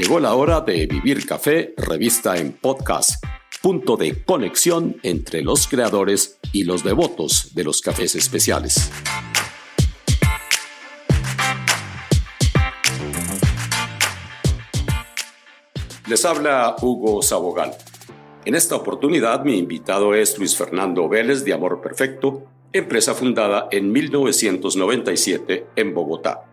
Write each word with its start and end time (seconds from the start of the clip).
Llegó 0.00 0.18
la 0.18 0.32
hora 0.32 0.62
de 0.62 0.86
Vivir 0.86 1.26
Café, 1.26 1.74
revista 1.76 2.38
en 2.38 2.52
podcast, 2.52 3.22
punto 3.60 3.98
de 3.98 4.24
conexión 4.24 4.96
entre 5.02 5.42
los 5.42 5.68
creadores 5.68 6.40
y 6.54 6.64
los 6.64 6.82
devotos 6.82 7.54
de 7.54 7.64
los 7.64 7.82
cafés 7.82 8.14
especiales. 8.14 8.90
Les 16.08 16.24
habla 16.24 16.76
Hugo 16.80 17.20
Sabogal. 17.20 17.76
En 18.46 18.54
esta 18.54 18.76
oportunidad 18.76 19.44
mi 19.44 19.58
invitado 19.58 20.14
es 20.14 20.38
Luis 20.38 20.56
Fernando 20.56 21.10
Vélez 21.10 21.44
de 21.44 21.52
Amor 21.52 21.82
Perfecto, 21.82 22.46
empresa 22.72 23.12
fundada 23.12 23.68
en 23.70 23.92
1997 23.92 25.66
en 25.76 25.92
Bogotá. 25.92 26.46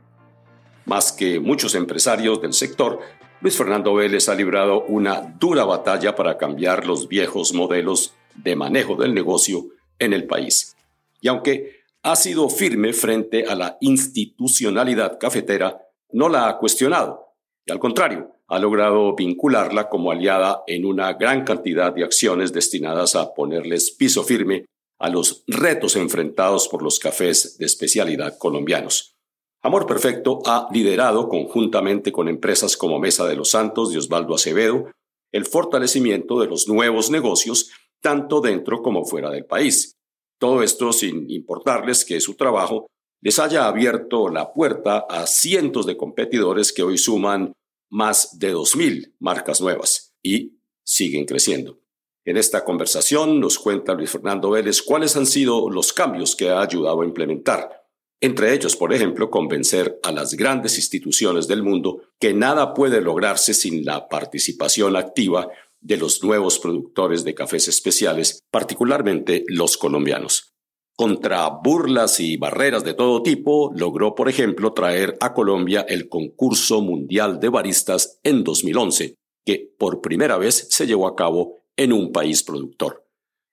Más 0.84 1.12
que 1.12 1.42
muchos 1.42 1.76
empresarios 1.76 2.42
del 2.42 2.54
sector, 2.54 3.00
Luis 3.40 3.56
Fernando 3.56 3.94
Vélez 3.94 4.30
ha 4.30 4.36
librado 4.36 4.84
una 4.86 5.22
dura 5.22 5.64
batalla 5.64 6.16
para 6.16 6.38
cambiar 6.38 6.88
los 6.88 7.08
viejos 7.08 7.54
modelos 7.54 8.16
de 8.36 8.56
manejo 8.56 8.96
del 8.96 9.14
negocio 9.14 9.68
en 10.00 10.14
el 10.14 10.26
país. 10.26 10.76
Y 11.22 11.28
aunque 11.28 11.84
ha 12.02 12.16
sido 12.16 12.50
firme 12.50 12.94
frente 12.94 13.46
a 13.46 13.54
la 13.54 13.78
institucionalidad 13.80 15.20
cafetera, 15.20 15.78
no 16.12 16.30
la 16.30 16.50
ha 16.50 16.58
cuestionado. 16.58 17.36
Y 17.64 17.72
al 17.72 17.80
contrario, 17.80 18.32
ha 18.48 18.58
logrado 18.58 19.16
vincularla 19.16 19.88
como 19.88 20.12
aliada 20.12 20.64
en 20.66 20.86
una 20.86 21.14
gran 21.14 21.44
cantidad 21.44 21.94
de 21.94 22.06
acciones 22.06 22.54
destinadas 22.54 23.16
a 23.16 23.34
ponerles 23.36 23.92
piso 23.92 24.24
firme 24.24 24.66
a 25.00 25.10
los 25.10 25.44
retos 25.46 25.96
enfrentados 25.96 26.68
por 26.70 26.82
los 26.82 26.98
cafés 26.98 27.58
de 27.60 27.68
especialidad 27.68 28.38
colombianos. 28.40 29.17
Amor 29.64 29.86
Perfecto 29.86 30.40
ha 30.46 30.68
liderado 30.72 31.28
conjuntamente 31.28 32.12
con 32.12 32.28
empresas 32.28 32.78
como 32.78 33.00
Mesa 33.00 33.26
de 33.26 33.36
los 33.36 33.50
Santos 33.50 33.92
de 33.92 33.98
Osvaldo 33.98 34.36
Acevedo 34.36 34.92
el 35.32 35.46
fortalecimiento 35.46 36.40
de 36.40 36.48
los 36.48 36.68
nuevos 36.68 37.10
negocios 37.10 37.70
tanto 38.02 38.42
dentro 38.42 38.82
como 38.82 39.06
fuera 39.06 39.30
del 39.30 39.46
país. 39.46 39.98
Todo 40.40 40.64
esto 40.64 40.94
sin 40.94 41.30
importarles 41.30 42.06
que 42.06 42.22
su 42.22 42.36
trabajo 42.36 42.88
les 43.22 43.40
haya 43.40 43.68
abierto 43.68 44.30
la 44.30 44.54
puerta 44.54 45.06
a 45.10 45.26
cientos 45.26 45.86
de 45.86 45.98
competidores 45.98 46.72
que 46.72 46.84
hoy 46.84 46.98
suman 46.98 47.54
más 47.90 48.38
de 48.38 48.54
2.000 48.54 49.16
marcas 49.20 49.60
nuevas 49.62 50.14
y 50.22 50.60
siguen 50.84 51.26
creciendo. 51.26 51.80
En 52.26 52.38
esta 52.38 52.64
conversación 52.64 53.40
nos 53.40 53.58
cuenta 53.58 53.94
Luis 53.94 54.12
Fernando 54.12 54.52
Vélez 54.52 54.82
cuáles 54.82 55.16
han 55.16 55.26
sido 55.26 55.70
los 55.70 55.94
cambios 55.94 56.36
que 56.36 56.50
ha 56.50 56.62
ayudado 56.62 57.02
a 57.02 57.06
implementar. 57.06 57.87
Entre 58.20 58.54
ellos, 58.54 58.76
por 58.76 58.94
ejemplo, 58.94 59.30
convencer 59.30 60.00
a 60.02 60.12
las 60.12 60.34
grandes 60.34 60.78
instituciones 60.78 61.48
del 61.48 61.62
mundo 61.62 62.02
que 62.20 62.34
nada 62.34 62.74
puede 62.74 63.00
lograrse 63.00 63.54
sin 63.54 63.86
la 63.86 64.08
participación 64.08 64.96
activa 64.96 65.50
de 65.82 65.98
los 65.98 66.24
nuevos 66.24 66.58
productores 66.58 67.24
de 67.24 67.36
cafés 67.36 67.68
especiales, 67.68 68.42
particularmente 68.50 69.44
los 69.48 69.78
colombianos. 69.78 70.56
Contra 70.96 71.48
burlas 71.50 72.20
y 72.20 72.38
barreras 72.38 72.84
de 72.84 72.96
todo 72.96 73.22
tipo, 73.22 73.72
logró, 73.76 74.16
por 74.16 74.30
ejemplo, 74.30 74.74
traer 74.74 75.16
a 75.20 75.36
Colombia 75.36 75.86
el 75.88 76.10
concurso 76.10 76.82
mundial 76.82 77.40
de 77.40 77.50
baristas 77.50 78.20
en 78.24 78.44
2011, 78.44 79.14
que 79.46 79.76
por 79.78 80.02
primera 80.02 80.40
vez 80.40 80.68
se 80.72 80.88
llevó 80.88 81.08
a 81.08 81.16
cabo 81.16 81.60
en 81.76 81.94
un 81.94 82.12
país 82.12 82.42
productor. 82.42 83.06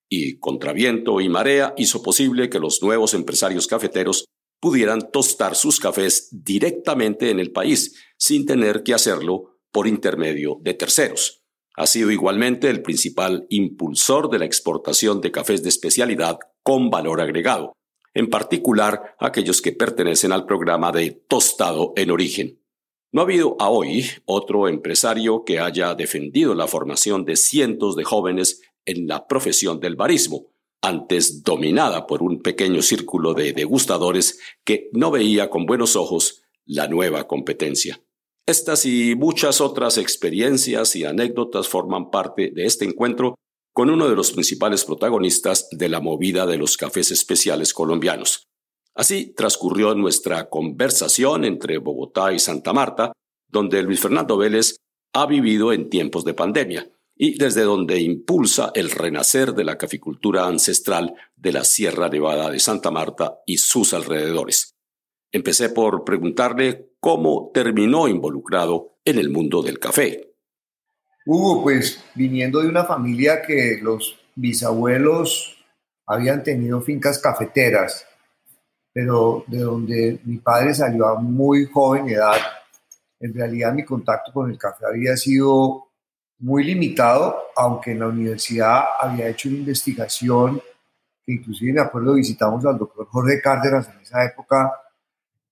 Y 0.08 0.38
contra 0.38 0.72
viento 0.72 1.20
y 1.20 1.28
marea 1.28 1.74
hizo 1.76 2.02
posible 2.02 2.48
que 2.48 2.58
los 2.58 2.82
nuevos 2.82 3.12
empresarios 3.12 3.66
cafeteros 3.66 4.24
pudieran 4.60 5.10
tostar 5.10 5.54
sus 5.54 5.80
cafés 5.80 6.28
directamente 6.30 7.30
en 7.30 7.38
el 7.38 7.52
país, 7.52 7.94
sin 8.16 8.46
tener 8.46 8.82
que 8.82 8.94
hacerlo 8.94 9.58
por 9.70 9.86
intermedio 9.86 10.58
de 10.62 10.74
terceros. 10.74 11.42
Ha 11.76 11.86
sido 11.86 12.10
igualmente 12.10 12.70
el 12.70 12.82
principal 12.82 13.46
impulsor 13.50 14.30
de 14.30 14.38
la 14.38 14.44
exportación 14.44 15.20
de 15.20 15.32
cafés 15.32 15.62
de 15.62 15.68
especialidad 15.68 16.38
con 16.62 16.88
valor 16.88 17.20
agregado, 17.20 17.72
en 18.14 18.30
particular 18.30 19.16
aquellos 19.18 19.60
que 19.60 19.72
pertenecen 19.72 20.32
al 20.32 20.46
programa 20.46 20.92
de 20.92 21.10
tostado 21.10 21.92
en 21.96 22.12
origen. 22.12 22.60
No 23.12 23.20
ha 23.20 23.24
habido 23.24 23.56
a 23.60 23.68
hoy 23.68 24.06
otro 24.24 24.68
empresario 24.68 25.44
que 25.44 25.58
haya 25.58 25.94
defendido 25.94 26.54
la 26.54 26.66
formación 26.66 27.24
de 27.24 27.36
cientos 27.36 27.96
de 27.96 28.04
jóvenes 28.04 28.62
en 28.86 29.06
la 29.06 29.26
profesión 29.26 29.80
del 29.80 29.96
barismo, 29.96 30.46
antes 30.84 31.42
dominada 31.42 32.06
por 32.06 32.22
un 32.22 32.42
pequeño 32.42 32.82
círculo 32.82 33.32
de 33.32 33.54
degustadores 33.54 34.38
que 34.64 34.90
no 34.92 35.10
veía 35.10 35.48
con 35.48 35.64
buenos 35.64 35.96
ojos 35.96 36.42
la 36.66 36.88
nueva 36.88 37.26
competencia. 37.26 38.02
Estas 38.46 38.84
y 38.84 39.14
muchas 39.16 39.62
otras 39.62 39.96
experiencias 39.96 40.94
y 40.96 41.06
anécdotas 41.06 41.68
forman 41.68 42.10
parte 42.10 42.50
de 42.50 42.66
este 42.66 42.84
encuentro 42.84 43.34
con 43.72 43.88
uno 43.88 44.08
de 44.08 44.14
los 44.14 44.32
principales 44.32 44.84
protagonistas 44.84 45.68
de 45.70 45.88
la 45.88 46.00
movida 46.00 46.46
de 46.46 46.58
los 46.58 46.76
cafés 46.76 47.10
especiales 47.10 47.72
colombianos. 47.72 48.46
Así 48.94 49.32
transcurrió 49.34 49.94
nuestra 49.94 50.50
conversación 50.50 51.46
entre 51.46 51.78
Bogotá 51.78 52.32
y 52.34 52.38
Santa 52.38 52.74
Marta, 52.74 53.12
donde 53.48 53.82
Luis 53.82 54.00
Fernando 54.00 54.36
Vélez 54.36 54.76
ha 55.14 55.24
vivido 55.26 55.72
en 55.72 55.88
tiempos 55.88 56.24
de 56.26 56.34
pandemia 56.34 56.93
y 57.24 57.38
desde 57.38 57.62
donde 57.62 58.00
impulsa 58.00 58.70
el 58.74 58.90
renacer 58.90 59.54
de 59.54 59.64
la 59.64 59.78
caficultura 59.78 60.46
ancestral 60.46 61.14
de 61.34 61.52
la 61.52 61.64
Sierra 61.64 62.10
Nevada 62.10 62.50
de 62.50 62.58
Santa 62.58 62.90
Marta 62.90 63.38
y 63.46 63.56
sus 63.56 63.94
alrededores. 63.94 64.76
Empecé 65.32 65.70
por 65.70 66.04
preguntarle 66.04 66.90
cómo 67.00 67.50
terminó 67.54 68.08
involucrado 68.08 68.98
en 69.06 69.16
el 69.16 69.30
mundo 69.30 69.62
del 69.62 69.78
café. 69.78 70.34
Hugo, 71.24 71.62
pues 71.62 72.04
viniendo 72.14 72.60
de 72.60 72.68
una 72.68 72.84
familia 72.84 73.40
que 73.40 73.78
los 73.80 74.18
bisabuelos 74.34 75.56
habían 76.06 76.42
tenido 76.42 76.82
fincas 76.82 77.20
cafeteras, 77.20 78.06
pero 78.92 79.44
de 79.46 79.60
donde 79.60 80.20
mi 80.24 80.36
padre 80.40 80.74
salió 80.74 81.06
a 81.06 81.18
muy 81.18 81.64
joven 81.72 82.06
edad, 82.06 82.36
en 83.18 83.32
realidad 83.32 83.72
mi 83.72 83.82
contacto 83.82 84.30
con 84.30 84.50
el 84.50 84.58
café 84.58 84.84
había 84.84 85.16
sido 85.16 85.88
muy 86.38 86.64
limitado, 86.64 87.36
aunque 87.56 87.92
en 87.92 88.00
la 88.00 88.08
universidad 88.08 88.84
había 89.00 89.28
hecho 89.28 89.48
una 89.48 89.58
investigación 89.58 90.60
que 91.24 91.32
inclusive 91.32 91.72
me 91.72 91.80
acuerdo 91.80 92.14
visitamos 92.14 92.64
al 92.66 92.78
doctor 92.78 93.06
Jorge 93.06 93.40
Cárdenas 93.40 93.88
en 93.88 94.00
esa 94.00 94.24
época 94.24 94.72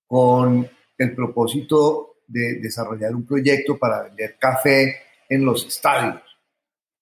con 0.06 0.69
el 0.98 1.15
propósito 1.15 2.16
de 2.26 2.60
desarrollar 2.60 3.15
un 3.15 3.26
proyecto 3.26 3.78
para 3.78 4.03
vender 4.03 4.37
café 4.38 4.97
en 5.28 5.44
los 5.44 5.66
estadios. 5.66 6.20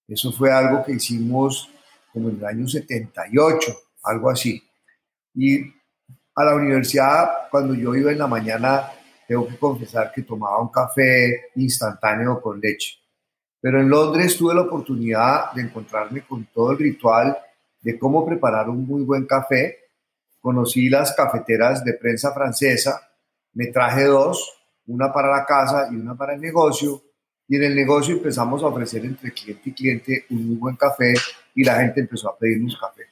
Eso 0.07 0.33
fue 0.33 0.53
algo 0.53 0.85
que 0.85 0.93
hicimos 0.93 1.71
como 2.13 2.31
en 2.31 2.37
el 2.37 2.45
año 2.45 2.69
78, 2.69 3.73
algo 4.05 4.31
así. 4.31 4.63
Y 5.35 5.61
a 6.35 6.45
la 6.45 6.55
universidad, 6.55 7.49
cuando 7.51 7.75
yo 7.75 7.95
iba 7.95 8.11
en 8.11 8.19
la 8.19 8.27
mañana, 8.27 8.91
tengo 9.27 9.47
que 9.47 9.57
confesar 9.57 10.13
que 10.13 10.23
tomaba 10.23 10.61
un 10.61 10.71
café 10.71 11.51
instantáneo 11.57 12.41
con 12.41 12.61
leche. 12.61 12.97
Pero 13.61 13.81
en 13.81 13.89
Londres 13.89 14.37
tuve 14.37 14.55
la 14.55 14.63
oportunidad 14.63 15.53
de 15.53 15.63
encontrarme 15.63 16.23
con 16.23 16.47
todo 16.47 16.73
el 16.73 16.79
ritual 16.79 17.37
de 17.83 17.99
cómo 17.99 18.27
preparar 18.27 18.69
un 18.69 18.87
muy 18.87 19.03
buen 19.03 19.27
café 19.27 19.81
conocí 20.41 20.89
las 20.89 21.13
cafeteras 21.13 21.85
de 21.85 21.95
prensa 21.95 22.33
francesa, 22.33 23.11
me 23.55 23.67
traje 23.67 24.05
dos, 24.05 24.59
una 24.87 25.13
para 25.13 25.31
la 25.31 25.45
casa 25.45 25.89
y 25.93 25.97
una 25.97 26.17
para 26.17 26.35
el 26.35 26.41
negocio, 26.41 27.03
y 27.47 27.57
en 27.57 27.65
el 27.65 27.75
negocio 27.75 28.15
empezamos 28.15 28.63
a 28.63 28.67
ofrecer 28.67 29.05
entre 29.05 29.33
cliente 29.33 29.71
y 29.71 29.73
cliente 29.73 30.25
un 30.31 30.49
muy 30.49 30.57
buen 30.57 30.77
café 30.77 31.15
y 31.55 31.65
la 31.65 31.81
gente 31.81 32.01
empezó 32.01 32.29
a 32.31 32.39
pedirnos 32.39 32.79
café. 32.79 33.03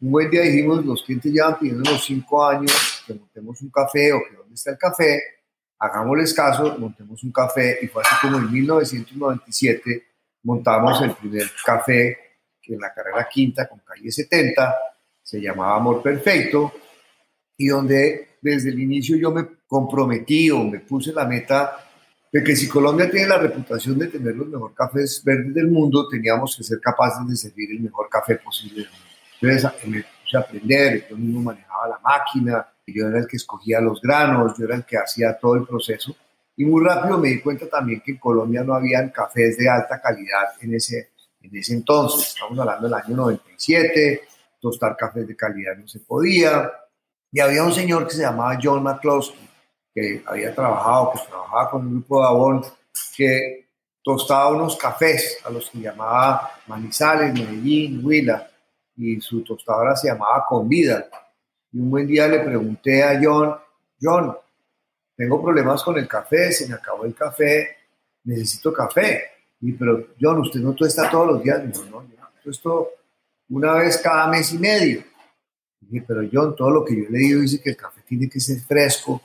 Un 0.00 0.10
buen 0.10 0.30
día 0.30 0.42
dijimos, 0.42 0.84
los 0.84 1.02
clientes 1.02 1.32
llevan 1.32 1.58
pidiendo 1.58 1.90
los 1.90 2.04
cinco 2.04 2.44
años 2.44 3.02
que 3.06 3.14
montemos 3.14 3.60
un 3.60 3.70
café 3.70 4.12
o 4.12 4.20
que 4.28 4.36
dónde 4.36 4.54
está 4.54 4.70
el 4.70 4.78
café, 4.78 5.20
hagámosles 5.78 6.34
caso, 6.34 6.76
montemos 6.78 7.22
un 7.22 7.32
café 7.32 7.78
y 7.82 7.88
fue 7.88 8.02
así 8.02 8.14
como 8.20 8.38
en 8.38 8.50
1997 8.50 10.06
montamos 10.44 11.00
el 11.02 11.12
primer 11.12 11.50
café 11.64 12.18
en 12.66 12.80
la 12.80 12.92
carrera 12.92 13.28
quinta 13.30 13.68
con 13.68 13.80
calle 13.80 14.10
70 14.10 14.74
se 15.24 15.40
llamaba 15.40 15.76
Amor 15.76 16.02
Perfecto, 16.02 16.72
y 17.56 17.68
donde 17.68 18.36
desde 18.42 18.68
el 18.68 18.78
inicio 18.78 19.16
yo 19.16 19.30
me 19.30 19.46
comprometí 19.66 20.50
o 20.50 20.62
me 20.62 20.80
puse 20.80 21.12
la 21.12 21.24
meta 21.24 21.78
de 22.30 22.44
que 22.44 22.54
si 22.54 22.68
Colombia 22.68 23.10
tiene 23.10 23.28
la 23.28 23.38
reputación 23.38 23.98
de 23.98 24.08
tener 24.08 24.34
los 24.34 24.48
mejores 24.48 24.76
cafés 24.76 25.22
verdes 25.24 25.54
del 25.54 25.68
mundo, 25.68 26.08
teníamos 26.08 26.56
que 26.56 26.62
ser 26.62 26.78
capaces 26.80 27.26
de 27.26 27.36
servir 27.36 27.70
el 27.70 27.80
mejor 27.80 28.08
café 28.10 28.36
posible. 28.36 28.86
Entonces 29.40 29.70
me 29.86 30.02
puse 30.02 30.36
a 30.36 30.40
aprender, 30.40 31.06
yo 31.08 31.16
mismo 31.16 31.40
manejaba 31.40 31.88
la 31.88 31.98
máquina, 32.00 32.68
yo 32.86 33.08
era 33.08 33.18
el 33.18 33.26
que 33.26 33.36
escogía 33.36 33.80
los 33.80 34.00
granos, 34.00 34.56
yo 34.58 34.64
era 34.66 34.76
el 34.76 34.84
que 34.84 34.98
hacía 34.98 35.38
todo 35.38 35.56
el 35.56 35.66
proceso. 35.66 36.14
Y 36.56 36.64
muy 36.64 36.84
rápido 36.84 37.18
me 37.18 37.28
di 37.28 37.40
cuenta 37.40 37.68
también 37.68 38.00
que 38.00 38.12
en 38.12 38.18
Colombia 38.18 38.62
no 38.62 38.74
habían 38.74 39.10
cafés 39.10 39.56
de 39.56 39.68
alta 39.68 40.00
calidad 40.00 40.50
en 40.60 40.74
ese, 40.74 41.10
en 41.40 41.56
ese 41.56 41.74
entonces. 41.74 42.28
Estamos 42.28 42.58
hablando 42.58 42.86
del 42.86 42.94
año 42.94 43.16
97, 43.16 44.22
tostar 44.60 44.96
cafés 44.96 45.26
de 45.26 45.36
calidad 45.36 45.76
no 45.76 45.88
se 45.88 46.00
podía. 46.00 46.70
Y 47.32 47.40
había 47.40 47.64
un 47.64 47.72
señor 47.72 48.06
que 48.06 48.14
se 48.14 48.22
llamaba 48.22 48.58
John 48.62 48.82
McCloskey, 48.82 49.48
que 49.92 50.22
había 50.26 50.54
trabajado, 50.54 51.12
que 51.12 51.20
trabajaba 51.28 51.70
con 51.70 51.86
un 51.86 51.92
grupo 51.94 52.20
de 52.20 52.26
Avon 52.28 52.64
que 53.16 53.68
tostaba 54.02 54.50
unos 54.50 54.76
cafés 54.76 55.38
a 55.44 55.50
los 55.50 55.70
que 55.70 55.78
llamaba 55.78 56.50
Manizales, 56.66 57.32
Medellín, 57.32 58.04
Huila, 58.04 58.48
y 58.96 59.20
su 59.20 59.42
tostadora 59.42 59.96
se 59.96 60.08
llamaba 60.08 60.44
Convida. 60.48 61.08
Y 61.74 61.80
un 61.80 61.90
buen 61.90 62.06
día 62.06 62.28
le 62.28 62.38
pregunté 62.38 63.02
a 63.02 63.18
John, 63.20 63.52
John, 64.00 64.32
tengo 65.16 65.42
problemas 65.42 65.82
con 65.82 65.98
el 65.98 66.06
café, 66.06 66.52
se 66.52 66.68
me 66.68 66.74
acabó 66.74 67.04
el 67.04 67.14
café, 67.16 67.76
necesito 68.22 68.72
café. 68.72 69.24
Y 69.60 69.72
pero 69.72 70.10
John, 70.20 70.38
usted 70.38 70.60
no 70.60 70.72
tuesta 70.72 71.10
todos 71.10 71.26
los 71.26 71.42
días. 71.42 71.64
No, 71.90 72.00
no, 72.00 72.06
yo 72.44 72.50
esto 72.50 72.90
una 73.48 73.74
vez 73.74 73.98
cada 73.98 74.28
mes 74.28 74.52
y 74.52 74.58
medio. 74.58 75.02
dije, 75.80 76.04
pero 76.06 76.22
John, 76.32 76.54
todo 76.54 76.70
lo 76.70 76.84
que 76.84 76.96
yo 76.96 77.08
he 77.08 77.10
leído 77.10 77.40
dice 77.40 77.60
que 77.60 77.70
el 77.70 77.76
café 77.76 78.02
tiene 78.06 78.28
que 78.28 78.38
ser 78.38 78.60
fresco. 78.60 79.20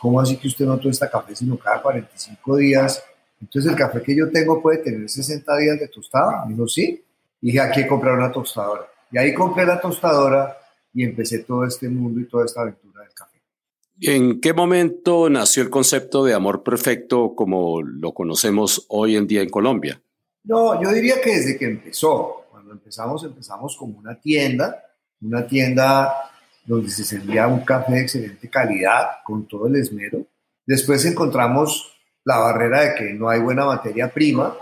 ¿Cómo 0.00 0.22
así 0.22 0.38
que 0.38 0.48
usted 0.48 0.64
no 0.64 0.78
tuesta 0.78 1.10
café 1.10 1.36
sino 1.36 1.58
cada 1.58 1.82
45 1.82 2.56
días? 2.56 3.04
Entonces 3.42 3.72
el 3.72 3.76
café 3.76 4.00
que 4.00 4.16
yo 4.16 4.30
tengo 4.30 4.62
puede 4.62 4.78
tener 4.78 5.06
60 5.06 5.54
días 5.58 5.78
de 5.78 5.88
tostada. 5.88 6.46
Dijo, 6.48 6.66
sí. 6.66 7.04
Y 7.42 7.46
dije, 7.48 7.60
aquí 7.60 7.82
que 7.82 7.88
comprar 7.88 8.16
una 8.16 8.32
tostadora. 8.32 8.86
Y 9.12 9.18
ahí 9.18 9.34
compré 9.34 9.66
la 9.66 9.78
tostadora 9.78 10.59
y 10.92 11.04
empecé 11.04 11.40
todo 11.40 11.64
este 11.64 11.88
mundo 11.88 12.20
y 12.20 12.28
toda 12.28 12.44
esta 12.44 12.62
aventura 12.62 13.02
del 13.02 13.12
café. 13.12 13.40
¿En 14.02 14.40
qué 14.40 14.52
momento 14.52 15.28
nació 15.28 15.62
el 15.62 15.70
concepto 15.70 16.24
de 16.24 16.34
amor 16.34 16.62
perfecto 16.62 17.34
como 17.34 17.82
lo 17.82 18.12
conocemos 18.12 18.86
hoy 18.88 19.16
en 19.16 19.26
día 19.26 19.42
en 19.42 19.50
Colombia? 19.50 20.00
No, 20.44 20.82
yo 20.82 20.90
diría 20.90 21.20
que 21.20 21.36
desde 21.36 21.58
que 21.58 21.66
empezó. 21.66 22.46
Cuando 22.50 22.72
empezamos, 22.72 23.24
empezamos 23.24 23.76
como 23.76 23.98
una 23.98 24.18
tienda, 24.18 24.82
una 25.20 25.46
tienda 25.46 26.14
donde 26.64 26.88
se 26.88 27.04
servía 27.04 27.46
un 27.46 27.60
café 27.60 27.92
de 27.92 28.00
excelente 28.00 28.48
calidad, 28.48 29.06
con 29.24 29.46
todo 29.46 29.66
el 29.66 29.76
esmero. 29.76 30.26
Después 30.64 31.04
encontramos 31.04 31.92
la 32.24 32.38
barrera 32.38 32.82
de 32.82 32.94
que 32.94 33.12
no 33.12 33.28
hay 33.28 33.40
buena 33.40 33.64
materia 33.64 34.12
prima, 34.12 34.56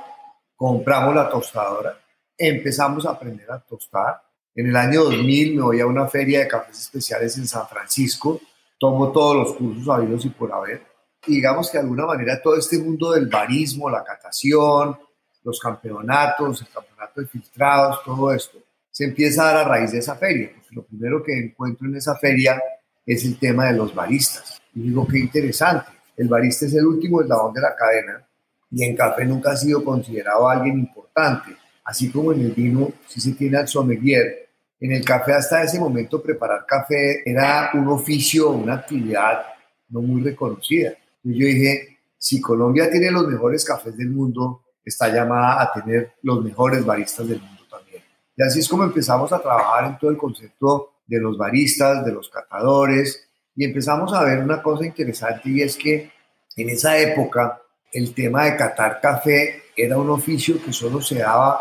compramos 0.56 1.14
la 1.14 1.28
tostadora, 1.28 1.98
empezamos 2.36 3.04
a 3.06 3.10
aprender 3.10 3.50
a 3.50 3.60
tostar. 3.60 4.22
En 4.58 4.66
el 4.66 4.74
año 4.74 5.04
2000 5.04 5.54
me 5.54 5.62
voy 5.62 5.78
a 5.78 5.86
una 5.86 6.08
feria 6.08 6.40
de 6.40 6.48
cafés 6.48 6.80
especiales 6.80 7.38
en 7.38 7.46
San 7.46 7.68
Francisco, 7.68 8.40
tomo 8.76 9.12
todos 9.12 9.36
los 9.36 9.52
cursos 9.54 9.88
habidos 9.88 10.24
y 10.24 10.30
por 10.30 10.52
haber. 10.52 10.82
Y 11.28 11.36
digamos 11.36 11.70
que 11.70 11.78
de 11.78 11.84
alguna 11.84 12.06
manera 12.06 12.42
todo 12.42 12.56
este 12.56 12.76
mundo 12.76 13.12
del 13.12 13.28
barismo, 13.28 13.88
la 13.88 14.02
catación, 14.02 14.98
los 15.44 15.60
campeonatos, 15.60 16.62
el 16.62 16.68
campeonato 16.74 17.20
de 17.20 17.28
filtrados, 17.28 18.02
todo 18.04 18.34
esto, 18.34 18.58
se 18.90 19.04
empieza 19.04 19.42
a 19.42 19.52
dar 19.52 19.56
a 19.58 19.68
raíz 19.68 19.92
de 19.92 19.98
esa 19.98 20.16
feria. 20.16 20.50
Porque 20.52 20.74
lo 20.74 20.82
primero 20.82 21.22
que 21.22 21.38
encuentro 21.38 21.86
en 21.86 21.94
esa 21.94 22.16
feria 22.16 22.60
es 23.06 23.24
el 23.24 23.38
tema 23.38 23.66
de 23.66 23.74
los 23.74 23.94
baristas. 23.94 24.60
Y 24.74 24.80
digo, 24.80 25.06
qué 25.06 25.20
interesante 25.20 25.98
el 26.18 26.26
barista 26.26 26.66
es 26.66 26.74
el 26.74 26.84
último 26.84 27.22
eslabón 27.22 27.54
de 27.54 27.60
la 27.60 27.76
cadena 27.76 28.26
y 28.72 28.82
en 28.82 28.96
café 28.96 29.24
nunca 29.24 29.52
ha 29.52 29.56
sido 29.56 29.84
considerado 29.84 30.48
alguien 30.48 30.80
importante. 30.80 31.56
Así 31.84 32.10
como 32.10 32.32
en 32.32 32.40
el 32.40 32.50
vino 32.50 32.92
sí 33.06 33.20
se 33.20 33.32
tiene 33.32 33.56
al 33.56 33.68
sommelier, 33.68 34.47
en 34.80 34.92
el 34.92 35.04
café 35.04 35.32
hasta 35.32 35.62
ese 35.62 35.80
momento 35.80 36.22
preparar 36.22 36.64
café 36.66 37.22
era 37.28 37.70
un 37.74 37.88
oficio, 37.88 38.50
una 38.50 38.74
actividad 38.74 39.42
no 39.88 40.02
muy 40.02 40.22
reconocida. 40.22 40.92
Y 41.24 41.38
yo 41.38 41.46
dije, 41.46 41.98
si 42.16 42.40
Colombia 42.40 42.90
tiene 42.90 43.10
los 43.10 43.26
mejores 43.26 43.64
cafés 43.64 43.96
del 43.96 44.10
mundo, 44.10 44.62
está 44.84 45.08
llamada 45.08 45.62
a 45.62 45.72
tener 45.72 46.14
los 46.22 46.42
mejores 46.44 46.84
baristas 46.84 47.28
del 47.28 47.40
mundo 47.40 47.62
también. 47.70 48.02
Y 48.36 48.42
así 48.42 48.60
es 48.60 48.68
como 48.68 48.84
empezamos 48.84 49.32
a 49.32 49.40
trabajar 49.40 49.86
en 49.86 49.98
todo 49.98 50.10
el 50.10 50.16
concepto 50.16 50.92
de 51.06 51.20
los 51.20 51.36
baristas, 51.36 52.04
de 52.04 52.12
los 52.12 52.28
catadores, 52.28 53.28
y 53.56 53.64
empezamos 53.64 54.12
a 54.12 54.22
ver 54.22 54.38
una 54.38 54.62
cosa 54.62 54.86
interesante 54.86 55.48
y 55.50 55.62
es 55.62 55.76
que 55.76 56.12
en 56.56 56.68
esa 56.68 56.96
época 56.98 57.60
el 57.92 58.14
tema 58.14 58.44
de 58.44 58.56
catar 58.56 59.00
café 59.00 59.62
era 59.76 59.98
un 59.98 60.10
oficio 60.10 60.62
que 60.62 60.72
solo 60.72 61.00
se 61.00 61.16
daba 61.18 61.58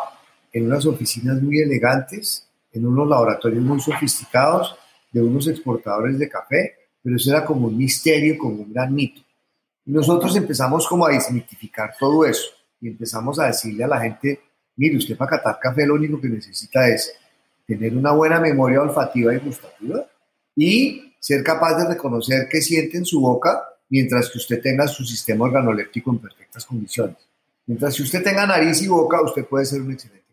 en 0.51 0.65
unas 0.65 0.85
oficinas 0.85 1.41
muy 1.41 1.59
elegantes, 1.59 2.46
en 2.77 2.85
unos 2.85 3.07
laboratorios 3.07 3.63
muy 3.63 3.79
sofisticados 3.79 4.75
de 5.11 5.21
unos 5.21 5.47
exportadores 5.47 6.17
de 6.19 6.29
café, 6.29 6.75
pero 7.01 7.15
eso 7.15 7.31
era 7.31 7.45
como 7.45 7.67
un 7.67 7.77
misterio, 7.77 8.37
como 8.37 8.63
un 8.63 8.73
gran 8.73 8.93
mito. 8.93 9.21
Y 9.85 9.91
nosotros 9.91 10.35
empezamos 10.35 10.87
como 10.87 11.05
a 11.05 11.11
desmitificar 11.11 11.93
todo 11.99 12.25
eso 12.25 12.49
y 12.81 12.89
empezamos 12.89 13.39
a 13.39 13.47
decirle 13.47 13.83
a 13.83 13.87
la 13.87 14.01
gente, 14.01 14.39
mire, 14.75 14.97
usted 14.97 15.17
para 15.17 15.31
catar 15.31 15.59
café 15.59 15.85
lo 15.85 15.95
único 15.95 16.19
que 16.19 16.27
necesita 16.27 16.87
es 16.87 17.13
tener 17.65 17.95
una 17.95 18.11
buena 18.11 18.39
memoria 18.39 18.81
olfativa 18.81 19.33
y 19.33 19.39
gustativa 19.39 20.05
y 20.55 21.13
ser 21.19 21.43
capaz 21.43 21.77
de 21.77 21.89
reconocer 21.93 22.47
qué 22.49 22.61
siente 22.61 22.97
en 22.97 23.05
su 23.05 23.19
boca 23.19 23.63
mientras 23.89 24.29
que 24.29 24.37
usted 24.37 24.61
tenga 24.61 24.87
su 24.87 25.05
sistema 25.05 25.45
organoléptico 25.45 26.11
en 26.11 26.19
perfectas 26.19 26.65
condiciones. 26.65 27.17
Mientras 27.65 27.95
que 27.95 28.03
usted 28.03 28.23
tenga 28.23 28.45
nariz 28.45 28.81
y 28.81 28.87
boca, 28.87 29.21
usted 29.21 29.45
puede 29.45 29.65
ser 29.65 29.81
un 29.81 29.91
excelente. 29.91 30.26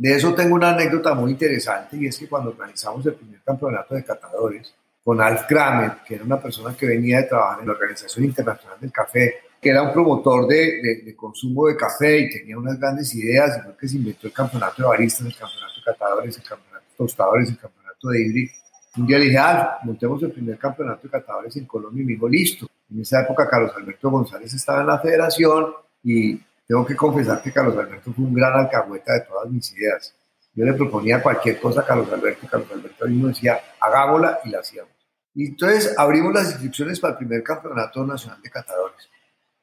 De 0.00 0.14
eso 0.14 0.34
tengo 0.34 0.54
una 0.54 0.70
anécdota 0.70 1.12
muy 1.12 1.32
interesante 1.32 1.98
y 1.98 2.06
es 2.06 2.18
que 2.18 2.26
cuando 2.26 2.50
organizamos 2.50 3.04
el 3.04 3.14
primer 3.14 3.42
campeonato 3.42 3.94
de 3.94 4.02
catadores 4.02 4.74
con 5.04 5.20
Alf 5.20 5.42
Kramer, 5.46 5.98
que 6.06 6.14
era 6.14 6.24
una 6.24 6.40
persona 6.40 6.74
que 6.74 6.86
venía 6.86 7.18
de 7.18 7.24
trabajar 7.24 7.60
en 7.60 7.66
la 7.66 7.74
Organización 7.74 8.24
Internacional 8.24 8.80
del 8.80 8.90
Café, 8.90 9.34
que 9.60 9.68
era 9.68 9.82
un 9.82 9.92
promotor 9.92 10.46
de, 10.46 11.02
de, 11.04 11.14
consumo 11.14 11.66
de 11.66 11.76
café 11.76 12.18
y 12.18 12.30
tenía 12.30 12.56
unas 12.56 12.80
grandes 12.80 13.14
ideas, 13.14 13.58
y 13.58 13.60
fue 13.60 13.76
que 13.76 13.88
se 13.88 13.96
inventó 13.96 14.26
el 14.26 14.32
campeonato 14.32 14.82
de 14.82 14.88
baristas, 14.88 15.26
el 15.26 15.36
campeonato 15.36 15.74
de 15.76 15.92
catadores, 15.92 16.36
el 16.38 16.44
campeonato 16.44 16.86
de 16.86 16.96
tostadores, 16.96 17.50
el 17.50 17.58
campeonato 17.58 18.08
de 18.08 18.22
híbrido 18.22 18.52
un 18.96 19.06
día 19.06 19.18
le 19.18 19.26
dije, 19.26 19.38
ah, 19.38 19.78
montemos 19.84 20.22
el 20.22 20.32
primer 20.32 20.58
campeonato 20.58 21.02
de 21.02 21.10
catadores 21.10 21.56
en 21.56 21.64
Colombia 21.66 22.02
y 22.02 22.06
me 22.06 22.12
dijo, 22.14 22.28
listo. 22.28 22.66
En 22.90 23.00
esa 23.00 23.22
época 23.22 23.48
Carlos 23.48 23.72
Alberto 23.76 24.10
González 24.10 24.52
estaba 24.52 24.80
en 24.80 24.88
la 24.88 24.98
federación 24.98 25.66
y 26.02 26.40
tengo 26.70 26.86
que 26.86 26.94
confesar 26.94 27.42
que 27.42 27.50
Carlos 27.50 27.76
Alberto 27.76 28.12
fue 28.12 28.24
un 28.24 28.32
gran 28.32 28.56
alcahueta 28.56 29.14
de 29.14 29.22
todas 29.22 29.50
mis 29.50 29.72
ideas. 29.72 30.14
Yo 30.54 30.64
le 30.64 30.72
proponía 30.74 31.20
cualquier 31.20 31.58
cosa 31.60 31.80
a 31.80 31.84
Carlos 31.84 32.12
Alberto 32.12 32.46
y 32.46 32.48
Carlos 32.48 32.70
Alberto 32.70 33.08
mismo 33.08 33.26
decía, 33.26 33.60
hagámosla 33.80 34.38
y 34.44 34.50
la 34.50 34.60
hacíamos. 34.60 34.92
Y 35.34 35.46
entonces 35.46 35.92
abrimos 35.98 36.32
las 36.32 36.52
inscripciones 36.52 37.00
para 37.00 37.14
el 37.14 37.18
primer 37.18 37.42
campeonato 37.42 38.06
nacional 38.06 38.40
de 38.40 38.50
catadores. 38.50 39.10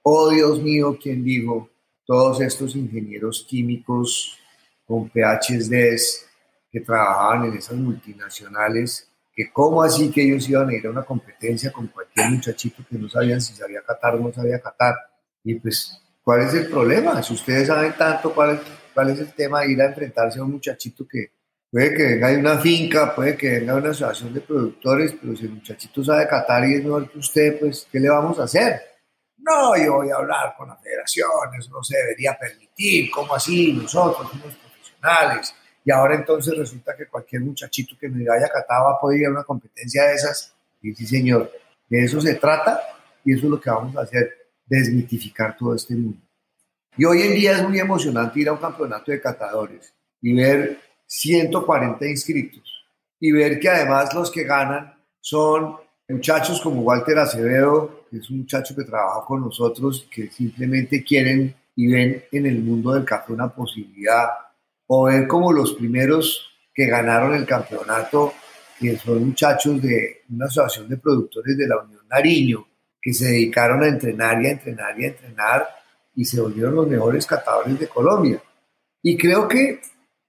Oh 0.01 0.29
Dios 0.29 0.61
mío, 0.61 0.99
¿quién 1.01 1.23
dijo? 1.23 1.69
Todos 2.05 2.41
estos 2.41 2.75
ingenieros 2.75 3.45
químicos 3.47 4.37
con 4.85 5.09
PhDs 5.09 6.25
que 6.69 6.81
trabajaban 6.81 7.45
en 7.45 7.53
esas 7.53 7.77
multinacionales 7.77 9.09
que 9.33 9.49
cómo 9.53 9.81
así 9.81 10.11
que 10.11 10.23
ellos 10.23 10.49
iban 10.49 10.67
a 10.67 10.73
ir 10.73 10.85
a 10.85 10.89
una 10.89 11.03
competencia 11.03 11.71
con 11.71 11.87
cualquier 11.87 12.31
muchachito 12.31 12.83
que 12.89 12.97
no 12.97 13.07
sabían 13.07 13.39
si 13.39 13.53
sabía 13.53 13.81
catar 13.81 14.15
o 14.15 14.19
no 14.19 14.33
sabía 14.33 14.59
catar. 14.59 14.93
Y 15.41 15.55
pues, 15.55 16.03
¿cuál 16.27 16.41
es 16.41 16.53
el 16.55 16.67
problema? 16.67 17.23
Si 17.23 17.35
ustedes 17.35 17.67
saben 17.67 17.93
tanto 17.93 18.33
cuál 18.33 18.59
es, 19.09 19.19
el 19.19 19.31
tema 19.31 19.61
de 19.61 19.71
ir 19.71 19.81
a 19.81 19.85
enfrentarse 19.85 20.39
a 20.39 20.43
un 20.43 20.51
muchachito 20.51 21.07
que 21.07 21.31
puede 21.71 21.95
que 21.95 22.03
venga 22.03 22.27
de 22.27 22.37
una 22.37 22.57
finca, 22.57 23.15
puede 23.15 23.37
que 23.37 23.59
venga 23.59 23.75
de 23.75 23.79
una 23.79 23.91
asociación 23.91 24.33
de 24.33 24.41
productores, 24.41 25.15
pero 25.21 25.37
si 25.37 25.45
el 25.45 25.51
muchachito 25.51 26.03
sabe 26.03 26.27
catar 26.27 26.67
y 26.67 26.73
es 26.73 26.83
mejor 26.83 27.09
que 27.09 27.19
usted, 27.19 27.57
pues, 27.57 27.87
¿qué 27.89 28.01
le 28.01 28.09
vamos 28.09 28.37
a 28.39 28.43
hacer? 28.43 28.81
No, 29.37 29.77
yo 29.77 29.93
voy 29.93 30.09
a 30.09 30.15
hablar 30.15 30.53
con 30.57 30.67
la 30.67 30.75
federación, 30.75 31.29
eso 31.57 31.71
no 31.71 31.81
se 31.81 31.95
debería 31.95 32.37
permitir, 32.37 33.09
¿cómo 33.09 33.33
así? 33.33 33.71
Nosotros 33.71 34.27
somos 34.29 34.53
profesionales 34.53 35.55
y 35.85 35.91
ahora 35.91 36.15
entonces 36.15 36.57
resulta 36.57 36.93
que 36.97 37.07
cualquier 37.07 37.43
muchachito 37.43 37.95
que 37.97 38.09
me 38.09 38.25
haya 38.29 38.49
catado 38.49 38.87
va 38.87 38.95
a 38.95 38.99
poder 38.99 39.21
ir 39.21 39.27
a 39.27 39.29
una 39.29 39.45
competencia 39.45 40.03
de 40.03 40.15
esas. 40.15 40.53
Y 40.81 40.93
sí, 40.93 41.07
señor, 41.07 41.49
de 41.87 42.03
eso 42.03 42.19
se 42.19 42.35
trata 42.35 42.81
y 43.23 43.33
eso 43.33 43.45
es 43.45 43.49
lo 43.49 43.61
que 43.61 43.69
vamos 43.69 43.95
a 43.95 44.01
hacer, 44.01 44.36
desmitificar 44.67 45.55
todo 45.57 45.73
este 45.73 45.95
mundo. 45.95 46.19
Y 46.97 47.05
hoy 47.05 47.21
en 47.21 47.33
día 47.33 47.53
es 47.53 47.67
muy 47.67 47.79
emocionante 47.79 48.39
ir 48.39 48.49
a 48.49 48.53
un 48.53 48.59
campeonato 48.59 49.11
de 49.11 49.21
catadores 49.21 49.93
y 50.21 50.33
ver 50.33 50.79
140 51.05 52.05
inscritos 52.07 52.73
y 53.19 53.31
ver 53.31 53.59
que 53.59 53.69
además 53.69 54.13
los 54.13 54.29
que 54.29 54.43
ganan 54.43 54.93
son 55.19 55.75
muchachos 56.09 56.61
como 56.61 56.81
Walter 56.81 57.19
Acevedo, 57.19 58.05
que 58.09 58.17
es 58.17 58.29
un 58.29 58.39
muchacho 58.39 58.75
que 58.75 58.83
trabaja 58.83 59.25
con 59.25 59.41
nosotros, 59.41 60.07
que 60.09 60.29
simplemente 60.29 61.03
quieren 61.03 61.55
y 61.75 61.87
ven 61.91 62.23
en 62.31 62.45
el 62.45 62.59
mundo 62.59 62.93
del 62.93 63.05
café 63.05 63.33
una 63.33 63.53
posibilidad 63.53 64.27
o 64.87 65.05
ver 65.05 65.27
como 65.27 65.51
los 65.51 65.73
primeros 65.73 66.47
que 66.73 66.85
ganaron 66.85 67.33
el 67.35 67.45
campeonato, 67.45 68.33
que 68.79 68.97
son 68.97 69.25
muchachos 69.27 69.81
de 69.81 70.23
una 70.29 70.45
asociación 70.45 70.89
de 70.89 70.97
productores 70.97 71.57
de 71.57 71.67
la 71.67 71.77
Unión 71.79 72.07
Nariño, 72.09 72.65
que 73.07 73.13
se 73.13 73.23
dedicaron 73.23 73.83
a 73.83 73.87
entrenar 73.87 74.41
y 74.41 74.47
a 74.47 74.51
entrenar 74.51 74.99
y 74.99 75.05
a 75.05 75.07
entrenar 75.07 75.65
y 76.13 76.25
se 76.25 76.41
volvieron 76.41 76.75
los 76.75 76.89
mejores 76.89 77.25
catadores 77.25 77.79
de 77.79 77.87
Colombia. 77.87 78.43
Y 79.01 79.15
creo 79.15 79.47
que 79.47 79.79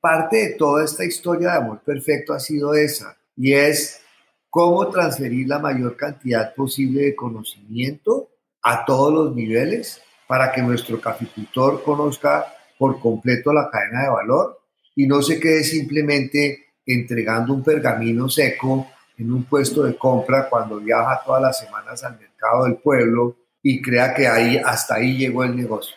parte 0.00 0.36
de 0.36 0.54
toda 0.54 0.84
esta 0.84 1.04
historia 1.04 1.50
de 1.50 1.56
amor 1.56 1.80
perfecto 1.80 2.34
ha 2.34 2.38
sido 2.38 2.74
esa, 2.74 3.16
y 3.34 3.52
es 3.52 4.00
cómo 4.48 4.88
transferir 4.90 5.48
la 5.48 5.58
mayor 5.58 5.96
cantidad 5.96 6.54
posible 6.54 7.02
de 7.02 7.16
conocimiento 7.16 8.28
a 8.62 8.84
todos 8.84 9.12
los 9.12 9.34
niveles 9.34 10.00
para 10.28 10.52
que 10.52 10.62
nuestro 10.62 11.00
caficultor 11.00 11.82
conozca 11.82 12.46
por 12.78 13.00
completo 13.00 13.52
la 13.52 13.68
cadena 13.72 14.04
de 14.04 14.10
valor 14.10 14.60
y 14.94 15.08
no 15.08 15.20
se 15.20 15.40
quede 15.40 15.64
simplemente 15.64 16.66
entregando 16.86 17.54
un 17.54 17.64
pergamino 17.64 18.28
seco 18.28 18.86
en 19.18 19.32
un 19.32 19.44
puesto 19.44 19.82
de 19.82 19.96
compra 19.96 20.48
cuando 20.48 20.76
viaja 20.76 21.20
todas 21.24 21.42
las 21.42 21.58
semanas 21.58 22.02
al 22.04 22.18
mercado 22.18 22.64
del 22.64 22.76
pueblo 22.76 23.36
y 23.62 23.82
crea 23.82 24.14
que 24.14 24.26
ahí, 24.28 24.56
hasta 24.56 24.94
ahí 24.94 25.16
llegó 25.16 25.44
el 25.44 25.56
negocio. 25.56 25.96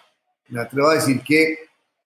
Me 0.49 0.59
atrevo 0.59 0.89
a 0.89 0.95
decir 0.95 1.21
que 1.21 1.59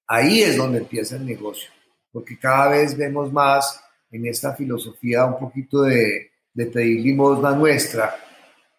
ahí 0.07 0.43
es 0.43 0.57
donde 0.57 0.79
empieza 0.79 1.15
el 1.15 1.25
negocio, 1.25 1.69
porque 2.11 2.37
cada 2.37 2.69
vez 2.69 2.95
vemos 2.97 3.31
más 3.31 3.81
en 4.11 4.25
esta 4.27 4.53
filosofía 4.53 5.25
un 5.25 5.39
poquito 5.39 5.81
de, 5.81 6.31
de 6.53 6.65
pedir 6.67 7.01
limosna 7.01 7.51
nuestra, 7.51 8.15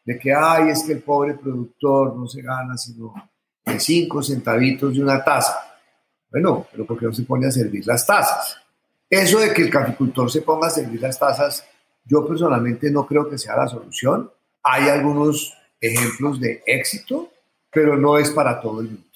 de 0.04 0.18
que, 0.18 0.32
ay, 0.32 0.68
es 0.68 0.84
que 0.84 0.92
el 0.92 1.02
pobre 1.02 1.34
productor 1.34 2.14
no 2.16 2.28
se 2.28 2.42
gana 2.42 2.76
sino 2.76 3.12
de 3.64 3.80
cinco 3.80 4.22
centavitos 4.22 4.94
de 4.94 5.02
una 5.02 5.24
taza. 5.24 5.56
Bueno, 6.30 6.66
pero 6.70 6.86
¿por 6.86 6.98
qué 6.98 7.06
no 7.06 7.12
se 7.12 7.22
pone 7.22 7.46
a 7.46 7.50
servir 7.50 7.86
las 7.86 8.06
tazas? 8.06 8.58
Eso 9.08 9.38
de 9.38 9.52
que 9.52 9.62
el 9.62 9.70
caficultor 9.70 10.30
se 10.30 10.42
ponga 10.42 10.66
a 10.66 10.70
servir 10.70 11.00
las 11.00 11.18
tazas, 11.18 11.66
yo 12.06 12.26
personalmente 12.26 12.90
no 12.90 13.06
creo 13.06 13.28
que 13.28 13.38
sea 13.38 13.56
la 13.56 13.68
solución. 13.68 14.30
Hay 14.62 14.88
algunos 14.88 15.52
ejemplos 15.80 16.40
de 16.40 16.62
éxito, 16.66 17.30
pero 17.70 17.96
no 17.96 18.16
es 18.18 18.30
para 18.30 18.60
todo 18.60 18.80
el 18.80 18.86
mundo 18.86 19.06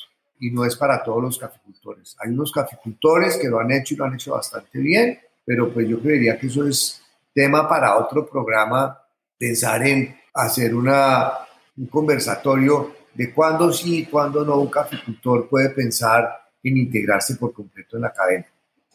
y 0.41 0.51
no 0.51 0.65
es 0.65 0.75
para 0.75 1.03
todos 1.03 1.23
los 1.23 1.39
caficultores. 1.39 2.17
Hay 2.19 2.31
unos 2.31 2.51
caficultores 2.51 3.37
que 3.37 3.49
lo 3.49 3.61
han 3.61 3.71
hecho 3.73 3.95
y 3.95 3.97
lo 3.99 4.07
han 4.07 4.15
hecho 4.15 4.33
bastante 4.33 4.79
bien, 4.79 5.19
pero 5.45 5.73
pues 5.73 5.87
yo 5.87 6.01
creería 6.01 6.39
que 6.39 6.47
eso 6.47 6.67
es 6.67 7.03
tema 7.33 7.69
para 7.69 7.99
otro 7.99 8.27
programa, 8.27 8.99
pensar 9.39 9.87
en 9.87 10.17
hacer 10.35 10.75
una, 10.75 11.31
un 11.77 11.87
conversatorio 11.87 12.95
de 13.15 13.33
cuándo 13.33 13.73
sí 13.73 13.99
y 13.99 14.07
cuándo 14.07 14.45
no 14.45 14.57
un 14.57 14.71
caficultor 14.71 15.49
puede 15.49 15.71
pensar 15.71 16.41
en 16.63 16.77
integrarse 16.77 17.37
por 17.37 17.53
completo 17.53 17.97
en 17.97 18.03
la 18.03 18.13
cadena. 18.13 18.47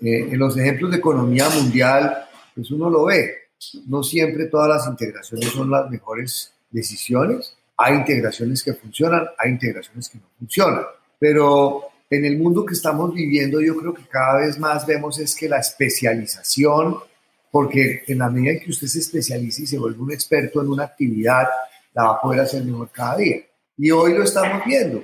Eh, 0.02 0.30
en 0.32 0.40
los 0.40 0.58
ejemplos 0.58 0.92
de 0.92 0.98
economía 0.98 1.48
mundial, 1.50 2.28
pues 2.54 2.72
uno 2.72 2.90
lo 2.90 3.06
ve. 3.06 3.45
No 3.88 4.04
siempre 4.04 4.46
todas 4.46 4.70
las 4.70 4.88
integraciones 4.88 5.50
son 5.50 5.70
las 5.72 5.90
mejores 5.90 6.54
decisiones. 6.70 7.56
Hay 7.78 7.96
integraciones 7.96 8.64
que 8.64 8.74
funcionan, 8.74 9.28
hay 9.38 9.52
integraciones 9.52 10.10
que 10.10 10.18
no 10.18 10.26
funcionan. 10.38 10.84
Pero 11.20 11.84
en 12.10 12.26
el 12.26 12.38
mundo 12.38 12.66
que 12.66 12.74
estamos 12.74 13.14
viviendo, 13.14 13.62
yo 13.62 13.76
creo 13.76 13.94
que 13.94 14.04
cada 14.04 14.40
vez 14.40 14.60
más 14.60 14.86
vemos 14.86 15.20
es 15.20 15.36
que 15.36 15.50
la 15.50 15.60
especialización, 15.60 16.98
porque 17.52 18.04
en 18.08 18.20
la 18.20 18.30
medida 18.30 18.60
que 18.60 18.70
usted 18.70 18.88
se 18.88 19.00
especializa 19.00 19.64
y 19.64 19.68
se 19.68 19.80
vuelve 19.80 20.02
un 20.02 20.12
experto 20.12 20.62
en 20.62 20.70
una 20.70 20.84
actividad, 20.84 21.48
la 21.94 22.04
va 22.04 22.12
a 22.16 22.22
poder 22.22 22.42
hacer 22.42 22.64
mejor 22.64 22.90
cada 22.92 23.18
día. 23.18 23.38
Y 23.78 23.92
hoy 23.92 24.14
lo 24.14 24.24
estamos 24.24 24.64
viendo. 24.66 25.04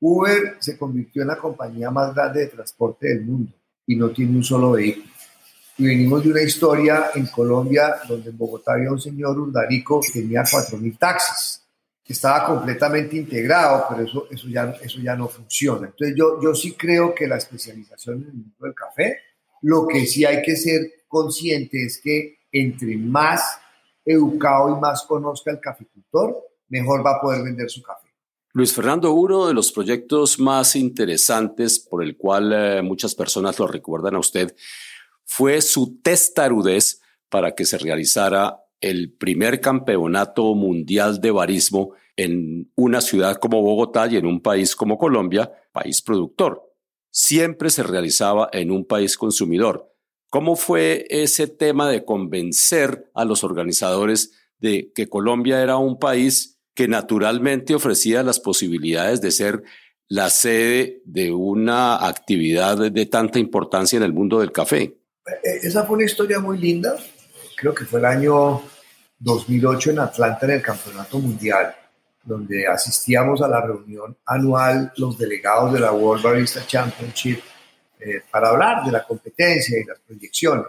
Uber 0.00 0.56
se 0.60 0.76
convirtió 0.76 1.22
en 1.22 1.28
la 1.28 1.38
compañía 1.38 1.90
más 1.90 2.14
grande 2.14 2.40
de 2.40 2.46
transporte 2.48 3.08
del 3.08 3.22
mundo 3.24 3.52
y 3.86 3.96
no 3.96 4.10
tiene 4.10 4.36
un 4.36 4.44
solo 4.44 4.72
vehículo. 4.72 5.13
Y 5.76 5.86
venimos 5.86 6.22
de 6.22 6.30
una 6.30 6.42
historia 6.42 7.10
en 7.14 7.26
Colombia 7.26 7.96
donde 8.08 8.30
en 8.30 8.38
Bogotá 8.38 8.74
había 8.74 8.90
un 8.90 9.00
señor 9.00 9.38
Urdarico 9.38 10.00
que 10.00 10.20
tenía 10.20 10.42
4.000 10.42 10.98
taxis. 10.98 11.60
Estaba 12.06 12.46
completamente 12.46 13.16
integrado, 13.16 13.86
pero 13.88 14.06
eso, 14.06 14.26
eso, 14.30 14.46
ya, 14.48 14.74
eso 14.82 15.00
ya 15.00 15.16
no 15.16 15.26
funciona. 15.26 15.86
Entonces 15.86 16.14
yo, 16.16 16.40
yo 16.40 16.54
sí 16.54 16.74
creo 16.74 17.14
que 17.14 17.26
la 17.26 17.36
especialización 17.36 18.16
en 18.16 18.28
el 18.28 18.34
mundo 18.34 18.56
del 18.60 18.74
café, 18.74 19.18
lo 19.62 19.86
que 19.86 20.06
sí 20.06 20.24
hay 20.24 20.42
que 20.42 20.54
ser 20.54 21.04
consciente 21.08 21.82
es 21.82 22.00
que 22.02 22.40
entre 22.52 22.96
más 22.96 23.58
educado 24.04 24.76
y 24.76 24.80
más 24.80 25.02
conozca 25.04 25.50
el 25.50 25.60
caficultor, 25.60 26.36
mejor 26.68 27.04
va 27.04 27.16
a 27.16 27.20
poder 27.20 27.42
vender 27.42 27.70
su 27.70 27.82
café. 27.82 28.08
Luis 28.52 28.72
Fernando, 28.72 29.12
uno 29.12 29.48
de 29.48 29.54
los 29.54 29.72
proyectos 29.72 30.38
más 30.38 30.76
interesantes 30.76 31.80
por 31.80 32.04
el 32.04 32.16
cual 32.16 32.52
eh, 32.52 32.82
muchas 32.82 33.14
personas 33.14 33.58
lo 33.58 33.66
recuerdan 33.66 34.14
a 34.14 34.20
usted 34.20 34.54
fue 35.24 35.60
su 35.62 36.00
testarudez 36.02 37.00
para 37.28 37.54
que 37.54 37.64
se 37.64 37.78
realizara 37.78 38.60
el 38.80 39.12
primer 39.12 39.60
campeonato 39.60 40.54
mundial 40.54 41.20
de 41.20 41.30
barismo 41.30 41.94
en 42.16 42.70
una 42.76 43.00
ciudad 43.00 43.36
como 43.36 43.62
Bogotá 43.62 44.06
y 44.06 44.16
en 44.16 44.26
un 44.26 44.40
país 44.40 44.76
como 44.76 44.98
Colombia, 44.98 45.52
país 45.72 46.02
productor. 46.02 46.62
Siempre 47.10 47.70
se 47.70 47.82
realizaba 47.82 48.48
en 48.52 48.70
un 48.70 48.84
país 48.84 49.16
consumidor. 49.16 49.90
¿Cómo 50.30 50.56
fue 50.56 51.06
ese 51.10 51.46
tema 51.46 51.88
de 51.88 52.04
convencer 52.04 53.10
a 53.14 53.24
los 53.24 53.44
organizadores 53.44 54.32
de 54.58 54.92
que 54.94 55.08
Colombia 55.08 55.62
era 55.62 55.76
un 55.76 55.98
país 55.98 56.60
que 56.74 56.88
naturalmente 56.88 57.74
ofrecía 57.74 58.22
las 58.22 58.40
posibilidades 58.40 59.20
de 59.20 59.30
ser 59.30 59.62
la 60.08 60.28
sede 60.30 61.02
de 61.04 61.32
una 61.32 62.06
actividad 62.06 62.90
de 62.90 63.06
tanta 63.06 63.38
importancia 63.38 63.96
en 63.96 64.02
el 64.02 64.12
mundo 64.12 64.40
del 64.40 64.52
café. 64.52 64.98
Eh, 65.26 65.60
esa 65.62 65.84
fue 65.84 65.96
una 65.96 66.04
historia 66.04 66.38
muy 66.40 66.58
linda. 66.58 66.96
Creo 67.56 67.74
que 67.74 67.84
fue 67.84 68.00
el 68.00 68.06
año 68.06 68.62
2008 69.18 69.90
en 69.92 69.98
Atlanta 70.00 70.46
en 70.46 70.52
el 70.52 70.62
Campeonato 70.62 71.18
Mundial, 71.18 71.74
donde 72.22 72.66
asistíamos 72.66 73.40
a 73.42 73.48
la 73.48 73.60
reunión 73.60 74.16
anual 74.26 74.92
los 74.96 75.16
delegados 75.16 75.72
de 75.72 75.80
la 75.80 75.92
World 75.92 76.22
Barista 76.22 76.66
Championship 76.66 77.40
eh, 78.00 78.22
para 78.30 78.50
hablar 78.50 78.84
de 78.84 78.92
la 78.92 79.04
competencia 79.04 79.78
y 79.78 79.84
las 79.84 79.98
proyecciones. 80.00 80.66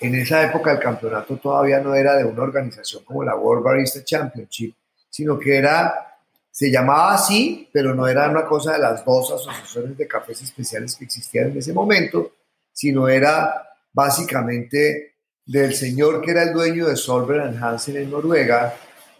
En 0.00 0.14
esa 0.14 0.44
época 0.44 0.72
el 0.72 0.78
campeonato 0.78 1.36
todavía 1.38 1.80
no 1.80 1.94
era 1.94 2.16
de 2.16 2.24
una 2.24 2.42
organización 2.42 3.04
como 3.04 3.24
la 3.24 3.34
World 3.34 3.64
Barista 3.64 4.04
Championship, 4.04 4.74
sino 5.08 5.38
que 5.38 5.56
era, 5.56 6.18
se 6.50 6.70
llamaba 6.70 7.14
así, 7.14 7.68
pero 7.72 7.94
no 7.94 8.06
era 8.06 8.28
una 8.28 8.44
cosa 8.44 8.72
de 8.72 8.78
las 8.78 9.04
dos 9.04 9.32
asociaciones 9.32 9.96
de 9.96 10.06
cafés 10.06 10.42
especiales 10.42 10.94
que 10.94 11.04
existían 11.04 11.50
en 11.50 11.58
ese 11.58 11.72
momento, 11.72 12.32
sino 12.72 13.08
era 13.08 13.67
básicamente 13.98 15.16
del 15.44 15.74
señor 15.74 16.20
que 16.20 16.30
era 16.30 16.44
el 16.44 16.52
dueño 16.52 16.86
de 16.86 16.94
Solberg 16.94 17.60
Hansen 17.60 17.96
en 17.96 18.08
Noruega, 18.12 18.72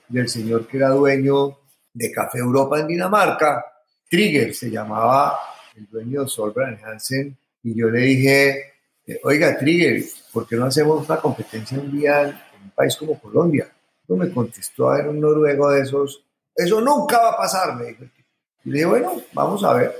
del 0.08 0.28
señor 0.28 0.68
que 0.68 0.76
era 0.76 0.90
dueño 0.90 1.58
de 1.92 2.12
Café 2.12 2.38
Europa 2.38 2.78
en 2.78 2.87
Dinamarca, 2.87 3.64
Trigger 4.08 4.54
se 4.54 4.70
llamaba 4.70 5.37
el 5.75 5.88
dueño 5.88 6.23
de 6.23 6.28
Solberg 6.28 6.78
Hansen, 6.85 7.37
y 7.64 7.75
yo 7.75 7.90
le 7.90 8.02
dije, 8.02 8.75
eh, 9.04 9.20
oiga, 9.25 9.58
Trigger, 9.58 10.00
¿por 10.32 10.47
qué 10.47 10.54
no 10.54 10.66
hacemos 10.66 11.04
una 11.08 11.18
competencia 11.20 11.76
un 11.76 11.90
día 11.90 12.23
en 12.23 12.62
un 12.62 12.70
país 12.70 12.97
como 12.97 13.18
Colombia? 13.18 13.68
me 14.06 14.30
contestó 14.30 14.90
a 14.90 14.99
ver 14.99 15.08
un 15.08 15.20
noruego 15.20 15.70
de 15.73 15.82
esos, 15.82 16.25
eso 16.54 16.80
nunca 16.80 17.18
va 17.18 17.30
a 17.30 17.37
pasar, 17.37 17.75
me 17.75 17.87
dijo. 17.87 18.04
Y 18.64 18.70
le 18.70 18.75
dije, 18.75 18.87
bueno, 18.87 19.12
vamos 19.32 19.62
a 19.64 19.75
ver. 19.75 19.92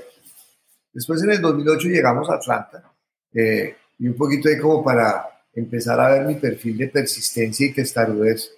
Después 0.93 1.21
en 1.21 1.31
el 1.31 1.41
2008 1.41 1.89
llegamos 1.89 2.29
a 2.29 2.35
Atlanta 2.35 2.89
eh, 3.33 3.75
y 3.99 4.07
un 4.07 4.15
poquito 4.15 4.49
ahí 4.49 4.57
como 4.57 4.83
para 4.83 5.25
empezar 5.53 5.99
a 5.99 6.09
ver 6.09 6.25
mi 6.25 6.35
perfil 6.35 6.77
de 6.77 6.87
persistencia 6.87 7.67
y 7.67 7.73
testarudez. 7.73 8.51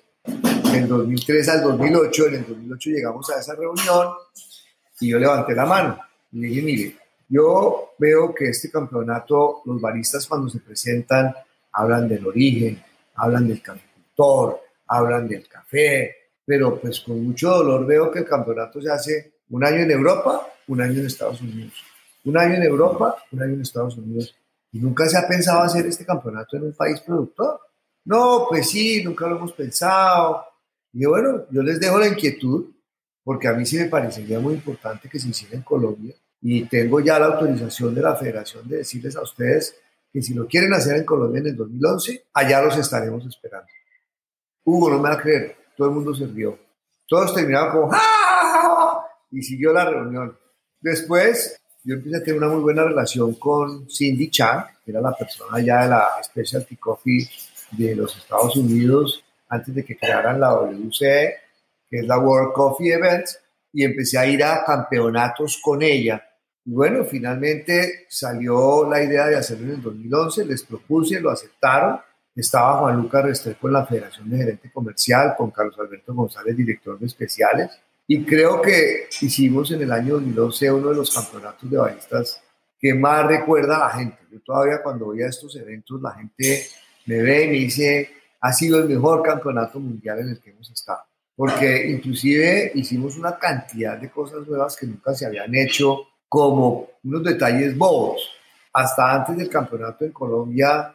En 0.74 0.88
2003 0.88 1.50
al 1.50 1.64
2008, 1.64 2.28
en 2.28 2.36
el 2.36 2.48
2008 2.48 2.90
llegamos 2.92 3.30
a 3.32 3.40
esa 3.40 3.56
reunión 3.56 4.08
y 5.00 5.10
yo 5.10 5.20
levanté 5.20 5.54
la 5.54 5.66
mano 5.66 6.00
y 6.32 6.42
dije, 6.42 6.62
mire, 6.62 6.96
yo 7.28 7.94
veo 7.98 8.34
que 8.36 8.50
este 8.50 8.70
campeonato, 8.70 9.62
los 9.66 9.82
baristas 9.82 10.28
cuando 10.28 10.50
se 10.50 10.60
presentan 10.60 11.34
hablan 11.74 12.08
del 12.08 12.28
origen, 12.28 12.82
hablan 13.16 13.48
del 13.48 13.62
caficultor, 13.62 14.62
hablan 14.88 15.28
del 15.28 15.48
café, 15.48 16.16
pero 16.46 16.80
pues 16.80 17.00
con 17.00 17.24
mucho 17.24 17.50
dolor 17.50 17.86
veo 17.86 18.12
que 18.12 18.20
el 18.20 18.26
campeonato 18.26 18.82
se 18.82 18.92
hace 18.92 19.34
un 19.50 19.64
año 19.66 19.78
en 19.78 19.92
Europa, 19.92 20.48
un 20.68 20.82
año 20.82 21.00
en 21.00 21.08
Estados 21.08 21.42
Unidos. 21.42 21.74
Un 22.24 22.38
año 22.38 22.56
en 22.56 22.64
Europa, 22.64 23.16
un 23.32 23.42
año 23.42 23.54
en 23.54 23.62
Estados 23.62 23.98
Unidos. 23.98 24.36
Y 24.72 24.80
nunca 24.80 25.08
se 25.08 25.18
ha 25.18 25.28
pensado 25.28 25.62
hacer 25.62 25.86
este 25.86 26.06
campeonato 26.06 26.58
en 26.58 26.64
un 26.64 26.74
país 26.74 27.00
productor. 27.02 27.60
No, 28.06 28.46
pues 28.50 28.70
sí, 28.70 29.04
nunca 29.04 29.28
lo 29.28 29.38
hemos 29.38 29.54
pensado. 29.54 30.46
Y 30.94 31.06
bueno, 31.06 31.46
yo 31.52 31.62
les 31.62 31.80
dejo 31.80 32.00
la 32.00 32.08
inquietud, 32.08 32.72
porque 33.24 33.48
a 33.48 33.54
mí 33.54 33.66
sí 33.66 33.78
me 33.78 33.86
parecería 33.86 34.40
muy 34.40 34.56
importante 34.56 35.10
que 35.10 35.20
se 35.20 35.30
hiciera 35.30 35.56
en 35.56 35.64
Colombia. 35.64 36.16
Y 36.42 36.66
tengo 36.66 37.00
ya 37.00 37.20
la 37.20 37.28
autorización 37.28 37.94
de 37.94 38.02
la 38.02 38.16
federación 38.16 38.68
de 38.68 38.78
decirles 38.78 39.16
a 39.16 39.22
ustedes 39.22 39.76
que 40.12 40.22
si 40.22 40.34
lo 40.34 40.48
quieren 40.48 40.74
hacer 40.74 40.98
en 40.98 41.06
Colombia 41.06 41.40
en 41.40 41.48
el 41.48 41.56
2011, 41.56 42.26
allá 42.34 42.62
los 42.62 42.78
estaremos 42.78 43.26
esperando. 43.26 43.68
Hugo, 44.64 44.90
no 44.90 45.00
me 45.00 45.10
va 45.10 45.16
a 45.16 45.22
creer, 45.22 45.56
todo 45.78 45.90
el 45.90 45.94
mundo 45.94 46.14
se 46.14 46.28
rió. 46.28 46.58
Todos 47.08 47.34
terminaban 47.34 47.72
como 47.72 47.90
¡Ah! 47.94 49.06
y 49.32 49.42
siguió 49.42 49.72
la 49.74 49.86
reunión. 49.86 50.38
Después 50.80 51.61
yo 51.84 51.96
empecé 51.96 52.18
a 52.18 52.24
tener 52.24 52.38
una 52.38 52.50
muy 52.50 52.62
buena 52.62 52.84
relación 52.84 53.34
con 53.36 53.90
Cindy 53.90 54.30
Chang, 54.30 54.66
que 54.84 54.92
era 54.92 55.02
la 55.02 55.14
persona 55.14 55.60
ya 55.60 55.84
de 55.84 55.90
la 55.90 56.08
Specialty 56.24 56.76
Coffee 56.76 57.28
de 57.72 57.96
los 57.96 58.16
Estados 58.18 58.56
Unidos 58.56 59.24
antes 59.50 59.74
de 59.76 59.84
que 59.84 59.98
crearan 59.98 60.40
la 60.40 60.54
WCE, 60.54 61.36
que 61.90 62.00
es 62.00 62.08
la 62.08 62.20
World 62.20 62.54
Coffee 62.54 62.94
Events, 62.94 63.40
y 63.74 63.84
empecé 63.84 64.18
a 64.18 64.26
ir 64.26 64.44
a 64.44 64.64
campeonatos 64.64 65.60
con 65.62 65.82
ella. 65.82 66.24
Y 66.64 66.72
bueno, 66.72 67.04
finalmente 67.04 68.06
salió 68.08 68.90
la 68.90 69.04
idea 69.04 69.28
de 69.28 69.36
hacerlo 69.36 69.66
en 69.66 69.72
el 69.76 69.82
2011, 69.82 70.46
les 70.46 70.64
propuse, 70.64 71.20
lo 71.20 71.32
aceptaron, 71.32 72.00
estaba 72.36 72.80
Juan 72.80 72.98
Lucas 72.98 73.26
Restrepo 73.26 73.68
en 73.68 73.74
la 73.74 73.86
Federación 73.86 74.30
de 74.30 74.38
Gerente 74.38 74.72
Comercial, 74.72 75.36
con 75.38 75.52
Carlos 75.52 75.78
Alberto 75.80 76.14
González, 76.14 76.56
director 76.56 76.98
de 76.98 77.08
especiales. 77.08 77.72
Y 78.14 78.26
creo 78.26 78.62
que 78.62 79.08
hicimos 79.22 79.72
en 79.72 79.84
el 79.84 79.92
año 79.94 80.16
2012 80.16 80.70
uno 80.70 80.90
de 80.90 80.96
los 80.96 81.16
campeonatos 81.16 81.72
de 81.72 81.78
baristas 81.78 82.44
que 82.78 82.94
más 82.94 83.26
recuerda 83.26 83.78
a 83.78 83.80
la 83.88 83.90
gente. 83.92 84.18
Yo 84.30 84.42
todavía 84.42 84.84
cuando 84.84 85.06
voy 85.06 85.22
a 85.22 85.28
estos 85.28 85.56
eventos, 85.56 86.02
la 86.02 86.12
gente 86.16 86.68
me 87.06 87.22
ve 87.22 87.46
y 87.46 87.48
me 87.48 87.54
dice, 87.54 88.10
ha 88.42 88.52
sido 88.52 88.80
el 88.80 88.90
mejor 88.90 89.24
campeonato 89.24 89.80
mundial 89.80 90.20
en 90.20 90.28
el 90.32 90.42
que 90.42 90.50
hemos 90.50 90.70
estado. 90.70 91.00
porque 91.38 91.90
inclusive 91.90 92.74
hicimos 92.76 93.16
una 93.16 93.40
cantidad 93.40 93.98
de 93.98 94.12
cosas 94.12 94.46
nuevas 94.46 94.76
que 94.76 94.88
nunca 94.88 95.14
se 95.14 95.26
habían 95.26 95.56
hecho, 95.56 96.02
como 96.28 96.90
unos 97.06 97.24
detalles 97.24 97.78
bobos. 97.78 98.30
Hasta 98.74 99.10
antes 99.10 99.38
del 99.38 99.48
campeonato 99.48 100.04
en 100.04 100.12
Colombia, 100.12 100.94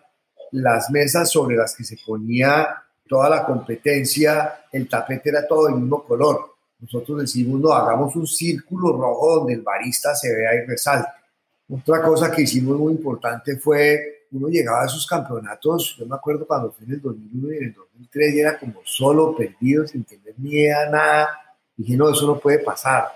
las 0.52 0.90
mesas 0.90 1.30
sobre 1.30 1.56
las 1.56 1.74
que 1.74 1.82
se 1.82 1.96
ponía 2.04 2.82
toda 3.08 3.30
la 3.30 3.42
competencia, 3.46 4.66
el 4.70 4.86
tapete 4.86 5.30
era 5.30 5.46
todo 5.46 5.64
del 5.64 5.76
mismo 5.76 6.04
color. 6.04 6.55
Nosotros 6.78 7.20
decimos, 7.20 7.60
no, 7.60 7.72
hagamos 7.72 8.14
un 8.16 8.26
círculo 8.26 8.92
rojo 8.96 9.36
donde 9.36 9.54
el 9.54 9.62
barista 9.62 10.14
se 10.14 10.34
vea 10.34 10.54
y 10.54 10.66
resalte. 10.66 11.10
Otra 11.68 12.02
cosa 12.02 12.30
que 12.30 12.42
hicimos 12.42 12.78
muy 12.78 12.92
importante 12.92 13.56
fue, 13.56 14.26
uno 14.32 14.48
llegaba 14.48 14.82
a 14.82 14.86
esos 14.86 15.06
campeonatos, 15.06 15.96
yo 15.98 16.06
me 16.06 16.14
acuerdo 16.14 16.46
cuando 16.46 16.70
fue 16.70 16.86
en 16.86 16.92
el 16.92 17.00
2001 17.00 17.54
y 17.54 17.56
en 17.56 17.64
el 17.64 17.74
2003, 17.74 18.34
y 18.34 18.40
era 18.40 18.58
como 18.58 18.80
solo, 18.84 19.34
perdido, 19.34 19.86
sin 19.86 20.04
tener 20.04 20.34
ni 20.36 20.50
idea, 20.50 20.88
nada. 20.90 21.28
Dije, 21.76 21.96
no, 21.96 22.10
eso 22.10 22.26
no 22.26 22.38
puede 22.38 22.60
pasar. 22.60 23.08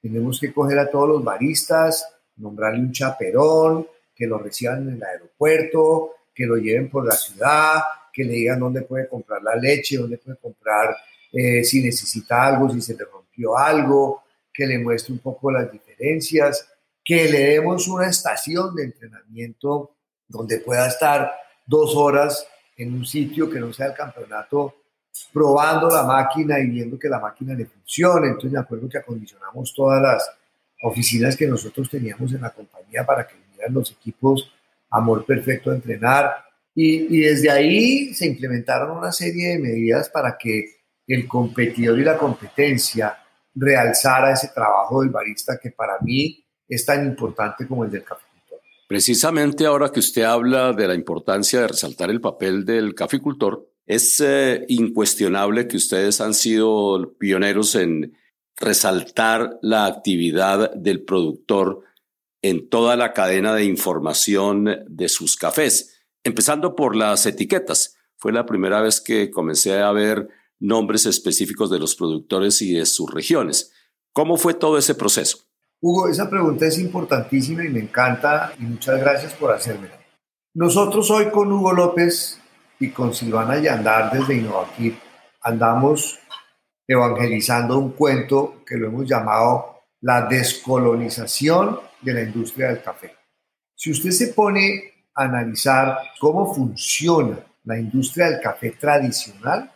Tenemos 0.00 0.40
que 0.40 0.52
coger 0.52 0.78
a 0.78 0.90
todos 0.90 1.08
los 1.08 1.24
baristas, 1.24 2.06
nombrarle 2.36 2.80
un 2.80 2.92
chaperón, 2.92 3.86
que 4.14 4.26
lo 4.26 4.38
reciban 4.38 4.88
en 4.88 4.94
el 4.94 5.02
aeropuerto, 5.02 6.12
que 6.34 6.46
lo 6.46 6.56
lleven 6.56 6.88
por 6.88 7.04
la 7.04 7.14
ciudad, 7.14 7.82
que 8.12 8.24
le 8.24 8.32
digan 8.32 8.60
dónde 8.60 8.82
puede 8.82 9.08
comprar 9.08 9.42
la 9.42 9.56
leche, 9.56 9.96
dónde 9.96 10.18
puede 10.18 10.38
comprar 10.38 10.96
eh, 11.32 11.64
si 11.64 11.82
necesita 11.82 12.46
algo, 12.46 12.70
si 12.70 12.80
se 12.80 12.94
le 12.94 13.04
rompió 13.04 13.56
algo, 13.56 14.22
que 14.52 14.66
le 14.66 14.78
muestre 14.78 15.14
un 15.14 15.20
poco 15.20 15.50
las 15.50 15.72
diferencias, 15.72 16.68
que 17.04 17.28
le 17.28 17.38
demos 17.50 17.88
una 17.88 18.08
estación 18.08 18.74
de 18.74 18.84
entrenamiento 18.84 19.96
donde 20.28 20.58
pueda 20.58 20.86
estar 20.86 21.32
dos 21.66 21.96
horas 21.96 22.46
en 22.76 22.94
un 22.94 23.06
sitio 23.06 23.48
que 23.48 23.60
no 23.60 23.72
sea 23.72 23.86
el 23.86 23.94
campeonato 23.94 24.74
probando 25.32 25.88
la 25.88 26.04
máquina 26.04 26.58
y 26.58 26.68
viendo 26.68 26.98
que 26.98 27.08
la 27.08 27.18
máquina 27.18 27.54
le 27.54 27.66
funcione. 27.66 28.28
Entonces 28.28 28.52
me 28.52 28.58
acuerdo 28.58 28.88
que 28.88 28.98
acondicionamos 28.98 29.74
todas 29.74 30.00
las 30.02 30.30
oficinas 30.82 31.36
que 31.36 31.46
nosotros 31.46 31.88
teníamos 31.90 32.32
en 32.32 32.42
la 32.42 32.50
compañía 32.50 33.04
para 33.04 33.26
que 33.26 33.34
vinieran 33.36 33.74
los 33.74 33.90
equipos 33.90 34.52
Amor 34.90 35.24
Perfecto 35.24 35.70
a 35.70 35.74
entrenar. 35.74 36.44
Y, 36.74 37.16
y 37.16 37.20
desde 37.20 37.50
ahí 37.50 38.14
se 38.14 38.26
implementaron 38.26 38.96
una 38.96 39.12
serie 39.12 39.50
de 39.50 39.58
medidas 39.58 40.08
para 40.08 40.36
que 40.38 40.81
el 41.06 41.26
competidor 41.26 41.98
y 41.98 42.04
la 42.04 42.16
competencia 42.16 43.18
realzara 43.54 44.32
ese 44.32 44.48
trabajo 44.48 45.02
del 45.02 45.10
barista 45.10 45.58
que 45.62 45.70
para 45.70 45.98
mí 46.00 46.44
es 46.68 46.86
tan 46.86 47.04
importante 47.06 47.66
como 47.66 47.84
el 47.84 47.90
del 47.90 48.04
caficultor. 48.04 48.60
Precisamente 48.88 49.66
ahora 49.66 49.90
que 49.90 50.00
usted 50.00 50.22
habla 50.22 50.72
de 50.72 50.88
la 50.88 50.94
importancia 50.94 51.60
de 51.60 51.68
resaltar 51.68 52.10
el 52.10 52.20
papel 52.20 52.64
del 52.64 52.94
caficultor, 52.94 53.68
es 53.86 54.20
eh, 54.20 54.64
incuestionable 54.68 55.66
que 55.66 55.76
ustedes 55.76 56.20
han 56.20 56.34
sido 56.34 57.14
pioneros 57.18 57.74
en 57.74 58.16
resaltar 58.56 59.58
la 59.60 59.86
actividad 59.86 60.72
del 60.74 61.02
productor 61.04 61.80
en 62.42 62.68
toda 62.68 62.96
la 62.96 63.12
cadena 63.12 63.54
de 63.54 63.64
información 63.64 64.84
de 64.88 65.08
sus 65.08 65.36
cafés, 65.36 66.02
empezando 66.24 66.74
por 66.74 66.96
las 66.96 67.26
etiquetas. 67.26 67.96
Fue 68.16 68.32
la 68.32 68.46
primera 68.46 68.80
vez 68.80 69.00
que 69.00 69.30
comencé 69.30 69.78
a 69.78 69.92
ver 69.92 70.28
nombres 70.62 71.06
específicos 71.06 71.70
de 71.70 71.78
los 71.78 71.94
productores 71.94 72.62
y 72.62 72.72
de 72.72 72.86
sus 72.86 73.12
regiones. 73.12 73.72
¿Cómo 74.12 74.36
fue 74.36 74.54
todo 74.54 74.78
ese 74.78 74.94
proceso? 74.94 75.38
Hugo, 75.80 76.08
esa 76.08 76.30
pregunta 76.30 76.66
es 76.66 76.78
importantísima 76.78 77.64
y 77.64 77.68
me 77.68 77.80
encanta 77.80 78.54
y 78.58 78.62
muchas 78.62 79.00
gracias 79.00 79.34
por 79.34 79.52
hacérmela. 79.52 79.98
Nosotros 80.54 81.10
hoy 81.10 81.30
con 81.30 81.50
Hugo 81.50 81.72
López 81.72 82.38
y 82.78 82.90
con 82.90 83.12
Silvana 83.12 83.58
Yandar 83.58 84.12
desde 84.12 84.36
Innovaquip 84.36 84.96
andamos 85.40 86.18
evangelizando 86.86 87.78
un 87.78 87.92
cuento 87.92 88.62
que 88.64 88.76
lo 88.76 88.86
hemos 88.86 89.08
llamado 89.08 89.80
la 90.02 90.26
descolonización 90.26 91.80
de 92.00 92.12
la 92.12 92.22
industria 92.22 92.68
del 92.68 92.82
café. 92.82 93.16
Si 93.74 93.90
usted 93.90 94.10
se 94.10 94.28
pone 94.28 95.06
a 95.14 95.24
analizar 95.24 95.98
cómo 96.20 96.54
funciona 96.54 97.38
la 97.64 97.78
industria 97.78 98.30
del 98.30 98.40
café 98.40 98.72
tradicional, 98.72 99.72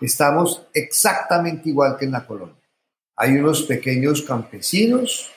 estamos 0.00 0.66
exactamente 0.72 1.68
igual 1.68 1.96
que 1.98 2.04
en 2.04 2.12
la 2.12 2.26
colonia. 2.26 2.62
Hay 3.16 3.36
unos 3.36 3.62
pequeños 3.62 4.22
campesinos 4.22 5.30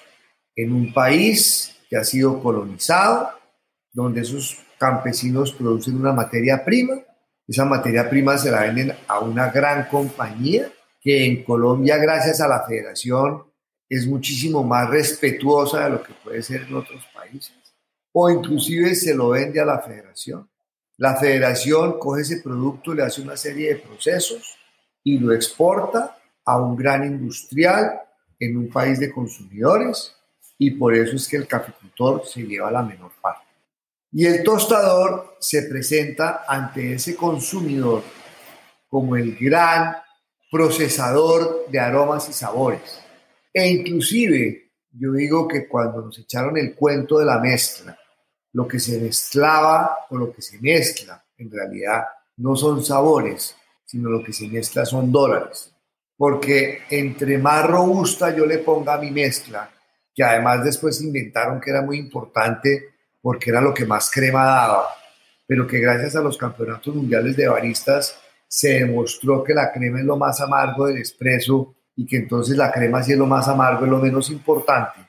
en 0.55 0.73
un 0.73 0.93
país 0.93 1.75
que 1.89 1.97
ha 1.97 2.03
sido 2.03 2.41
colonizado, 2.41 3.29
donde 3.93 4.21
esos 4.21 4.57
campesinos 4.77 5.53
producen 5.53 5.95
una 5.95 6.11
materia 6.11 6.63
prima. 6.63 6.95
Esa 7.47 7.65
materia 7.65 8.09
prima 8.09 8.37
se 8.37 8.51
la 8.51 8.61
venden 8.61 8.93
a 9.07 9.19
una 9.19 9.49
gran 9.49 9.87
compañía 9.87 10.69
que 10.99 11.25
en 11.25 11.43
Colombia, 11.43 11.97
gracias 11.97 12.41
a 12.41 12.47
la 12.47 12.65
federación, 12.65 13.43
es 13.87 14.05
muchísimo 14.05 14.63
más 14.63 14.89
respetuosa 14.89 15.85
de 15.85 15.89
lo 15.91 16.03
que 16.03 16.13
puede 16.13 16.41
ser 16.41 16.63
en 16.63 16.75
otros 16.75 17.05
países. 17.13 17.55
O 18.11 18.29
inclusive 18.29 18.95
se 18.95 19.15
lo 19.15 19.29
vende 19.29 19.61
a 19.61 19.65
la 19.65 19.79
federación. 19.79 20.49
La 20.97 21.15
federación 21.15 21.99
coge 21.99 22.21
ese 22.21 22.41
producto, 22.41 22.93
le 22.93 23.03
hace 23.03 23.21
una 23.21 23.37
serie 23.37 23.69
de 23.69 23.79
procesos 23.81 24.57
y 25.03 25.19
lo 25.19 25.31
exporta 25.31 26.17
a 26.43 26.59
un 26.59 26.75
gran 26.75 27.05
industrial 27.05 28.01
en 28.39 28.57
un 28.57 28.69
país 28.69 28.99
de 28.99 29.11
consumidores 29.11 30.15
y 30.57 30.71
por 30.71 30.95
eso 30.95 31.15
es 31.15 31.27
que 31.27 31.37
el 31.37 31.47
caficultor 31.47 32.25
se 32.25 32.41
lleva 32.41 32.71
la 32.71 32.81
menor 32.81 33.11
parte. 33.21 33.45
Y 34.11 34.25
el 34.25 34.43
tostador 34.43 35.35
se 35.39 35.63
presenta 35.63 36.43
ante 36.47 36.93
ese 36.93 37.15
consumidor 37.15 38.01
como 38.87 39.15
el 39.15 39.35
gran 39.37 39.97
procesador 40.49 41.67
de 41.69 41.79
aromas 41.79 42.27
y 42.29 42.33
sabores. 42.33 43.01
E 43.53 43.67
inclusive 43.67 44.71
yo 44.91 45.13
digo 45.13 45.47
que 45.47 45.67
cuando 45.67 46.01
nos 46.01 46.17
echaron 46.17 46.57
el 46.57 46.73
cuento 46.73 47.19
de 47.19 47.25
la 47.25 47.39
mezcla, 47.39 47.97
lo 48.57 48.67
que 48.67 48.79
se 48.79 48.99
mezclaba 48.99 50.07
o 50.09 50.17
lo 50.17 50.33
que 50.33 50.41
se 50.41 50.59
mezcla 50.59 51.23
en 51.37 51.51
realidad 51.51 52.05
no 52.37 52.55
son 52.55 52.83
sabores, 52.83 53.55
sino 53.85 54.09
lo 54.09 54.23
que 54.23 54.33
se 54.33 54.47
mezcla 54.47 54.83
son 54.83 55.11
dólares. 55.11 55.71
Porque 56.17 56.79
entre 56.89 57.37
más 57.37 57.67
robusta 57.67 58.35
yo 58.35 58.47
le 58.47 58.57
ponga 58.57 58.95
a 58.95 58.97
mi 58.97 59.11
mezcla, 59.11 59.69
que 60.11 60.23
además 60.23 60.63
después 60.63 60.99
inventaron 61.03 61.61
que 61.61 61.69
era 61.69 61.83
muy 61.83 61.99
importante 61.99 62.95
porque 63.21 63.51
era 63.51 63.61
lo 63.61 63.75
que 63.75 63.85
más 63.85 64.09
crema 64.09 64.43
daba, 64.43 64.87
pero 65.45 65.67
que 65.67 65.79
gracias 65.79 66.15
a 66.15 66.21
los 66.21 66.35
campeonatos 66.35 66.95
mundiales 66.95 67.37
de 67.37 67.47
baristas 67.47 68.19
se 68.47 68.79
demostró 68.79 69.43
que 69.43 69.53
la 69.53 69.71
crema 69.71 69.99
es 69.99 70.05
lo 70.05 70.17
más 70.17 70.41
amargo 70.41 70.87
del 70.87 70.97
espresso 70.97 71.75
y 71.95 72.07
que 72.07 72.17
entonces 72.17 72.57
la 72.57 72.71
crema 72.71 73.03
si 73.03 73.11
es 73.11 73.19
lo 73.19 73.27
más 73.27 73.47
amargo 73.47 73.85
es 73.85 73.91
lo 73.91 73.99
menos 73.99 74.31
importante. 74.31 74.99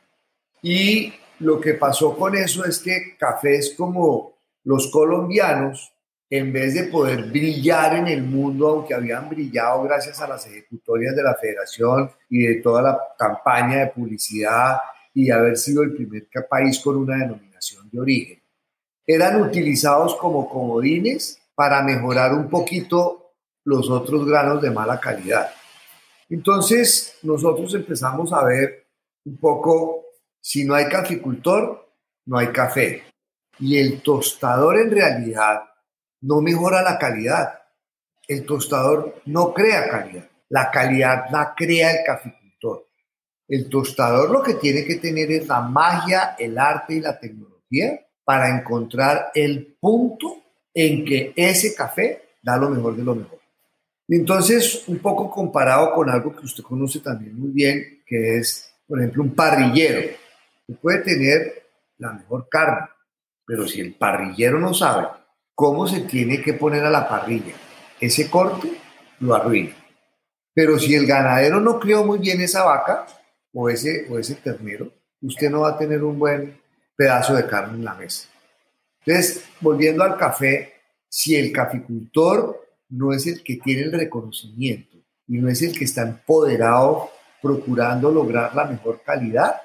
Y 0.61 1.14
lo 1.40 1.61
que 1.61 1.74
pasó 1.74 2.16
con 2.16 2.37
eso 2.37 2.64
es 2.64 2.79
que 2.79 3.16
cafés 3.18 3.74
como 3.77 4.38
los 4.64 4.90
colombianos, 4.90 5.92
en 6.31 6.53
vez 6.53 6.74
de 6.74 6.85
poder 6.85 7.24
brillar 7.31 7.96
en 7.96 8.09
el 8.09 8.22
mundo, 8.22 8.68
aunque 8.68 8.94
habían 8.94 9.29
brillado 9.29 9.83
gracias 9.85 10.20
a 10.20 10.29
las 10.29 10.46
ejecutorias 10.46 11.16
de 11.16 11.22
la 11.22 11.35
federación 11.35 12.11
y 12.29 12.46
de 12.46 12.57
toda 12.57 12.83
la 12.83 12.98
campaña 13.18 13.79
de 13.79 13.87
publicidad 13.88 14.79
y 15.14 15.31
haber 15.31 15.57
sido 15.57 15.83
el 15.83 15.94
primer 15.94 16.29
país 16.48 16.81
con 16.81 16.96
una 16.96 17.16
denominación 17.16 17.88
de 17.90 18.01
origen, 18.01 18.42
eran 19.07 19.40
utilizados 19.40 20.16
como 20.16 20.48
comodines 20.51 21.40
para 21.55 21.83
mejorar 21.83 22.35
un 22.35 22.51
poquito 22.51 23.33
los 23.64 23.88
otros 23.88 24.27
granos 24.27 24.61
de 24.61 24.70
mala 24.70 25.01
calidad. 25.01 25.51
Entonces 26.29 27.18
nosotros 27.22 27.74
empezamos 27.74 28.33
a 28.35 28.44
ver 28.44 28.87
un 29.24 29.38
poco 29.38 30.08
si 30.40 30.64
no 30.64 30.74
hay 30.74 30.88
caficultor, 30.88 31.88
no 32.27 32.38
hay 32.38 32.48
café. 32.48 33.05
Y 33.59 33.79
el 33.79 34.03
tostador 34.03 34.79
en 34.79 34.90
realidad 34.90 35.62
no 36.20 36.40
mejora 36.40 36.83
la 36.83 36.98
calidad. 36.98 37.61
El 38.27 38.44
tostador 38.44 39.22
no 39.27 39.53
crea 39.53 39.88
calidad. 39.88 40.29
La 40.51 40.70
calidad 40.70 41.24
la 41.31 41.55
crea 41.57 41.90
el 41.90 42.05
caficultor. 42.05 42.87
El 43.48 43.68
tostador 43.68 44.31
lo 44.31 44.42
que 44.42 44.55
tiene 44.55 44.85
que 44.85 44.96
tener 44.96 45.31
es 45.33 45.48
la 45.48 45.61
magia, 45.61 46.37
el 46.38 46.59
arte 46.59 46.94
y 46.94 47.01
la 47.01 47.18
tecnología 47.18 48.07
para 48.24 48.55
encontrar 48.57 49.31
el 49.35 49.77
punto 49.81 50.42
en 50.74 51.05
que 51.05 51.33
ese 51.35 51.74
café 51.74 52.37
da 52.42 52.57
lo 52.57 52.68
mejor 52.68 52.94
de 52.94 53.03
lo 53.03 53.14
mejor. 53.14 53.40
Entonces, 54.07 54.85
un 54.87 54.98
poco 54.98 55.31
comparado 55.31 55.92
con 55.92 56.09
algo 56.09 56.35
que 56.35 56.44
usted 56.44 56.62
conoce 56.62 57.01
también 57.01 57.38
muy 57.38 57.51
bien, 57.51 58.03
que 58.07 58.38
es, 58.38 58.70
por 58.87 58.98
ejemplo, 58.98 59.22
un 59.22 59.35
parrillero 59.35 60.01
puede 60.74 61.00
tener 61.00 61.62
la 61.98 62.12
mejor 62.12 62.48
carne, 62.48 62.88
pero 63.46 63.66
si 63.66 63.81
el 63.81 63.94
parrillero 63.94 64.59
no 64.59 64.74
sabe 64.74 65.09
cómo 65.54 65.87
se 65.87 66.00
tiene 66.00 66.40
que 66.42 66.52
poner 66.52 66.85
a 66.85 66.90
la 66.90 67.09
parrilla 67.09 67.54
ese 68.00 68.31
corte, 68.31 68.70
lo 69.20 69.35
arruina. 69.35 69.74
Pero 70.54 70.78
si 70.78 70.94
el 70.94 71.07
ganadero 71.07 71.61
no 71.61 71.78
crió 71.78 72.04
muy 72.04 72.18
bien 72.18 72.40
esa 72.40 72.64
vaca 72.64 73.07
o 73.52 73.68
ese, 73.68 74.07
o 74.11 74.18
ese 74.18 74.37
ternero, 74.37 74.92
usted 75.22 75.50
no 75.50 75.61
va 75.61 75.70
a 75.70 75.78
tener 75.78 76.02
un 76.04 76.18
buen 76.18 76.61
pedazo 76.96 77.35
de 77.35 77.46
carne 77.46 77.74
en 77.74 77.85
la 77.85 77.94
mesa. 77.94 78.28
Entonces, 79.04 79.44
volviendo 79.61 80.04
al 80.04 80.16
café, 80.16 80.74
si 81.09 81.37
el 81.37 81.52
caficultor 81.52 82.61
no 82.90 83.12
es 83.12 83.26
el 83.26 83.42
que 83.42 83.57
tiene 83.57 83.83
el 83.83 83.92
reconocimiento 83.92 84.96
y 85.26 85.38
no 85.38 85.48
es 85.48 85.62
el 85.62 85.76
que 85.76 85.85
está 85.85 86.02
empoderado 86.02 87.11
procurando 87.40 88.11
lograr 88.11 88.54
la 88.54 88.64
mejor 88.64 89.02
calidad, 89.02 89.61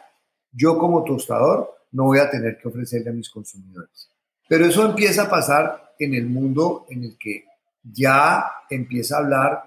yo 0.53 0.77
como 0.77 1.03
tostador 1.03 1.73
no 1.91 2.05
voy 2.05 2.19
a 2.19 2.29
tener 2.29 2.57
que 2.57 2.67
ofrecerle 2.67 3.09
a 3.09 3.13
mis 3.13 3.29
consumidores. 3.29 4.09
Pero 4.47 4.65
eso 4.65 4.85
empieza 4.85 5.23
a 5.23 5.29
pasar 5.29 5.93
en 5.99 6.13
el 6.13 6.25
mundo 6.25 6.85
en 6.89 7.03
el 7.03 7.17
que 7.17 7.45
ya 7.83 8.45
empieza 8.69 9.15
a 9.15 9.19
hablar 9.19 9.63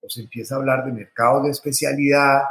o 0.00 0.08
se 0.08 0.22
empieza 0.22 0.54
a 0.54 0.58
hablar 0.58 0.84
de 0.84 0.92
mercados 0.92 1.44
de 1.44 1.50
especialidad, 1.50 2.42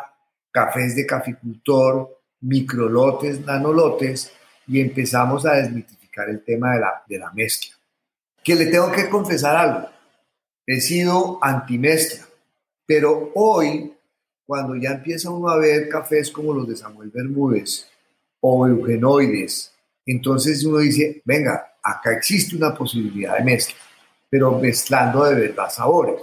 cafés 0.51 0.95
de 0.95 1.05
caficultor, 1.05 2.21
microlotes, 2.41 3.45
nanolotes, 3.45 4.31
y 4.67 4.79
empezamos 4.79 5.45
a 5.45 5.53
desmitificar 5.53 6.29
el 6.29 6.43
tema 6.43 6.73
de 6.73 6.79
la, 6.79 7.03
de 7.07 7.19
la 7.19 7.31
mezcla. 7.31 7.75
Que 8.43 8.55
le 8.55 8.67
tengo 8.67 8.91
que 8.91 9.09
confesar 9.09 9.55
algo, 9.55 9.89
he 10.65 10.79
sido 10.79 11.39
antimezcla, 11.41 12.25
pero 12.85 13.31
hoy, 13.35 13.93
cuando 14.51 14.75
ya 14.75 14.89
empieza 14.89 15.29
uno 15.29 15.47
a 15.47 15.57
ver 15.57 15.87
cafés 15.87 16.29
como 16.29 16.53
los 16.53 16.67
de 16.67 16.75
Samuel 16.75 17.09
Bermúdez 17.09 17.87
o 18.41 18.67
eugenoides, 18.67 19.71
entonces 20.05 20.65
uno 20.65 20.79
dice, 20.79 21.21
venga, 21.23 21.77
acá 21.81 22.11
existe 22.11 22.57
una 22.57 22.75
posibilidad 22.75 23.37
de 23.37 23.45
mezcla, 23.45 23.77
pero 24.29 24.59
mezclando 24.59 25.23
de 25.23 25.35
verdad 25.35 25.69
sabores. 25.69 26.21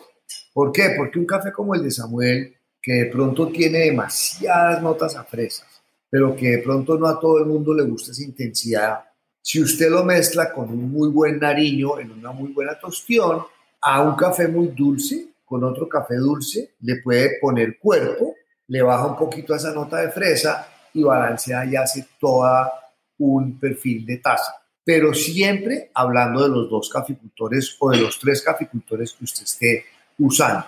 ¿Por 0.53 0.73
qué? 0.73 0.93
Porque 0.95 1.19
un 1.19 1.25
café 1.25 1.51
como 1.53 1.75
el 1.75 1.83
de 1.83 1.91
Samuel, 1.91 2.55
que 2.83 2.93
de 2.93 3.07
pronto 3.07 3.49
tiene 3.49 3.79
demasiadas 3.79 4.83
notas 4.83 5.17
a 5.17 5.25
fresas, 5.25 5.81
pero 6.11 6.37
que 6.37 6.51
de 6.51 6.59
pronto 6.59 6.99
no 6.99 7.07
a 7.07 7.19
todo 7.19 7.39
el 7.39 7.47
mundo 7.47 7.73
le 7.73 7.85
gusta 7.85 8.11
esa 8.11 8.25
intensidad, 8.25 9.05
si 9.41 9.63
usted 9.63 9.89
lo 9.89 10.05
mezcla 10.05 10.53
con 10.53 10.69
un 10.69 10.93
muy 10.93 11.09
buen 11.09 11.39
nariño, 11.39 11.99
en 11.99 12.11
una 12.11 12.33
muy 12.33 12.53
buena 12.53 12.79
tostión, 12.79 13.43
a 13.81 14.03
un 14.03 14.17
café 14.17 14.49
muy 14.49 14.67
dulce, 14.67 15.29
con 15.49 15.65
otro 15.65 15.89
café 15.89 16.17
dulce, 16.17 16.75
le 16.81 16.97
puede 16.97 17.39
poner 17.41 17.79
cuerpo, 17.79 18.35
le 18.67 18.83
baja 18.83 19.07
un 19.07 19.17
poquito 19.17 19.55
a 19.55 19.57
esa 19.57 19.73
nota 19.73 19.97
de 19.99 20.11
fresa 20.11 20.69
y 20.93 21.03
balancea 21.03 21.65
y 21.65 21.77
hace 21.77 22.07
toda 22.21 22.71
un 23.19 23.59
perfil 23.59 24.05
de 24.05 24.19
taza. 24.19 24.53
Pero 24.85 25.13
siempre 25.15 25.91
hablando 25.95 26.43
de 26.43 26.49
los 26.49 26.71
dos 26.71 26.91
caficultores 26.91 27.77
o 27.79 27.91
de 27.91 27.99
los 27.99 28.19
tres 28.19 28.43
caficultores 28.43 29.13
que 29.13 29.25
usted 29.25 29.43
esté 29.45 29.85
usando. 30.19 30.67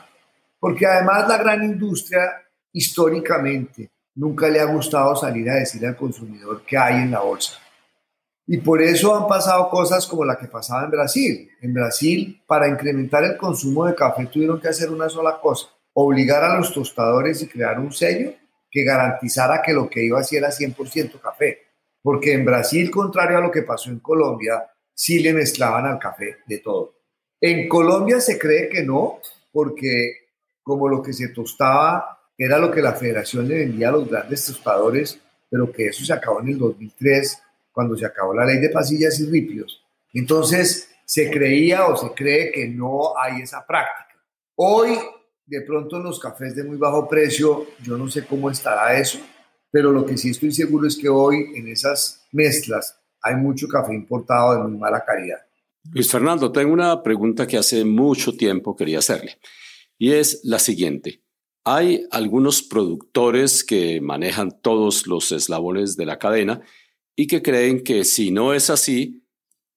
Porque 0.59 0.87
además 0.87 1.29
la 1.29 1.39
gran 1.39 1.63
industria 1.63 2.43
históricamente 2.73 3.91
nunca 4.15 4.49
le 4.49 4.61
ha 4.61 4.65
gustado 4.65 5.17
salir 5.17 5.49
a 5.51 5.55
decir 5.55 5.87
al 5.87 5.97
consumidor 5.97 6.63
qué 6.67 6.77
hay 6.77 7.03
en 7.03 7.11
la 7.11 7.21
bolsa. 7.21 7.59
Y 8.53 8.59
por 8.59 8.83
eso 8.83 9.15
han 9.15 9.29
pasado 9.29 9.71
cosas 9.71 10.09
como 10.09 10.25
la 10.25 10.37
que 10.37 10.49
pasaba 10.49 10.83
en 10.83 10.91
Brasil. 10.91 11.49
En 11.63 11.73
Brasil, 11.73 12.43
para 12.49 12.67
incrementar 12.67 13.23
el 13.23 13.37
consumo 13.37 13.87
de 13.87 13.95
café, 13.95 14.27
tuvieron 14.27 14.61
que 14.61 14.67
hacer 14.67 14.91
una 14.91 15.09
sola 15.09 15.39
cosa, 15.41 15.69
obligar 15.93 16.43
a 16.43 16.57
los 16.57 16.75
tostadores 16.75 17.41
y 17.43 17.49
crear 17.49 17.79
un 17.79 17.93
sello 17.93 18.33
que 18.69 18.83
garantizara 18.83 19.63
que 19.63 19.73
lo 19.73 19.89
que 19.89 20.05
iba 20.05 20.19
así 20.19 20.35
era 20.35 20.49
100% 20.49 21.21
café. 21.21 21.59
Porque 22.03 22.33
en 22.33 22.45
Brasil, 22.45 22.91
contrario 22.91 23.39
a 23.39 23.41
lo 23.41 23.53
que 23.53 23.63
pasó 23.63 23.89
en 23.89 24.01
Colombia, 24.01 24.69
sí 24.93 25.21
le 25.21 25.33
mezclaban 25.33 25.87
al 25.87 26.01
café 26.01 26.39
de 26.45 26.59
todo. 26.59 26.97
En 27.41 27.69
Colombia 27.69 28.21
se 28.21 28.37
cree 28.37 28.69
que 28.69 28.83
no, 28.83 29.21
porque 29.53 30.27
como 30.65 30.89
lo 30.89 31.01
que 31.01 31.13
se 31.13 31.29
tostaba 31.29 32.19
era 32.37 32.59
lo 32.59 32.73
que 32.73 32.83
la 32.83 32.95
federación 32.95 33.47
le 33.47 33.59
vendía 33.59 33.91
a 33.91 33.93
los 33.93 34.11
grandes 34.11 34.45
tostadores, 34.45 35.21
pero 35.49 35.71
que 35.71 35.87
eso 35.87 36.05
se 36.05 36.13
acabó 36.13 36.41
en 36.41 36.49
el 36.49 36.59
2003 36.59 37.43
cuando 37.73 37.97
se 37.97 38.07
acabó 38.07 38.35
la 38.35 38.45
ley 38.45 38.59
de 38.59 38.71
pasillas 38.71 39.19
y 39.21 39.27
ripios. 39.27 39.83
Entonces 40.13 40.89
se 41.05 41.31
creía 41.31 41.87
o 41.87 41.97
se 41.97 42.13
cree 42.15 42.53
que 42.53 42.69
no 42.69 43.19
hay 43.19 43.43
esa 43.43 43.67
práctica. 43.67 44.23
Hoy, 44.57 44.99
de 45.47 45.63
pronto 45.63 45.97
en 45.97 46.05
los 46.05 46.21
cafés 46.21 46.55
de 46.55 46.65
muy 46.65 46.77
bajo 46.77 47.09
precio, 47.09 47.67
yo 47.83 47.97
no 47.97 48.09
sé 48.09 48.25
cómo 48.27 48.51
estará 48.51 48.99
eso, 48.99 49.19
pero 49.71 49.93
lo 49.93 50.05
que 50.05 50.17
sí 50.17 50.31
estoy 50.31 50.53
seguro 50.53 50.87
es 50.87 50.97
que 50.97 51.09
hoy 51.09 51.53
en 51.55 51.69
esas 51.69 52.27
mezclas 52.33 52.97
hay 53.23 53.37
mucho 53.37 53.69
café 53.69 53.95
importado 53.95 54.55
de 54.55 54.69
muy 54.69 54.79
mala 54.79 55.05
calidad. 55.05 55.39
Luis 55.93 56.11
Fernando, 56.11 56.53
tengo 56.53 56.73
una 56.73 57.03
pregunta 57.03 57.47
que 57.47 57.57
hace 57.57 57.85
mucho 57.85 58.37
tiempo 58.37 58.77
quería 58.77 58.99
hacerle 58.99 59.39
y 59.99 60.13
es 60.13 60.41
la 60.45 60.59
siguiente. 60.59 61.23
Hay 61.65 62.07
algunos 62.11 62.63
productores 62.63 63.65
que 63.65 64.01
manejan 64.01 64.61
todos 64.63 65.07
los 65.07 65.31
eslabones 65.33 65.97
de 65.97 66.07
la 66.07 66.19
cadena 66.19 66.63
y 67.17 67.27
que 67.27 67.43
creen 67.43 67.83
que 67.83 68.05
si 68.05 68.31
no 68.31 68.55
es 68.55 68.71
así, 68.71 69.25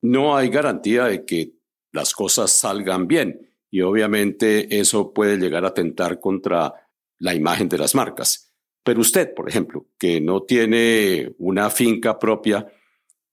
no 0.02 0.36
hay 0.36 0.50
garantía 0.50 1.06
de 1.06 1.26
que 1.26 1.54
las 1.92 2.14
cosas 2.14 2.52
salgan 2.52 3.08
bien. 3.08 3.50
Y 3.72 3.82
obviamente 3.82 4.80
eso 4.80 5.14
puede 5.14 5.38
llegar 5.38 5.66
a 5.66 5.70
atentar 5.70 6.20
contra 6.20 6.74
la 7.20 7.34
imagen 7.34 7.70
de 7.70 7.78
las 7.78 7.96
marcas. 7.96 8.54
Pero 8.84 9.02
usted, 9.02 9.34
por 9.34 9.50
ejemplo, 9.50 9.88
que 9.98 10.20
no 10.20 10.44
tiene 10.44 11.34
una 11.38 11.70
finca 11.70 12.20
propia, 12.20 12.68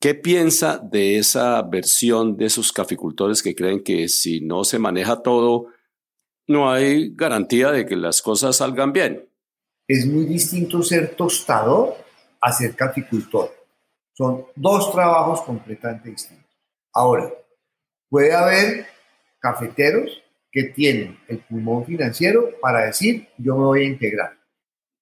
¿qué 0.01 0.15
piensa 0.15 0.79
de 0.79 1.19
esa 1.19 1.61
versión 1.63 2.37
de 2.37 2.47
esos 2.47 2.73
caficultores 2.73 3.43
que 3.43 3.55
creen 3.55 3.83
que 3.83 4.09
si 4.09 4.41
no 4.41 4.65
se 4.65 4.79
maneja 4.79 5.23
todo, 5.23 5.67
no 6.47 6.71
hay 6.71 7.15
garantía 7.15 7.73
de 7.73 7.85
que 7.85 7.97
las 7.97 8.23
cosas 8.23 8.57
salgan 8.57 8.93
bien? 8.93 9.29
Es 9.89 10.07
muy 10.07 10.25
distinto 10.25 10.83
ser 10.83 11.17
tostador 11.17 11.95
a 12.41 12.53
ser 12.53 12.77
caficultor. 12.77 13.60
Son 14.21 14.45
dos 14.55 14.93
trabajos 14.93 15.41
completamente 15.41 16.11
distintos. 16.11 16.55
Ahora, 16.93 17.33
puede 18.11 18.35
haber 18.35 18.87
cafeteros 19.39 20.23
que 20.53 20.65
tienen 20.65 21.19
el 21.27 21.39
pulmón 21.39 21.87
financiero 21.87 22.51
para 22.61 22.85
decir, 22.85 23.31
yo 23.39 23.57
me 23.57 23.65
voy 23.65 23.81
a 23.81 23.87
integrar. 23.87 24.37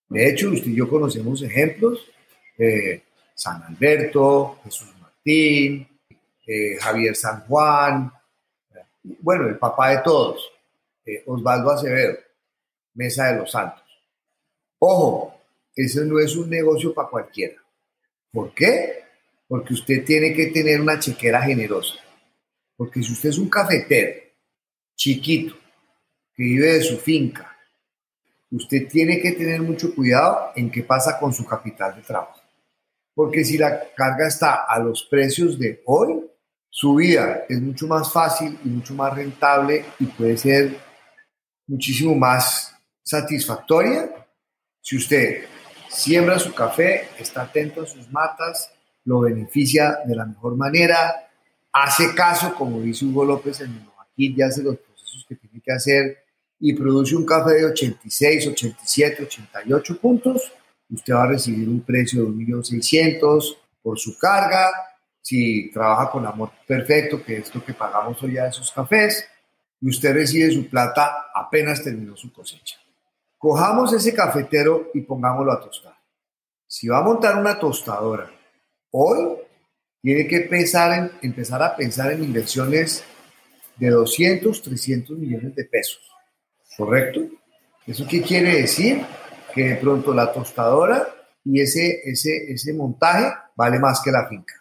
De 0.08 0.28
hecho, 0.28 0.50
usted 0.50 0.68
y 0.68 0.76
yo 0.76 0.88
conocemos 0.88 1.42
ejemplos, 1.42 2.08
eh, 2.58 3.02
San 3.34 3.60
Alberto, 3.64 4.60
Jesús 4.62 4.94
Martín, 5.00 5.88
eh, 6.46 6.76
Javier 6.78 7.16
San 7.16 7.40
Juan, 7.48 8.12
bueno, 9.02 9.48
el 9.48 9.58
papá 9.58 9.90
de 9.90 9.98
todos, 9.98 10.48
eh, 11.04 11.24
Osvaldo 11.26 11.72
Acevedo, 11.72 12.18
Mesa 12.94 13.32
de 13.32 13.40
los 13.40 13.50
Santos. 13.50 13.82
Ojo, 14.78 15.40
ese 15.74 16.04
no 16.04 16.20
es 16.20 16.36
un 16.36 16.48
negocio 16.48 16.94
para 16.94 17.08
cualquiera. 17.08 17.60
¿Por 18.30 18.54
qué? 18.54 19.07
Porque 19.48 19.74
usted 19.74 20.04
tiene 20.04 20.32
que 20.32 20.48
tener 20.48 20.80
una 20.80 20.98
chequera 21.00 21.42
generosa. 21.42 21.94
Porque 22.76 23.02
si 23.02 23.12
usted 23.12 23.30
es 23.30 23.38
un 23.38 23.48
cafetero 23.48 24.20
chiquito 24.94 25.56
que 26.34 26.42
vive 26.42 26.74
de 26.74 26.82
su 26.82 26.98
finca, 26.98 27.56
usted 28.50 28.86
tiene 28.88 29.20
que 29.20 29.32
tener 29.32 29.62
mucho 29.62 29.94
cuidado 29.94 30.52
en 30.54 30.70
qué 30.70 30.82
pasa 30.82 31.18
con 31.18 31.32
su 31.32 31.44
capital 31.44 31.96
de 31.96 32.02
trabajo. 32.02 32.40
Porque 33.14 33.44
si 33.44 33.58
la 33.58 33.92
carga 33.94 34.28
está 34.28 34.64
a 34.68 34.78
los 34.78 35.04
precios 35.04 35.58
de 35.58 35.82
hoy, 35.86 36.24
su 36.70 36.94
vida 36.94 37.44
es 37.48 37.60
mucho 37.60 37.86
más 37.86 38.12
fácil 38.12 38.58
y 38.64 38.68
mucho 38.68 38.94
más 38.94 39.14
rentable 39.14 39.84
y 39.98 40.04
puede 40.06 40.36
ser 40.36 40.76
muchísimo 41.66 42.14
más 42.14 42.74
satisfactoria 43.02 44.14
si 44.88 44.96
usted 44.96 45.44
siembra 45.90 46.38
su 46.38 46.54
café, 46.54 47.08
está 47.18 47.42
atento 47.42 47.82
a 47.82 47.86
sus 47.86 48.10
matas, 48.10 48.72
lo 49.08 49.20
beneficia 49.20 50.00
de 50.04 50.14
la 50.14 50.26
mejor 50.26 50.54
manera, 50.54 51.30
hace 51.72 52.14
caso, 52.14 52.54
como 52.54 52.80
dice 52.82 53.06
Hugo 53.06 53.24
López 53.24 53.62
en 53.62 53.88
aquí, 53.98 54.34
ya 54.36 54.46
hace 54.46 54.62
los 54.62 54.76
procesos 54.76 55.24
que 55.26 55.34
tiene 55.36 55.62
que 55.64 55.72
hacer 55.72 56.18
y 56.60 56.74
produce 56.74 57.16
un 57.16 57.24
café 57.24 57.54
de 57.54 57.64
86, 57.64 58.48
87, 58.48 59.22
88 59.22 59.98
puntos, 59.98 60.52
usted 60.90 61.14
va 61.14 61.24
a 61.24 61.28
recibir 61.28 61.68
un 61.68 61.80
precio 61.80 62.24
de 62.24 62.28
1.600.000 62.28 63.56
por 63.82 63.98
su 63.98 64.18
carga. 64.18 64.70
Si 65.22 65.70
trabaja 65.70 66.10
con 66.10 66.26
amor 66.26 66.50
perfecto, 66.66 67.22
que 67.22 67.38
es 67.38 67.54
lo 67.54 67.64
que 67.64 67.74
pagamos 67.74 68.22
hoy 68.22 68.36
a 68.38 68.48
esos 68.48 68.70
cafés, 68.72 69.26
y 69.80 69.88
usted 69.88 70.12
recibe 70.12 70.50
su 70.50 70.68
plata 70.68 71.28
apenas 71.34 71.82
terminó 71.82 72.16
su 72.16 72.32
cosecha. 72.32 72.76
Cojamos 73.38 73.92
ese 73.92 74.12
cafetero 74.12 74.90
y 74.92 75.00
pongámoslo 75.00 75.52
a 75.52 75.60
tostar. 75.60 75.96
Si 76.66 76.88
va 76.88 76.98
a 76.98 77.02
montar 77.02 77.38
una 77.38 77.58
tostadora 77.58 78.37
Hoy 78.90 79.36
tiene 80.00 80.26
que 80.26 80.36
empezar 81.22 81.62
a 81.62 81.76
pensar 81.76 82.12
en 82.12 82.24
inversiones 82.24 83.04
de 83.76 83.90
200, 83.90 84.62
300 84.62 85.18
millones 85.18 85.54
de 85.54 85.64
pesos. 85.64 86.00
¿Correcto? 86.76 87.20
¿Eso 87.86 88.06
qué 88.08 88.22
quiere 88.22 88.62
decir? 88.62 89.04
Que 89.54 89.70
de 89.70 89.76
pronto 89.76 90.14
la 90.14 90.32
tostadora 90.32 91.08
y 91.44 91.60
ese, 91.60 92.00
ese, 92.04 92.52
ese 92.52 92.72
montaje 92.72 93.32
vale 93.56 93.78
más 93.78 94.00
que 94.02 94.10
la 94.10 94.28
finca. 94.28 94.54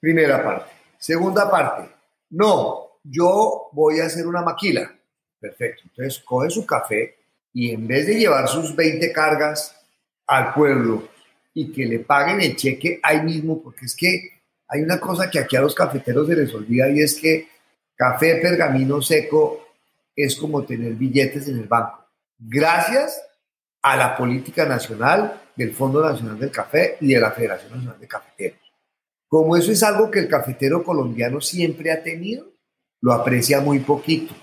Primera 0.00 0.42
parte. 0.42 0.70
Segunda 0.98 1.50
parte. 1.50 1.90
No, 2.30 2.98
yo 3.02 3.68
voy 3.72 4.00
a 4.00 4.06
hacer 4.06 4.26
una 4.26 4.42
maquila. 4.42 4.90
Perfecto. 5.38 5.82
Entonces 5.84 6.22
coge 6.24 6.50
su 6.50 6.66
café 6.66 7.16
y 7.52 7.70
en 7.70 7.86
vez 7.86 8.06
de 8.06 8.16
llevar 8.16 8.48
sus 8.48 8.74
20 8.74 9.12
cargas 9.12 9.74
al 10.26 10.54
pueblo 10.54 11.13
y 11.54 11.72
que 11.72 11.86
le 11.86 12.00
paguen 12.00 12.40
el 12.40 12.56
cheque 12.56 12.98
ahí 13.02 13.22
mismo, 13.22 13.62
porque 13.62 13.86
es 13.86 13.96
que 13.96 14.42
hay 14.68 14.82
una 14.82 14.98
cosa 14.98 15.30
que 15.30 15.38
aquí 15.38 15.56
a 15.56 15.60
los 15.60 15.74
cafeteros 15.74 16.26
se 16.26 16.34
les 16.34 16.52
olvida 16.52 16.90
y 16.90 17.00
es 17.00 17.14
que 17.14 17.48
café 17.94 18.36
pergamino 18.36 19.00
seco 19.00 19.64
es 20.16 20.36
como 20.36 20.64
tener 20.64 20.94
billetes 20.94 21.48
en 21.48 21.58
el 21.58 21.68
banco. 21.68 22.04
gracias 22.38 23.22
a 23.80 23.96
la 23.96 24.16
política 24.16 24.66
nacional 24.66 25.42
del 25.54 25.72
Fondo 25.74 26.02
Nacional 26.02 26.38
del 26.38 26.50
Café 26.50 26.96
y 27.00 27.14
de 27.14 27.20
la 27.20 27.30
Federación 27.30 27.72
Nacional 27.72 28.00
de 28.00 28.08
Cafeteros. 28.08 28.58
Como 29.28 29.56
eso 29.56 29.70
es 29.70 29.82
algo 29.82 30.10
que 30.10 30.20
el 30.20 30.28
cafetero 30.28 30.82
colombiano 30.82 31.40
siempre 31.40 31.92
ha 31.92 32.02
tenido, 32.02 32.46
lo 33.00 33.12
aprecia 33.12 33.60
muy 33.60 33.80
poquito. 33.80 34.34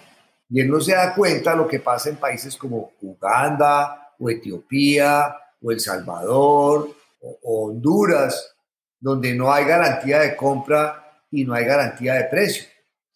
Y 0.50 0.62
él 0.62 0.69
no 0.69 0.80
se 0.80 0.93
da 0.93 1.15
cuenta 1.15 1.52
de 1.52 1.58
lo 1.58 1.67
que 1.67 1.80
pasa 1.80 2.10
en 2.10 2.17
países 2.17 2.56
como 2.56 2.93
Uganda 3.02 4.13
o 4.19 4.30
Etiopía 4.30 5.36
o 5.62 5.71
El 5.71 5.80
Salvador 5.80 6.95
o, 7.21 7.69
Honduras, 7.69 8.55
donde 8.99 9.34
no 9.34 9.51
hay 9.51 9.65
garantía 9.65 10.19
de 10.19 10.36
compra 10.36 11.23
y 11.31 11.45
no 11.45 11.53
hay 11.53 11.65
garantía 11.65 12.15
de 12.15 12.25
precio. 12.25 12.65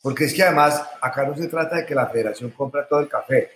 Porque 0.02 0.26
es 0.26 0.34
que 0.34 0.44
además 0.44 0.84
acá 1.02 1.26
no 1.26 1.36
se 1.36 1.48
trata 1.48 1.78
de 1.78 1.86
que 1.86 1.96
la 1.96 2.08
federación 2.08 2.52
compra 2.52 2.88
todo 2.88 3.00
el 3.00 3.10
café, 3.10 3.50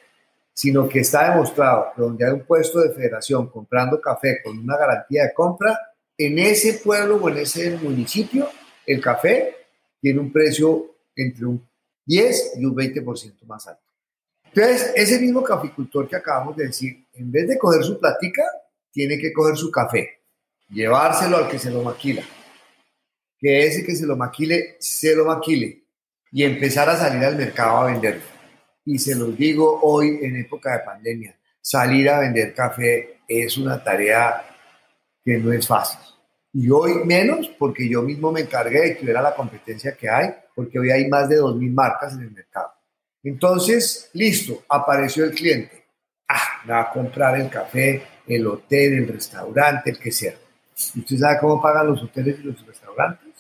sino 0.53 0.89
que 0.89 0.99
está 0.99 1.29
demostrado 1.31 1.91
que 1.95 2.01
donde 2.01 2.25
hay 2.25 2.33
un 2.33 2.45
puesto 2.45 2.79
de 2.79 2.91
federación 2.91 3.47
comprando 3.49 4.01
café 4.01 4.41
con 4.43 4.57
una 4.57 4.77
garantía 4.77 5.23
de 5.23 5.33
compra, 5.33 5.77
en 6.17 6.37
ese 6.37 6.73
pueblo 6.83 7.15
o 7.15 7.29
en 7.29 7.37
ese 7.37 7.77
municipio, 7.77 8.49
el 8.85 8.99
café 8.99 9.55
tiene 10.01 10.19
un 10.19 10.31
precio 10.31 10.95
entre 11.15 11.45
un 11.45 11.65
10 12.05 12.53
y 12.57 12.65
un 12.65 12.75
20% 12.75 13.45
más 13.45 13.67
alto. 13.67 13.83
Entonces, 14.45 14.91
ese 14.95 15.19
mismo 15.19 15.43
caficultor 15.43 16.07
que 16.07 16.15
acabamos 16.15 16.57
de 16.57 16.67
decir, 16.67 17.05
en 17.13 17.31
vez 17.31 17.47
de 17.47 17.57
coger 17.57 17.83
su 17.83 17.99
platica, 17.99 18.43
tiene 18.91 19.17
que 19.17 19.31
coger 19.31 19.55
su 19.55 19.69
café, 19.69 20.18
llevárselo 20.69 21.37
al 21.37 21.47
que 21.47 21.59
se 21.59 21.71
lo 21.71 21.81
maquila, 21.81 22.23
que 23.37 23.65
ese 23.65 23.83
que 23.83 23.95
se 23.95 24.05
lo 24.05 24.15
maquile, 24.15 24.77
se 24.79 25.15
lo 25.15 25.25
maquile 25.25 25.83
y 26.31 26.43
empezar 26.43 26.89
a 26.89 26.97
salir 26.97 27.23
al 27.23 27.35
mercado 27.35 27.77
a 27.77 27.85
venderlo. 27.85 28.23
Y 28.85 28.99
se 28.99 29.15
los 29.15 29.37
digo 29.37 29.79
hoy 29.81 30.19
en 30.21 30.35
época 30.37 30.73
de 30.73 30.79
pandemia, 30.79 31.39
salir 31.61 32.09
a 32.09 32.19
vender 32.19 32.53
café 32.53 33.19
es 33.27 33.57
una 33.57 33.83
tarea 33.83 34.45
que 35.23 35.37
no 35.37 35.51
es 35.51 35.67
fácil. 35.67 35.99
Y 36.51 36.69
hoy 36.69 37.05
menos 37.05 37.49
porque 37.59 37.87
yo 37.87 38.01
mismo 38.01 38.31
me 38.31 38.41
encargué 38.41 38.81
de 38.81 38.97
que 38.97 39.05
la 39.05 39.35
competencia 39.35 39.95
que 39.95 40.09
hay, 40.09 40.29
porque 40.55 40.79
hoy 40.79 40.89
hay 40.89 41.07
más 41.07 41.29
de 41.29 41.39
2.000 41.39 41.71
marcas 41.71 42.13
en 42.13 42.21
el 42.21 42.31
mercado. 42.31 42.71
Entonces, 43.23 44.09
listo, 44.13 44.63
apareció 44.67 45.25
el 45.25 45.31
cliente. 45.31 45.85
Ah, 46.27 46.63
va 46.69 46.81
a 46.81 46.91
comprar 46.91 47.39
el 47.39 47.49
café, 47.49 48.01
el 48.25 48.47
hotel, 48.47 48.93
el 48.93 49.07
restaurante, 49.07 49.91
el 49.91 49.99
que 49.99 50.11
sea. 50.11 50.33
¿Usted 50.95 51.17
sabe 51.17 51.39
cómo 51.39 51.61
pagan 51.61 51.87
los 51.87 52.01
hoteles 52.01 52.39
y 52.39 52.43
los 52.43 52.65
restaurantes? 52.65 53.33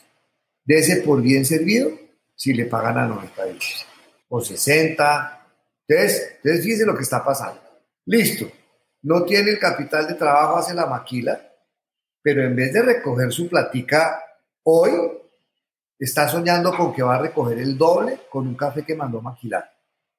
De 0.65 0.77
ese 0.77 0.97
por 0.97 1.21
bien 1.21 1.45
servido, 1.45 1.89
si 2.35 2.53
le 2.53 2.65
pagan 2.65 2.97
a 2.97 3.07
90 3.07 3.47
euros 3.47 3.85
o 4.27 4.41
60. 4.41 5.47
Entonces, 5.87 6.33
entonces 6.35 6.63
fíjese 6.63 6.85
lo 6.85 6.95
que 6.95 7.03
está 7.03 7.23
pasando. 7.23 7.61
Listo, 8.05 8.49
no 9.03 9.23
tiene 9.23 9.51
el 9.51 9.59
capital 9.59 10.07
de 10.07 10.15
trabajo, 10.15 10.57
hace 10.57 10.73
la 10.73 10.85
maquila, 10.85 11.41
pero 12.21 12.43
en 12.43 12.55
vez 12.55 12.73
de 12.73 12.81
recoger 12.81 13.31
su 13.31 13.47
platica 13.47 14.21
hoy, 14.63 14.91
está 15.97 16.27
soñando 16.27 16.75
con 16.75 16.93
que 16.93 17.03
va 17.03 17.15
a 17.15 17.21
recoger 17.21 17.59
el 17.59 17.77
doble 17.77 18.19
con 18.29 18.47
un 18.47 18.55
café 18.55 18.83
que 18.85 18.95
mandó 18.95 19.21
maquilar. 19.21 19.71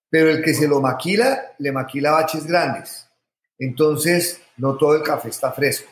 Pero 0.09 0.31
el 0.31 0.43
que 0.43 0.55
se 0.55 0.67
lo 0.67 0.81
maquila, 0.81 1.53
le 1.59 1.71
maquila 1.71 2.13
baches 2.13 2.47
grandes. 2.47 3.07
Entonces, 3.59 4.41
no 4.57 4.77
todo 4.77 4.97
el 4.97 5.03
café 5.03 5.29
está 5.29 5.53
fresco. 5.53 5.91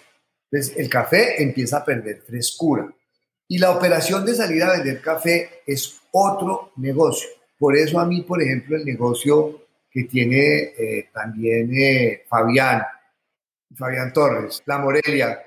Entonces, 0.51 0.77
el 0.79 0.89
café 0.89 1.43
empieza 1.43 1.79
a 1.79 1.85
perder 1.85 2.23
frescura. 2.23 2.89
Y 3.47 3.59
la 3.59 3.71
operación 3.71 4.25
de 4.25 4.35
salir 4.35 4.63
a 4.63 4.73
vender 4.73 5.01
café 5.01 5.63
es 5.67 6.01
otro 6.11 6.73
negocio. 6.77 7.29
Por 7.59 7.77
eso 7.77 7.99
a 7.99 8.07
mí, 8.07 8.23
por 8.23 8.43
ejemplo, 8.43 8.77
el 8.77 8.85
negocio 8.85 9.63
que 9.91 10.05
tiene 10.05 10.75
eh, 10.79 11.09
también 11.13 11.71
eh, 11.75 12.25
Fabián, 12.29 12.83
Fabián 13.75 14.13
Torres, 14.13 14.63
La 14.67 14.79
Morelia, 14.79 15.43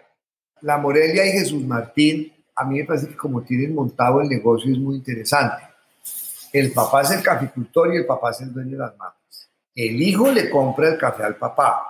La 0.61 0.77
Morelia 0.77 1.25
y 1.25 1.31
Jesús 1.31 1.63
Martín, 1.63 2.33
a 2.55 2.65
mí 2.65 2.79
me 2.79 2.85
parece 2.85 3.07
que 3.07 3.15
como 3.15 3.43
tienen 3.43 3.73
montado 3.73 4.21
el 4.21 4.29
negocio 4.29 4.71
es 4.71 4.79
muy 4.79 4.95
interesante. 4.95 5.63
El 6.51 6.71
papá 6.73 7.03
es 7.03 7.11
el 7.11 7.23
caficultor 7.23 7.93
y 7.93 7.97
el 7.97 8.05
papá 8.05 8.31
es 8.31 8.41
el 8.41 8.51
dueño 8.51 8.71
de 8.71 8.77
las 8.77 8.97
matas. 8.97 9.49
El 9.73 10.01
hijo 10.01 10.29
le 10.31 10.49
compra 10.49 10.89
el 10.89 10.97
café 10.97 11.23
al 11.23 11.37
papá. 11.37 11.83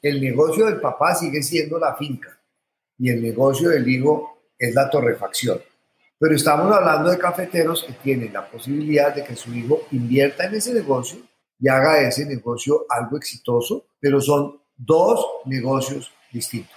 El 0.00 0.20
negocio 0.20 0.66
del 0.66 0.80
papá 0.80 1.14
sigue 1.14 1.42
siendo 1.42 1.78
la 1.78 1.96
finca 1.96 2.35
y 2.98 3.10
el 3.10 3.22
negocio 3.22 3.70
del 3.70 3.88
hijo 3.88 4.38
es 4.58 4.74
la 4.74 4.88
torrefacción. 4.90 5.60
Pero 6.18 6.34
estamos 6.34 6.74
hablando 6.74 7.10
de 7.10 7.18
cafeteros 7.18 7.84
que 7.84 7.92
tienen 7.92 8.32
la 8.32 8.48
posibilidad 8.48 9.14
de 9.14 9.22
que 9.22 9.36
su 9.36 9.52
hijo 9.52 9.86
invierta 9.92 10.46
en 10.46 10.54
ese 10.54 10.72
negocio 10.72 11.18
y 11.58 11.68
haga 11.68 12.00
ese 12.00 12.24
negocio 12.24 12.86
algo 12.88 13.16
exitoso, 13.16 13.86
pero 14.00 14.20
son 14.20 14.60
dos 14.76 15.24
negocios 15.44 16.12
distintos. 16.32 16.76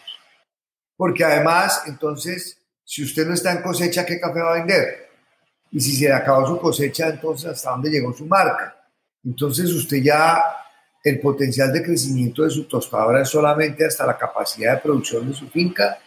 Porque 0.95 1.23
además, 1.23 1.83
entonces, 1.87 2.57
si 2.83 3.03
usted 3.03 3.25
no 3.25 3.33
está 3.33 3.53
en 3.53 3.61
cosecha, 3.61 4.05
¿qué 4.05 4.19
café 4.19 4.41
va 4.41 4.51
a 4.51 4.57
vender? 4.57 5.09
Y 5.71 5.79
si 5.79 5.95
se 5.95 6.05
le 6.05 6.13
acabó 6.13 6.45
su 6.47 6.59
cosecha, 6.59 7.07
entonces, 7.07 7.49
¿hasta 7.49 7.71
dónde 7.71 7.89
llegó 7.89 8.11
su 8.13 8.25
marca? 8.25 8.75
Entonces, 9.23 9.71
usted 9.71 9.97
ya, 9.97 10.41
el 11.03 11.19
potencial 11.19 11.71
de 11.71 11.83
crecimiento 11.83 12.43
de 12.43 12.49
su 12.49 12.65
tostadora 12.65 13.21
es 13.21 13.29
solamente 13.29 13.85
hasta 13.85 14.05
la 14.05 14.17
capacidad 14.17 14.75
de 14.75 14.81
producción 14.81 15.29
de 15.29 15.33
su 15.33 15.47
finca. 15.47 15.99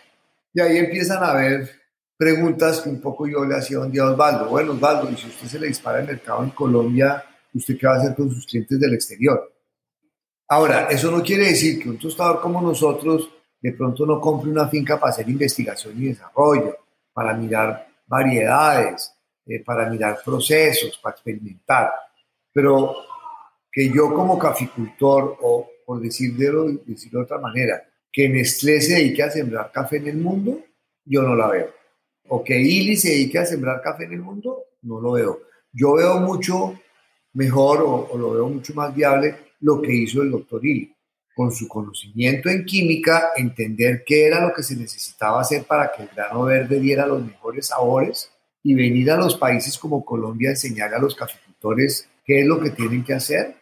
Y 0.55 0.61
ahí 0.61 0.79
empiezan 0.79 1.23
a 1.23 1.31
haber 1.31 1.71
preguntas 2.17 2.81
que 2.81 2.91
un 2.91 3.01
poco 3.01 3.27
yo 3.27 3.45
le 3.45 3.57
hacía 3.57 3.81
un 3.81 3.91
día 3.91 4.03
a 4.03 4.13
Osvaldo. 4.13 4.49
Bueno, 4.49 4.73
Osvaldo, 4.73 5.11
y 5.11 5.17
si 5.17 5.29
usted 5.29 5.49
se 5.49 5.59
le 5.59 5.69
dispara 5.69 6.01
el 6.01 6.07
mercado 6.07 6.45
en 6.45 6.51
Colombia, 6.51 7.25
¿usted 7.55 7.77
qué 7.79 7.87
va 7.87 7.95
a 7.95 7.99
hacer 7.99 8.15
con 8.15 8.31
sus 8.31 8.47
clientes 8.47 8.79
del 8.79 8.95
exterior? 8.95 9.53
Ahora, 10.49 10.89
eso 10.91 11.11
no 11.11 11.23
quiere 11.23 11.47
decir 11.47 11.83
que 11.83 11.89
un 11.89 11.99
tostador 11.99 12.41
como 12.41 12.61
nosotros 12.61 13.31
de 13.61 13.73
pronto 13.73 14.05
no 14.05 14.21
compre 14.21 14.51
una 14.51 14.69
finca 14.69 15.01
para 15.01 15.11
hacer 15.11 15.29
investigación 15.29 15.95
y 15.97 16.09
desarrollo, 16.09 16.77
para 17.13 17.33
mirar 17.33 17.89
variedades, 18.07 19.15
eh, 19.47 19.63
para 19.65 19.89
mirar 19.89 20.19
procesos, 20.25 20.99
para 21.03 21.15
experimentar. 21.15 21.91
Pero 22.53 22.95
que 23.71 23.89
yo 23.89 24.13
como 24.13 24.39
caficultor, 24.39 25.39
o 25.41 25.71
por 25.87 26.01
decirlo, 26.01 26.71
decirlo 26.85 27.21
de 27.21 27.25
otra 27.25 27.39
manera, 27.39 27.83
que 28.13 28.29
Nestlé 28.29 28.81
se 28.81 28.95
dedique 28.95 29.23
a 29.23 29.31
sembrar 29.31 29.73
café 29.73 29.97
en 29.97 30.09
el 30.09 30.17
mundo, 30.17 30.61
yo 31.05 31.23
no 31.23 31.35
la 31.35 31.49
veo 31.49 31.83
o 32.29 32.43
que 32.43 32.59
Ili 32.59 32.97
se 32.97 33.11
dedique 33.11 33.39
a 33.39 33.45
sembrar 33.45 33.83
café 33.83 34.05
en 34.05 34.15
el 34.15 34.21
mundo, 34.21 34.65
no 34.83 35.01
lo 35.01 35.13
veo. 35.13 35.41
Yo 35.71 35.95
veo 35.95 36.19
mucho 36.21 36.81
mejor 37.35 37.83
o, 37.83 38.17
lo 38.17 38.33
veo 38.33 38.49
mucho 38.49 38.73
más 38.73 38.95
viable 38.95 39.37
lo 39.61 39.83
que 39.83 39.93
hizo 39.93 40.23
el 40.23 40.31
doctor 40.31 40.65
Ili. 40.65 40.95
Con 41.35 41.53
su 41.53 41.69
conocimiento 41.69 42.49
en 42.49 42.65
química, 42.65 43.31
entender 43.37 44.03
qué 44.07 44.27
era 44.27 44.47
lo 44.47 44.55
que 44.55 44.63
se 44.63 44.77
necesitaba 44.77 45.43
hacer 45.43 45.65
para 45.65 45.93
que 45.93 46.03
el 46.03 46.09
grano 46.09 46.45
verde 46.45 46.81
diera 46.81 47.07
los 47.07 47.23
mejores 47.23 47.67
sabores 47.67 48.31
y 48.63 48.75
venir 48.75 49.11
a 49.11 49.17
los 49.17 49.37
países 49.37 49.77
como 49.77 50.05
Colombia 50.05 50.49
a 50.49 50.53
enseñar 50.53 50.95
a 50.95 50.99
los 50.99 51.15
caficultores 51.15 52.09
qué 52.25 52.41
es 52.41 52.47
lo 52.47 52.61
que 52.61 52.71
tienen 52.71 53.05
que 53.05 53.13
hacer, 53.13 53.57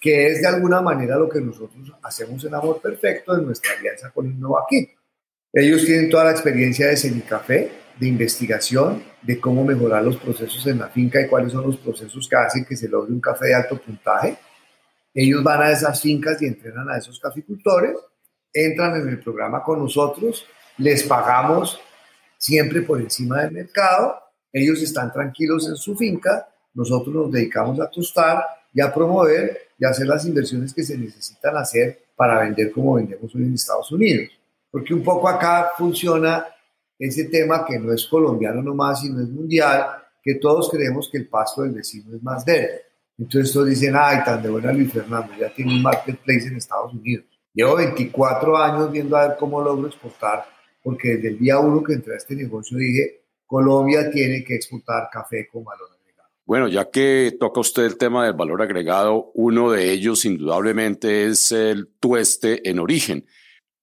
que 0.00 0.26
es 0.26 0.42
de 0.42 0.48
alguna 0.48 0.80
manera 0.80 1.16
lo 1.16 1.28
que 1.28 1.40
nosotros 1.40 1.92
hacemos 2.02 2.44
en 2.44 2.54
Amor 2.54 2.80
Perfecto 2.80 3.36
en 3.36 3.46
nuestra 3.46 3.72
alianza 3.72 4.10
con 4.10 4.26
Innovaquip. 4.26 4.90
Ellos 5.52 5.84
tienen 5.84 6.10
toda 6.10 6.24
la 6.24 6.30
experiencia 6.32 6.88
de 6.88 6.96
semicafé, 6.96 7.72
de 7.98 8.08
investigación 8.08 9.02
de 9.22 9.40
cómo 9.40 9.64
mejorar 9.64 10.02
los 10.02 10.16
procesos 10.16 10.66
en 10.66 10.80
la 10.80 10.88
finca 10.88 11.20
y 11.20 11.28
cuáles 11.28 11.52
son 11.52 11.66
los 11.66 11.76
procesos 11.76 12.28
que 12.28 12.36
hacen 12.36 12.64
que 12.64 12.76
se 12.76 12.88
logre 12.88 13.12
un 13.12 13.20
café 13.20 13.46
de 13.46 13.54
alto 13.54 13.80
puntaje. 13.80 14.36
Ellos 15.14 15.42
van 15.44 15.62
a 15.62 15.70
esas 15.70 16.00
fincas 16.00 16.42
y 16.42 16.46
entrenan 16.46 16.90
a 16.90 16.98
esos 16.98 17.20
caficultores, 17.20 17.96
entran 18.52 19.00
en 19.00 19.08
el 19.08 19.20
programa 19.20 19.62
con 19.62 19.78
nosotros, 19.78 20.44
les 20.78 21.04
pagamos 21.04 21.80
siempre 22.36 22.82
por 22.82 23.00
encima 23.00 23.42
del 23.42 23.52
mercado, 23.52 24.20
ellos 24.52 24.82
están 24.82 25.12
tranquilos 25.12 25.68
en 25.68 25.76
su 25.76 25.96
finca, 25.96 26.48
nosotros 26.74 27.14
nos 27.14 27.32
dedicamos 27.32 27.80
a 27.80 27.88
tostar 27.88 28.44
y 28.72 28.80
a 28.80 28.92
promover 28.92 29.63
y 29.78 29.84
hacer 29.84 30.06
las 30.06 30.24
inversiones 30.26 30.72
que 30.72 30.82
se 30.82 30.96
necesitan 30.96 31.56
hacer 31.56 32.06
para 32.16 32.40
vender 32.40 32.70
como 32.72 32.94
vendemos 32.94 33.34
hoy 33.34 33.42
en 33.42 33.54
Estados 33.54 33.90
Unidos. 33.92 34.30
Porque 34.70 34.94
un 34.94 35.02
poco 35.02 35.28
acá 35.28 35.70
funciona 35.76 36.46
ese 36.98 37.24
tema 37.24 37.64
que 37.64 37.78
no 37.78 37.92
es 37.92 38.06
colombiano 38.06 38.62
nomás, 38.62 39.00
sino 39.00 39.20
es 39.20 39.28
mundial, 39.28 39.86
que 40.22 40.36
todos 40.36 40.70
creemos 40.70 41.08
que 41.10 41.18
el 41.18 41.28
pasto 41.28 41.62
del 41.62 41.72
vecino 41.72 42.16
es 42.16 42.22
más 42.22 42.44
verde. 42.44 42.82
Entonces 43.18 43.52
todos 43.52 43.68
dicen, 43.68 43.94
ay, 43.96 44.24
tan 44.24 44.42
de 44.42 44.48
buena 44.48 44.72
Luis 44.72 44.92
Fernando, 44.92 45.32
ya 45.38 45.52
tiene 45.52 45.74
un 45.74 45.82
marketplace 45.82 46.48
en 46.48 46.56
Estados 46.56 46.92
Unidos. 46.94 47.26
Llevo 47.52 47.76
24 47.76 48.56
años 48.56 48.90
viendo 48.90 49.16
a 49.16 49.28
ver 49.28 49.36
cómo 49.38 49.62
logro 49.62 49.86
exportar, 49.86 50.44
porque 50.82 51.16
desde 51.16 51.28
el 51.28 51.38
día 51.38 51.58
uno 51.58 51.82
que 51.82 51.92
entré 51.92 52.14
a 52.14 52.16
este 52.16 52.34
negocio 52.34 52.76
dije, 52.76 53.22
Colombia 53.46 54.10
tiene 54.10 54.42
que 54.42 54.56
exportar 54.56 55.08
café 55.12 55.46
con 55.46 55.62
valor. 55.62 55.93
Bueno, 56.46 56.68
ya 56.68 56.90
que 56.90 57.36
toca 57.40 57.60
usted 57.60 57.84
el 57.84 57.96
tema 57.96 58.26
del 58.26 58.34
valor 58.34 58.60
agregado, 58.60 59.30
uno 59.34 59.70
de 59.70 59.92
ellos 59.92 60.26
indudablemente 60.26 61.26
es 61.26 61.52
el 61.52 61.88
tueste 61.98 62.68
en 62.68 62.78
origen. 62.80 63.26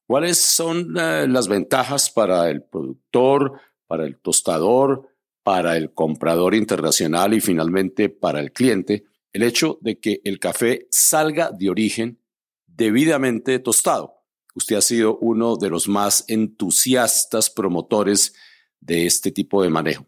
¿Cuáles 0.05 0.37
son 0.37 0.95
eh, 0.95 1.25
las 1.27 1.47
ventajas 1.47 2.11
para 2.11 2.49
el 2.51 2.61
productor, 2.61 3.59
para 3.87 4.05
el 4.05 4.19
tostador, 4.19 5.09
para 5.41 5.75
el 5.75 5.93
comprador 5.93 6.53
internacional 6.53 7.33
y 7.33 7.41
finalmente 7.41 8.09
para 8.09 8.39
el 8.39 8.51
cliente? 8.51 9.05
El 9.33 9.41
hecho 9.41 9.79
de 9.81 9.99
que 9.99 10.21
el 10.23 10.37
café 10.37 10.87
salga 10.91 11.49
de 11.51 11.69
origen 11.69 12.19
debidamente 12.67 13.57
tostado. 13.57 14.21
Usted 14.53 14.75
ha 14.75 14.81
sido 14.81 15.17
uno 15.17 15.55
de 15.55 15.69
los 15.69 15.87
más 15.87 16.25
entusiastas 16.27 17.49
promotores 17.49 18.35
de 18.79 19.07
este 19.07 19.31
tipo 19.31 19.63
de 19.63 19.69
manejo. 19.69 20.05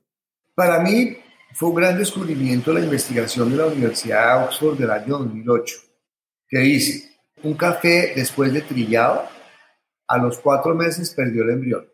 Para 0.54 0.82
mí 0.82 1.18
fue 1.54 1.70
un 1.70 1.76
gran 1.76 1.98
descubrimiento 1.98 2.74
la 2.74 2.80
investigación 2.80 3.52
de 3.52 3.58
la 3.58 3.68
Universidad 3.68 4.40
de 4.40 4.46
Oxford 4.46 4.78
del 4.78 4.90
año 4.90 5.20
2008, 5.20 5.76
que 6.48 6.60
dice, 6.60 7.12
un 7.44 7.54
café 7.54 8.14
después 8.16 8.52
de 8.52 8.62
trillado, 8.62 9.28
a 10.08 10.18
los 10.18 10.40
cuatro 10.40 10.74
meses 10.74 11.12
perdió 11.12 11.44
el 11.44 11.52
embrión. 11.52 11.86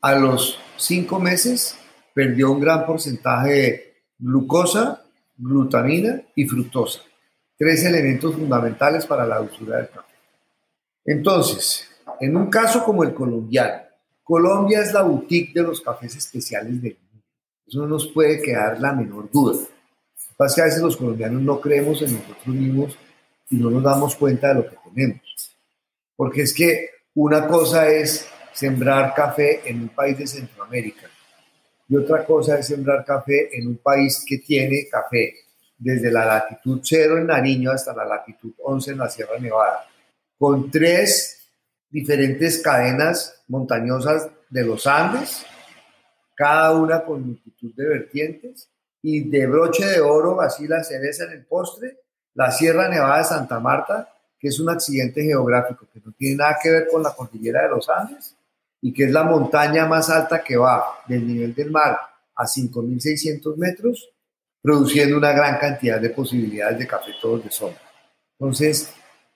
A 0.00 0.14
los 0.14 0.58
cinco 0.76 1.20
meses 1.20 1.76
perdió 2.14 2.50
un 2.52 2.60
gran 2.60 2.86
porcentaje 2.86 3.50
de 3.50 3.94
glucosa, 4.18 5.04
glutamina 5.36 6.22
y 6.34 6.46
fructosa, 6.46 7.00
tres 7.56 7.84
elementos 7.84 8.34
fundamentales 8.34 9.06
para 9.06 9.26
la 9.26 9.38
dulzura 9.38 9.78
del 9.78 9.88
café. 9.90 10.14
Entonces, 11.04 11.88
en 12.20 12.36
un 12.36 12.48
caso 12.48 12.84
como 12.84 13.02
el 13.04 13.12
colombiano, 13.12 13.82
Colombia 14.22 14.80
es 14.80 14.92
la 14.92 15.02
boutique 15.02 15.52
de 15.52 15.62
los 15.62 15.80
cafés 15.80 16.16
especiales 16.16 16.80
del. 16.80 17.01
Eso 17.72 17.80
no 17.80 17.88
nos 17.88 18.06
puede 18.08 18.42
quedar 18.42 18.78
la 18.78 18.92
menor 18.92 19.30
duda. 19.30 19.54
Lo 19.54 20.36
pasa 20.36 20.46
es 20.46 20.54
que 20.54 20.60
a 20.60 20.64
veces 20.66 20.82
los 20.82 20.94
colombianos 20.94 21.40
no 21.40 21.58
creemos 21.58 22.02
en 22.02 22.12
nosotros 22.12 22.46
mismos 22.48 22.98
y 23.48 23.56
no 23.56 23.70
nos 23.70 23.82
damos 23.82 24.14
cuenta 24.14 24.48
de 24.48 24.56
lo 24.56 24.68
que 24.68 24.76
tenemos. 24.92 25.22
Porque 26.14 26.42
es 26.42 26.52
que 26.52 26.90
una 27.14 27.46
cosa 27.48 27.88
es 27.88 28.28
sembrar 28.52 29.14
café 29.14 29.62
en 29.64 29.80
un 29.80 29.88
país 29.88 30.18
de 30.18 30.26
Centroamérica 30.26 31.08
y 31.88 31.96
otra 31.96 32.26
cosa 32.26 32.58
es 32.58 32.66
sembrar 32.66 33.06
café 33.06 33.56
en 33.56 33.68
un 33.68 33.78
país 33.78 34.22
que 34.26 34.36
tiene 34.36 34.86
café 34.90 35.34
desde 35.78 36.12
la 36.12 36.26
latitud 36.26 36.80
0 36.82 37.16
en 37.16 37.26
Nariño 37.28 37.70
hasta 37.70 37.94
la 37.94 38.04
latitud 38.04 38.52
11 38.62 38.90
en 38.90 38.98
la 38.98 39.08
Sierra 39.08 39.38
Nevada, 39.38 39.86
con 40.38 40.70
tres 40.70 41.48
diferentes 41.88 42.60
cadenas 42.60 43.42
montañosas 43.48 44.28
de 44.50 44.62
los 44.62 44.86
Andes, 44.86 45.46
cada 46.42 46.72
una 46.72 47.04
con 47.04 47.24
multitud 47.24 47.72
de 47.76 47.86
vertientes, 47.86 48.68
y 49.00 49.30
de 49.30 49.46
broche 49.46 49.86
de 49.86 50.00
oro, 50.00 50.40
así 50.40 50.66
la 50.66 50.82
cereza 50.82 51.24
en 51.26 51.34
el 51.34 51.44
postre, 51.44 52.00
la 52.34 52.50
Sierra 52.50 52.88
Nevada 52.88 53.18
de 53.18 53.24
Santa 53.24 53.60
Marta, 53.60 54.12
que 54.40 54.48
es 54.48 54.58
un 54.58 54.68
accidente 54.68 55.22
geográfico 55.22 55.86
que 55.92 56.00
no 56.04 56.10
tiene 56.10 56.38
nada 56.38 56.58
que 56.60 56.68
ver 56.68 56.88
con 56.90 57.00
la 57.00 57.14
cordillera 57.14 57.62
de 57.62 57.68
los 57.68 57.88
Andes 57.88 58.34
y 58.80 58.92
que 58.92 59.04
es 59.04 59.12
la 59.12 59.22
montaña 59.22 59.86
más 59.86 60.10
alta 60.10 60.42
que 60.42 60.56
va 60.56 60.82
del 61.06 61.24
nivel 61.24 61.54
del 61.54 61.70
mar 61.70 61.96
a 62.34 62.44
5.600 62.44 63.56
metros, 63.56 64.10
produciendo 64.60 65.18
una 65.18 65.30
gran 65.30 65.60
cantidad 65.60 66.00
de 66.00 66.10
posibilidades 66.10 66.76
de 66.76 66.88
café 66.88 67.12
todos 67.20 67.44
de 67.44 67.52
sombra. 67.52 67.82
Entonces, 68.36 68.92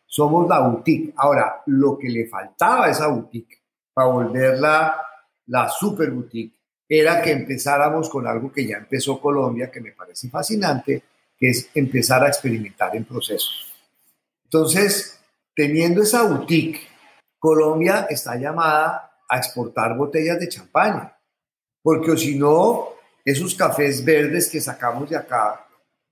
somos 0.06 0.48
la 0.48 0.58
boutique. 0.58 1.14
Ahora, 1.16 1.62
lo 1.66 1.96
que 1.96 2.08
le 2.08 2.26
faltaba 2.26 2.86
a 2.86 2.90
esa 2.90 3.06
boutique 3.06 3.62
para 3.94 4.08
volverla 4.08 5.00
la 5.46 5.68
super 5.68 6.10
boutique 6.10 6.55
era 6.88 7.20
que 7.20 7.32
empezáramos 7.32 8.08
con 8.08 8.26
algo 8.26 8.52
que 8.52 8.66
ya 8.66 8.76
empezó 8.76 9.20
Colombia, 9.20 9.70
que 9.70 9.80
me 9.80 9.92
parece 9.92 10.28
fascinante, 10.28 11.02
que 11.36 11.50
es 11.50 11.68
empezar 11.74 12.22
a 12.24 12.28
experimentar 12.28 12.94
en 12.96 13.04
procesos. 13.04 13.72
Entonces, 14.44 15.20
teniendo 15.54 16.02
esa 16.02 16.22
boutique, 16.22 16.80
Colombia 17.38 18.06
está 18.08 18.36
llamada 18.36 19.10
a 19.28 19.38
exportar 19.38 19.96
botellas 19.96 20.38
de 20.38 20.48
champaña, 20.48 21.16
porque 21.82 22.16
si 22.16 22.38
no, 22.38 22.90
esos 23.24 23.54
cafés 23.54 24.04
verdes 24.04 24.48
que 24.48 24.60
sacamos 24.60 25.10
de 25.10 25.16
acá, 25.16 25.66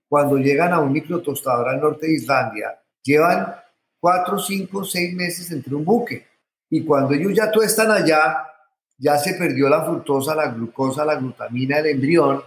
cuando 0.07 0.37
llegan 0.37 0.73
a 0.73 0.79
un 0.79 0.91
microtostador 0.91 1.69
al 1.69 1.81
norte 1.81 2.07
de 2.07 2.13
Islandia, 2.13 2.79
llevan 3.01 3.55
cuatro, 3.99 4.37
cinco, 4.37 4.83
seis 4.83 5.13
meses 5.15 5.49
entre 5.51 5.73
un 5.73 5.83
buque. 5.83 6.27
Y 6.69 6.83
cuando 6.83 7.13
ellos 7.13 7.33
ya 7.33 7.51
todo 7.51 7.63
están 7.63 7.91
allá, 7.91 8.54
ya 8.97 9.17
se 9.17 9.33
perdió 9.33 9.69
la 9.69 9.83
fructosa, 9.83 10.35
la 10.35 10.47
glucosa, 10.49 11.05
la 11.05 11.15
glutamina, 11.15 11.79
el 11.79 11.87
embrión, 11.87 12.41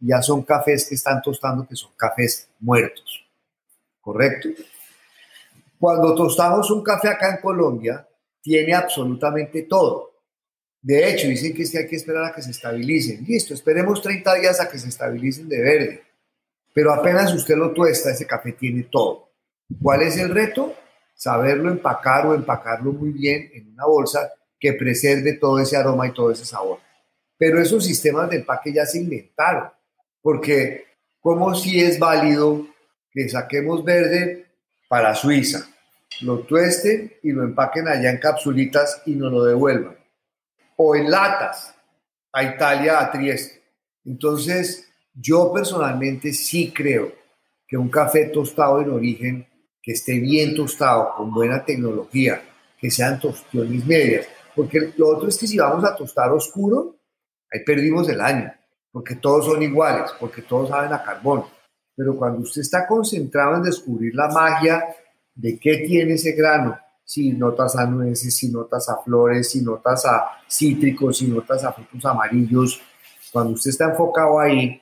ya 0.00 0.20
son 0.22 0.42
cafés 0.42 0.88
que 0.88 0.94
están 0.94 1.20
tostando, 1.22 1.66
que 1.66 1.76
son 1.76 1.92
cafés 1.96 2.48
muertos. 2.60 3.24
¿Correcto? 4.00 4.48
Cuando 5.78 6.14
tostamos 6.14 6.70
un 6.70 6.82
café 6.82 7.08
acá 7.08 7.30
en 7.34 7.40
Colombia, 7.40 8.06
tiene 8.40 8.74
absolutamente 8.74 9.62
todo. 9.62 10.10
De 10.80 11.08
hecho, 11.08 11.28
dicen 11.28 11.54
que 11.54 11.62
es 11.62 11.70
que 11.70 11.78
hay 11.78 11.86
que 11.86 11.96
esperar 11.96 12.24
a 12.24 12.34
que 12.34 12.42
se 12.42 12.50
estabilicen. 12.50 13.24
Listo, 13.24 13.54
esperemos 13.54 14.02
30 14.02 14.34
días 14.34 14.60
a 14.60 14.68
que 14.68 14.78
se 14.78 14.88
estabilicen 14.88 15.48
de 15.48 15.60
verde. 15.60 16.02
Pero 16.74 16.92
apenas 16.92 17.32
usted 17.34 17.54
lo 17.56 17.72
tuesta, 17.72 18.10
ese 18.10 18.26
café 18.26 18.52
tiene 18.52 18.84
todo. 18.84 19.30
¿Cuál 19.80 20.02
es 20.02 20.16
el 20.18 20.30
reto? 20.34 20.74
Saberlo 21.14 21.70
empacar 21.70 22.26
o 22.26 22.34
empacarlo 22.34 22.92
muy 22.92 23.10
bien 23.10 23.50
en 23.54 23.72
una 23.72 23.86
bolsa 23.86 24.32
que 24.62 24.74
preserve 24.74 25.32
todo 25.32 25.58
ese 25.58 25.76
aroma 25.76 26.06
y 26.06 26.12
todo 26.12 26.30
ese 26.30 26.44
sabor. 26.44 26.78
Pero 27.36 27.60
esos 27.60 27.84
sistemas 27.84 28.30
de 28.30 28.36
empaque 28.36 28.72
ya 28.72 28.86
se 28.86 28.98
inventaron, 28.98 29.68
porque 30.20 30.84
¿cómo 31.20 31.52
si 31.56 31.80
es 31.80 31.98
válido 31.98 32.64
que 33.10 33.28
saquemos 33.28 33.84
verde 33.84 34.46
para 34.88 35.16
Suiza, 35.16 35.66
lo 36.20 36.40
tuesten 36.40 37.12
y 37.24 37.32
lo 37.32 37.42
empaquen 37.42 37.88
allá 37.88 38.10
en 38.10 38.18
capsulitas 38.18 39.02
y 39.06 39.16
nos 39.16 39.32
lo 39.32 39.44
devuelvan. 39.44 39.96
O 40.76 40.94
en 40.94 41.10
latas 41.10 41.74
a 42.32 42.44
Italia, 42.44 43.00
a 43.00 43.10
Trieste. 43.10 43.60
Entonces, 44.04 44.88
yo 45.12 45.52
personalmente 45.52 46.32
sí 46.32 46.72
creo 46.72 47.12
que 47.66 47.76
un 47.76 47.88
café 47.88 48.26
tostado 48.26 48.80
en 48.80 48.90
origen, 48.90 49.46
que 49.82 49.92
esté 49.92 50.20
bien 50.20 50.54
tostado, 50.54 51.14
con 51.16 51.32
buena 51.32 51.64
tecnología, 51.64 52.40
que 52.78 52.90
sean 52.90 53.18
tostiones 53.18 53.84
medias, 53.84 54.28
porque 54.54 54.92
lo 54.96 55.08
otro 55.08 55.28
es 55.28 55.38
que 55.38 55.46
si 55.46 55.58
vamos 55.58 55.84
a 55.84 55.96
tostar 55.96 56.30
oscuro, 56.30 56.96
ahí 57.50 57.60
perdimos 57.64 58.08
el 58.08 58.20
año, 58.20 58.52
porque 58.90 59.16
todos 59.16 59.46
son 59.46 59.62
iguales, 59.62 60.10
porque 60.18 60.42
todos 60.42 60.68
saben 60.68 60.92
a 60.92 61.02
carbón. 61.02 61.44
Pero 61.94 62.16
cuando 62.16 62.40
usted 62.40 62.62
está 62.62 62.86
concentrado 62.86 63.56
en 63.56 63.62
descubrir 63.62 64.14
la 64.14 64.28
magia 64.28 64.84
de 65.34 65.58
qué 65.58 65.78
tiene 65.86 66.14
ese 66.14 66.32
grano, 66.32 66.78
si 67.04 67.32
notas 67.32 67.76
a 67.76 67.86
nueces, 67.86 68.34
si 68.34 68.50
notas 68.50 68.88
a 68.88 68.96
flores, 69.02 69.50
si 69.50 69.60
notas 69.60 70.06
a 70.06 70.30
cítricos, 70.48 71.18
si 71.18 71.28
notas 71.28 71.64
a 71.64 71.72
frutos 71.72 72.04
amarillos. 72.06 72.80
Cuando 73.30 73.52
usted 73.52 73.70
está 73.70 73.90
enfocado 73.90 74.40
ahí, 74.40 74.80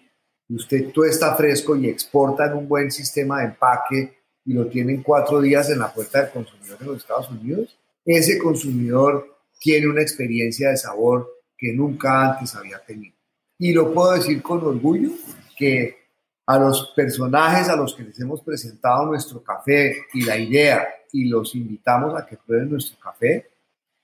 usted 0.48 0.92
todo 0.92 1.04
está 1.04 1.34
fresco 1.34 1.76
y 1.76 1.88
exporta 1.88 2.46
en 2.46 2.54
un 2.54 2.68
buen 2.68 2.90
sistema 2.90 3.40
de 3.40 3.46
empaque 3.46 4.18
y 4.44 4.52
lo 4.52 4.66
tiene 4.66 4.94
en 4.94 5.02
cuatro 5.02 5.40
días 5.40 5.70
en 5.70 5.78
la 5.78 5.92
puerta 5.92 6.22
del 6.22 6.30
consumidor 6.30 6.78
de 6.78 6.86
los 6.86 6.96
Estados 6.98 7.30
Unidos, 7.30 7.78
ese 8.04 8.38
consumidor 8.38 9.39
tiene 9.60 9.86
una 9.86 10.02
experiencia 10.02 10.70
de 10.70 10.76
sabor 10.76 11.30
que 11.56 11.72
nunca 11.72 12.32
antes 12.32 12.56
había 12.56 12.78
tenido. 12.84 13.14
Y 13.58 13.72
lo 13.72 13.92
puedo 13.92 14.12
decir 14.12 14.42
con 14.42 14.64
orgullo 14.64 15.10
que 15.56 16.00
a 16.46 16.58
los 16.58 16.92
personajes 16.96 17.68
a 17.68 17.76
los 17.76 17.94
que 17.94 18.02
les 18.02 18.18
hemos 18.18 18.40
presentado 18.42 19.06
nuestro 19.06 19.42
café 19.42 19.94
y 20.14 20.22
la 20.22 20.36
idea 20.36 20.88
y 21.12 21.26
los 21.26 21.54
invitamos 21.54 22.18
a 22.18 22.26
que 22.26 22.38
prueben 22.38 22.70
nuestro 22.70 22.98
café. 22.98 23.50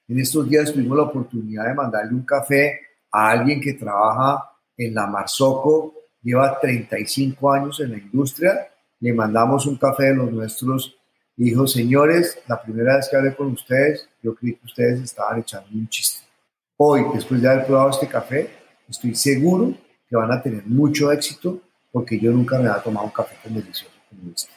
En 0.06 0.20
estos 0.20 0.48
días 0.48 0.72
tuvimos 0.72 0.96
la 0.96 1.04
oportunidad 1.04 1.66
de 1.66 1.74
mandarle 1.74 2.12
un 2.12 2.24
café 2.24 2.78
a 3.10 3.30
alguien 3.30 3.60
que 3.60 3.72
trabaja 3.72 4.52
en 4.76 4.94
la 4.94 5.06
Marsoco, 5.06 5.94
lleva 6.22 6.60
35 6.60 7.52
años 7.52 7.80
en 7.80 7.92
la 7.92 7.98
industria. 7.98 8.68
Le 9.00 9.12
mandamos 9.12 9.66
un 9.66 9.76
café 9.76 10.04
de 10.04 10.16
los 10.16 10.30
nuestros. 10.30 10.96
Dijo, 11.34 11.66
señores, 11.66 12.38
la 12.46 12.62
primera 12.62 12.96
vez 12.96 13.08
que 13.08 13.16
hablé 13.16 13.34
con 13.34 13.48
ustedes, 13.48 14.08
yo 14.26 14.34
creí 14.34 14.54
que 14.54 14.66
ustedes 14.66 15.00
estaban 15.02 15.40
echando 15.40 15.68
un 15.72 15.88
chiste. 15.88 16.26
Hoy, 16.76 17.04
después 17.14 17.40
de 17.40 17.48
haber 17.48 17.64
probado 17.64 17.90
este 17.90 18.08
café, 18.08 18.50
estoy 18.88 19.14
seguro 19.14 19.72
que 20.08 20.16
van 20.16 20.32
a 20.32 20.42
tener 20.42 20.66
mucho 20.66 21.12
éxito 21.12 21.60
porque 21.92 22.18
yo 22.18 22.32
nunca 22.32 22.58
me 22.58 22.68
había 22.68 22.82
tomado 22.82 23.06
un 23.06 23.12
café 23.12 23.36
tan 23.42 23.54
delicioso 23.54 23.94
como 24.10 24.32
este. 24.34 24.52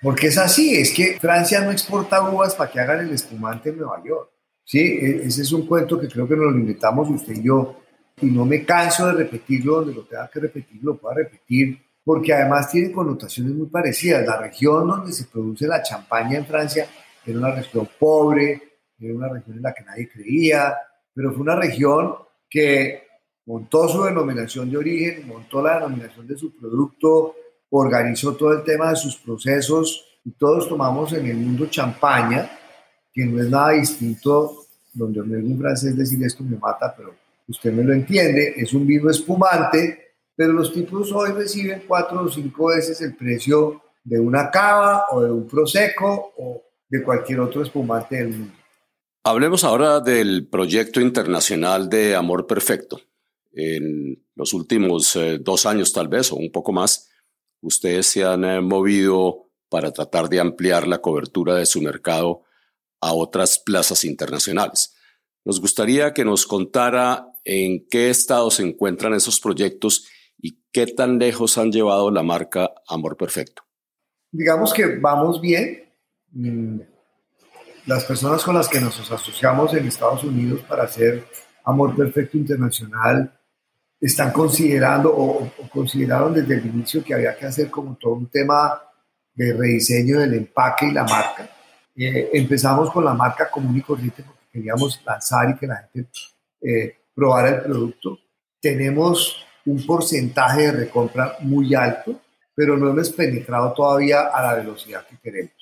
Porque 0.00 0.28
es 0.28 0.38
así, 0.38 0.76
es 0.76 0.92
que 0.94 1.18
Francia 1.18 1.60
no 1.60 1.72
exporta 1.72 2.30
uvas 2.30 2.54
para 2.54 2.70
que 2.70 2.78
hagan 2.78 3.00
el 3.00 3.10
espumante 3.10 3.70
en 3.70 3.78
Nueva 3.78 4.02
York. 4.04 4.30
Sí, 4.64 4.78
e, 4.78 5.26
ese 5.26 5.42
es 5.42 5.52
un 5.52 5.66
cuento 5.66 5.98
que 5.98 6.08
creo 6.08 6.28
que 6.28 6.36
nos 6.36 6.52
lo 6.52 6.58
inventamos 6.58 7.10
usted 7.10 7.34
y 7.34 7.42
yo, 7.42 7.80
y 8.20 8.26
no 8.26 8.44
me 8.44 8.64
canso 8.64 9.06
de 9.08 9.14
repetirlo, 9.14 9.76
donde 9.80 9.94
lo 9.94 10.04
tenga 10.04 10.30
que 10.30 10.40
repetir, 10.40 10.84
lo 10.84 10.96
pueda 10.96 11.16
repetir, 11.16 11.78
porque 12.04 12.32
además 12.32 12.70
tiene 12.70 12.92
connotaciones 12.92 13.54
muy 13.54 13.66
parecidas. 13.66 14.24
La 14.24 14.40
región 14.40 14.86
donde 14.86 15.12
se 15.12 15.24
produce 15.24 15.66
la 15.66 15.82
champaña 15.82 16.38
en 16.38 16.46
Francia 16.46 16.86
era 17.26 17.38
una 17.38 17.50
región 17.54 17.88
pobre, 17.98 18.73
era 18.98 19.14
una 19.14 19.28
región 19.28 19.56
en 19.56 19.62
la 19.62 19.74
que 19.74 19.84
nadie 19.84 20.08
creía, 20.08 20.74
pero 21.12 21.32
fue 21.32 21.42
una 21.42 21.56
región 21.56 22.14
que 22.48 23.02
montó 23.46 23.88
su 23.88 24.04
denominación 24.04 24.70
de 24.70 24.76
origen, 24.76 25.26
montó 25.26 25.62
la 25.62 25.74
denominación 25.74 26.26
de 26.26 26.36
su 26.36 26.54
producto, 26.56 27.34
organizó 27.70 28.34
todo 28.34 28.52
el 28.52 28.62
tema 28.62 28.90
de 28.90 28.96
sus 28.96 29.16
procesos 29.16 30.04
y 30.24 30.32
todos 30.32 30.68
tomamos 30.68 31.12
en 31.12 31.26
el 31.26 31.36
mundo 31.36 31.66
champaña, 31.66 32.50
que 33.12 33.24
no 33.26 33.42
es 33.42 33.50
nada 33.50 33.70
distinto, 33.70 34.66
donde 34.92 35.22
me 35.22 35.38
un 35.38 35.58
francés 35.58 35.96
decir 35.96 36.24
esto 36.24 36.42
me 36.44 36.56
mata, 36.56 36.94
pero 36.96 37.14
usted 37.48 37.72
me 37.72 37.82
lo 37.82 37.92
entiende, 37.92 38.54
es 38.56 38.72
un 38.72 38.86
vino 38.86 39.10
espumante, 39.10 40.14
pero 40.34 40.52
los 40.52 40.72
tipos 40.72 41.12
hoy 41.12 41.32
reciben 41.32 41.82
cuatro 41.86 42.22
o 42.22 42.28
cinco 42.28 42.66
veces 42.68 43.00
el 43.02 43.14
precio 43.14 43.82
de 44.02 44.18
una 44.18 44.50
cava 44.50 45.06
o 45.10 45.22
de 45.22 45.30
un 45.30 45.46
prosecco 45.46 46.32
o, 46.38 46.62
de 46.88 47.02
cualquier 47.02 47.40
otro 47.40 47.62
espumante 47.62 48.16
del 48.16 48.28
mundo. 48.28 48.54
Hablemos 49.26 49.64
ahora 49.64 50.00
del 50.00 50.48
proyecto 50.48 51.00
internacional 51.00 51.88
de 51.88 52.14
Amor 52.14 52.46
Perfecto. 52.46 53.00
En 53.54 54.22
los 54.34 54.52
últimos 54.52 55.16
eh, 55.16 55.38
dos 55.40 55.64
años 55.64 55.94
tal 55.94 56.08
vez 56.08 56.30
o 56.30 56.36
un 56.36 56.52
poco 56.52 56.72
más, 56.72 57.08
ustedes 57.62 58.06
se 58.06 58.22
han 58.22 58.44
eh, 58.44 58.60
movido 58.60 59.50
para 59.70 59.92
tratar 59.92 60.28
de 60.28 60.40
ampliar 60.40 60.86
la 60.86 60.98
cobertura 60.98 61.54
de 61.54 61.64
su 61.64 61.80
mercado 61.80 62.42
a 63.00 63.14
otras 63.14 63.58
plazas 63.58 64.04
internacionales. 64.04 64.94
Nos 65.42 65.58
gustaría 65.58 66.12
que 66.12 66.26
nos 66.26 66.46
contara 66.46 67.26
en 67.44 67.86
qué 67.88 68.10
estado 68.10 68.50
se 68.50 68.62
encuentran 68.62 69.14
esos 69.14 69.40
proyectos 69.40 70.06
y 70.36 70.60
qué 70.70 70.86
tan 70.86 71.18
lejos 71.18 71.56
han 71.56 71.72
llevado 71.72 72.10
la 72.10 72.22
marca 72.22 72.74
Amor 72.86 73.16
Perfecto. 73.16 73.62
Digamos 74.30 74.74
que 74.74 74.98
vamos 74.98 75.40
bien. 75.40 75.94
Mm, 76.30 76.80
las 77.86 78.04
personas 78.04 78.42
con 78.42 78.54
las 78.54 78.68
que 78.68 78.80
nos 78.80 78.98
asociamos 79.10 79.74
en 79.74 79.86
Estados 79.86 80.24
Unidos 80.24 80.60
para 80.62 80.84
hacer 80.84 81.26
Amor 81.64 81.94
Perfecto 81.94 82.36
Internacional 82.36 83.30
están 84.00 84.32
considerando 84.32 85.14
o, 85.14 85.50
consideraron 85.72 86.34
desde 86.34 86.54
el 86.54 86.66
inicio 86.66 87.02
que 87.02 87.14
había 87.14 87.36
que 87.36 87.46
hacer 87.46 87.70
como 87.70 87.96
todo 87.96 88.14
un 88.14 88.28
tema 88.28 88.80
de 89.34 89.52
rediseño 89.52 90.20
del 90.20 90.34
empaque 90.34 90.86
y 90.86 90.92
la 90.92 91.04
marca. 91.04 91.48
Eh, 91.96 92.30
empezamos 92.32 92.90
con 92.90 93.04
la 93.04 93.14
marca 93.14 93.50
común 93.50 93.76
y 93.76 93.82
corriente 93.82 94.22
porque 94.22 94.44
queríamos 94.52 95.00
lanzar 95.04 95.50
y 95.50 95.56
que 95.56 95.66
la 95.66 95.76
gente 95.76 96.10
eh, 96.60 96.96
probara 97.14 97.48
el 97.50 97.62
producto. 97.62 98.18
Tenemos 98.60 99.44
un 99.66 99.84
porcentaje 99.86 100.62
de 100.62 100.72
recompra 100.72 101.36
muy 101.40 101.74
alto, 101.74 102.20
pero 102.54 102.76
no 102.76 102.90
hemos 102.90 103.10
penetrado 103.10 103.72
todavía 103.72 104.28
a 104.28 104.42
la 104.42 104.54
velocidad 104.54 105.06
que 105.06 105.16
queremos. 105.18 105.52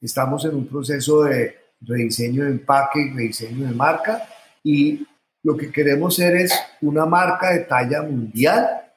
Estamos 0.00 0.44
en 0.46 0.54
un 0.54 0.66
proceso 0.66 1.24
de 1.24 1.59
rediseño 1.80 2.44
de 2.44 2.50
empaque 2.50 3.12
rediseño 3.14 3.66
de 3.68 3.74
marca 3.74 4.28
y 4.62 5.06
lo 5.42 5.56
que 5.56 5.72
queremos 5.72 6.16
ser 6.16 6.36
es 6.36 6.52
una 6.82 7.06
marca 7.06 7.52
de 7.52 7.60
talla 7.60 8.02
mundial, 8.02 8.92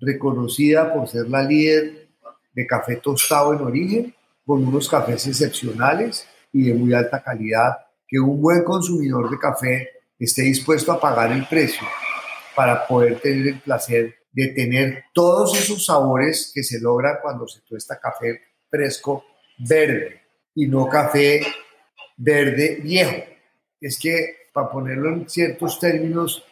reconocida 0.00 0.92
por 0.92 1.08
ser 1.08 1.28
la 1.28 1.42
líder 1.42 2.08
de 2.52 2.66
café 2.66 2.96
tostado 2.96 3.54
en 3.54 3.60
origen, 3.60 4.14
con 4.44 4.66
unos 4.66 4.88
cafés 4.88 5.26
excepcionales 5.26 6.26
y 6.52 6.64
de 6.64 6.74
muy 6.74 6.92
alta 6.92 7.22
calidad, 7.22 7.78
que 8.06 8.18
un 8.18 8.40
buen 8.40 8.64
consumidor 8.64 9.30
de 9.30 9.38
café 9.38 9.88
esté 10.18 10.42
dispuesto 10.42 10.92
a 10.92 11.00
pagar 11.00 11.32
el 11.32 11.46
precio 11.46 11.86
para 12.54 12.86
poder 12.86 13.20
tener 13.20 13.46
el 13.48 13.60
placer 13.60 14.14
de 14.32 14.48
tener 14.48 15.04
todos 15.12 15.56
esos 15.56 15.86
sabores 15.86 16.50
que 16.52 16.64
se 16.64 16.80
logran 16.80 17.16
cuando 17.22 17.46
se 17.46 17.60
tuesta 17.60 18.00
café 18.00 18.40
fresco 18.68 19.24
verde 19.58 20.22
y 20.56 20.66
no 20.66 20.88
café 20.88 21.40
verde 22.16 22.80
viejo. 22.82 23.24
Es 23.80 23.98
que 23.98 24.44
para 24.54 24.70
ponerlo 24.70 25.12
en 25.12 25.28
ciertos 25.28 25.80
términos, 25.80 26.44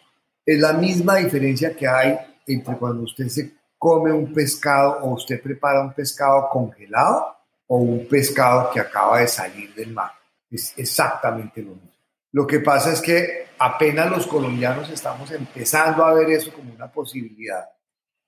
es 0.44 0.58
la 0.58 0.72
misma 0.72 1.16
diferencia 1.16 1.74
que 1.74 1.86
hay 1.86 2.18
entre 2.46 2.76
cuando 2.76 3.04
usted 3.04 3.28
se 3.28 3.52
come 3.78 4.12
un 4.12 4.32
pescado 4.32 4.98
o 5.02 5.14
usted 5.14 5.40
prepara 5.40 5.82
un 5.82 5.92
pescado 5.92 6.48
congelado 6.50 7.36
o 7.68 7.78
un 7.78 8.08
pescado 8.08 8.70
que 8.72 8.80
acaba 8.80 9.20
de 9.20 9.28
salir 9.28 9.72
del 9.74 9.92
mar. 9.92 10.10
Es 10.50 10.74
exactamente 10.76 11.62
lo 11.62 11.70
mismo. 11.70 11.92
Lo 12.32 12.46
que 12.46 12.60
pasa 12.60 12.92
es 12.92 13.00
que 13.00 13.46
apenas 13.58 14.10
los 14.10 14.26
colombianos 14.26 14.90
estamos 14.90 15.30
empezando 15.30 16.04
a 16.04 16.14
ver 16.14 16.30
eso 16.30 16.52
como 16.52 16.72
una 16.72 16.90
posibilidad. 16.90 17.68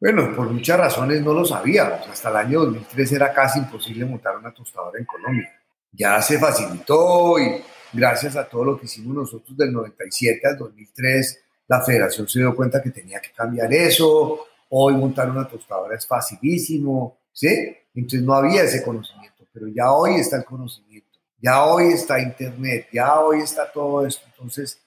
Bueno, 0.01 0.35
por 0.37 0.51
muchas 0.51 0.79
razones 0.79 1.21
no 1.23 1.33
lo 1.33 1.45
sabíamos. 1.45 2.07
Hasta 2.07 2.29
el 2.29 2.37
año 2.37 2.61
2003 2.61 3.13
era 3.13 3.33
casi 3.33 3.59
imposible 3.59 4.05
montar 4.05 4.37
una 4.37 4.53
tostadora 4.53 4.99
en 4.99 5.05
Colombia. 5.05 5.54
Ya 5.97 6.21
se 6.23 6.39
facilitó 6.39 7.39
y 7.39 7.63
gracias 7.93 8.37
a 8.37 8.49
todo 8.49 8.65
lo 8.65 8.79
que 8.79 8.87
hicimos 8.87 9.15
nosotros 9.15 9.57
del 9.57 9.73
97 9.73 10.41
al 10.47 10.59
2003, 10.59 11.41
la 11.69 11.83
federación 11.83 12.29
se 12.29 12.41
dio 12.41 12.55
cuenta 12.55 12.83
que 12.83 12.91
tenía 12.91 13.21
que 13.21 13.31
cambiar 13.33 13.73
eso. 13.73 14.47
Hoy 14.71 14.95
montar 14.95 15.31
una 15.31 15.47
tostadora 15.47 15.97
es 15.97 16.07
facilísimo, 16.07 17.19
¿sí? 17.33 17.77
Entonces 17.95 18.23
no 18.23 18.35
había 18.35 18.63
ese 18.63 18.83
conocimiento, 18.83 19.47
pero 19.53 19.69
ya 19.69 19.93
hoy 19.93 20.17
está 20.17 20.37
el 20.37 20.45
conocimiento, 20.45 21.19
ya 21.41 21.65
hoy 21.65 21.93
está 21.93 22.21
Internet, 22.21 22.89
ya 22.93 23.21
hoy 23.21 23.41
está 23.41 23.71
todo 23.71 24.05
esto. 24.05 24.25
Entonces 24.27 24.81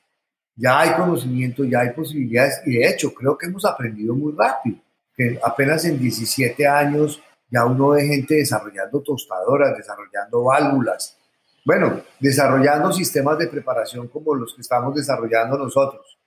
ya 0.55 0.79
hay 0.79 0.93
conocimiento, 0.95 1.63
ya 1.63 1.81
hay 1.81 1.91
posibilidades 1.91 2.61
y 2.65 2.77
de 2.77 2.89
hecho 2.89 3.13
creo 3.13 3.37
que 3.37 3.45
hemos 3.45 3.63
aprendido 3.63 4.13
muy 4.13 4.33
rápido, 4.37 4.77
que 5.15 5.39
apenas 5.41 5.85
en 5.85 5.99
17 5.99 6.67
años 6.67 7.21
ya 7.49 7.65
uno 7.65 7.89
ve 7.89 8.05
gente 8.05 8.35
desarrollando 8.35 9.01
tostadoras, 9.01 9.77
desarrollando 9.77 10.43
válvulas, 10.43 11.17
bueno, 11.65 12.01
desarrollando 12.19 12.93
sistemas 12.93 13.37
de 13.37 13.47
preparación 13.47 14.07
como 14.07 14.33
los 14.35 14.53
que 14.55 14.61
estamos 14.61 14.95
desarrollando 14.95 15.57
nosotros. 15.57 16.17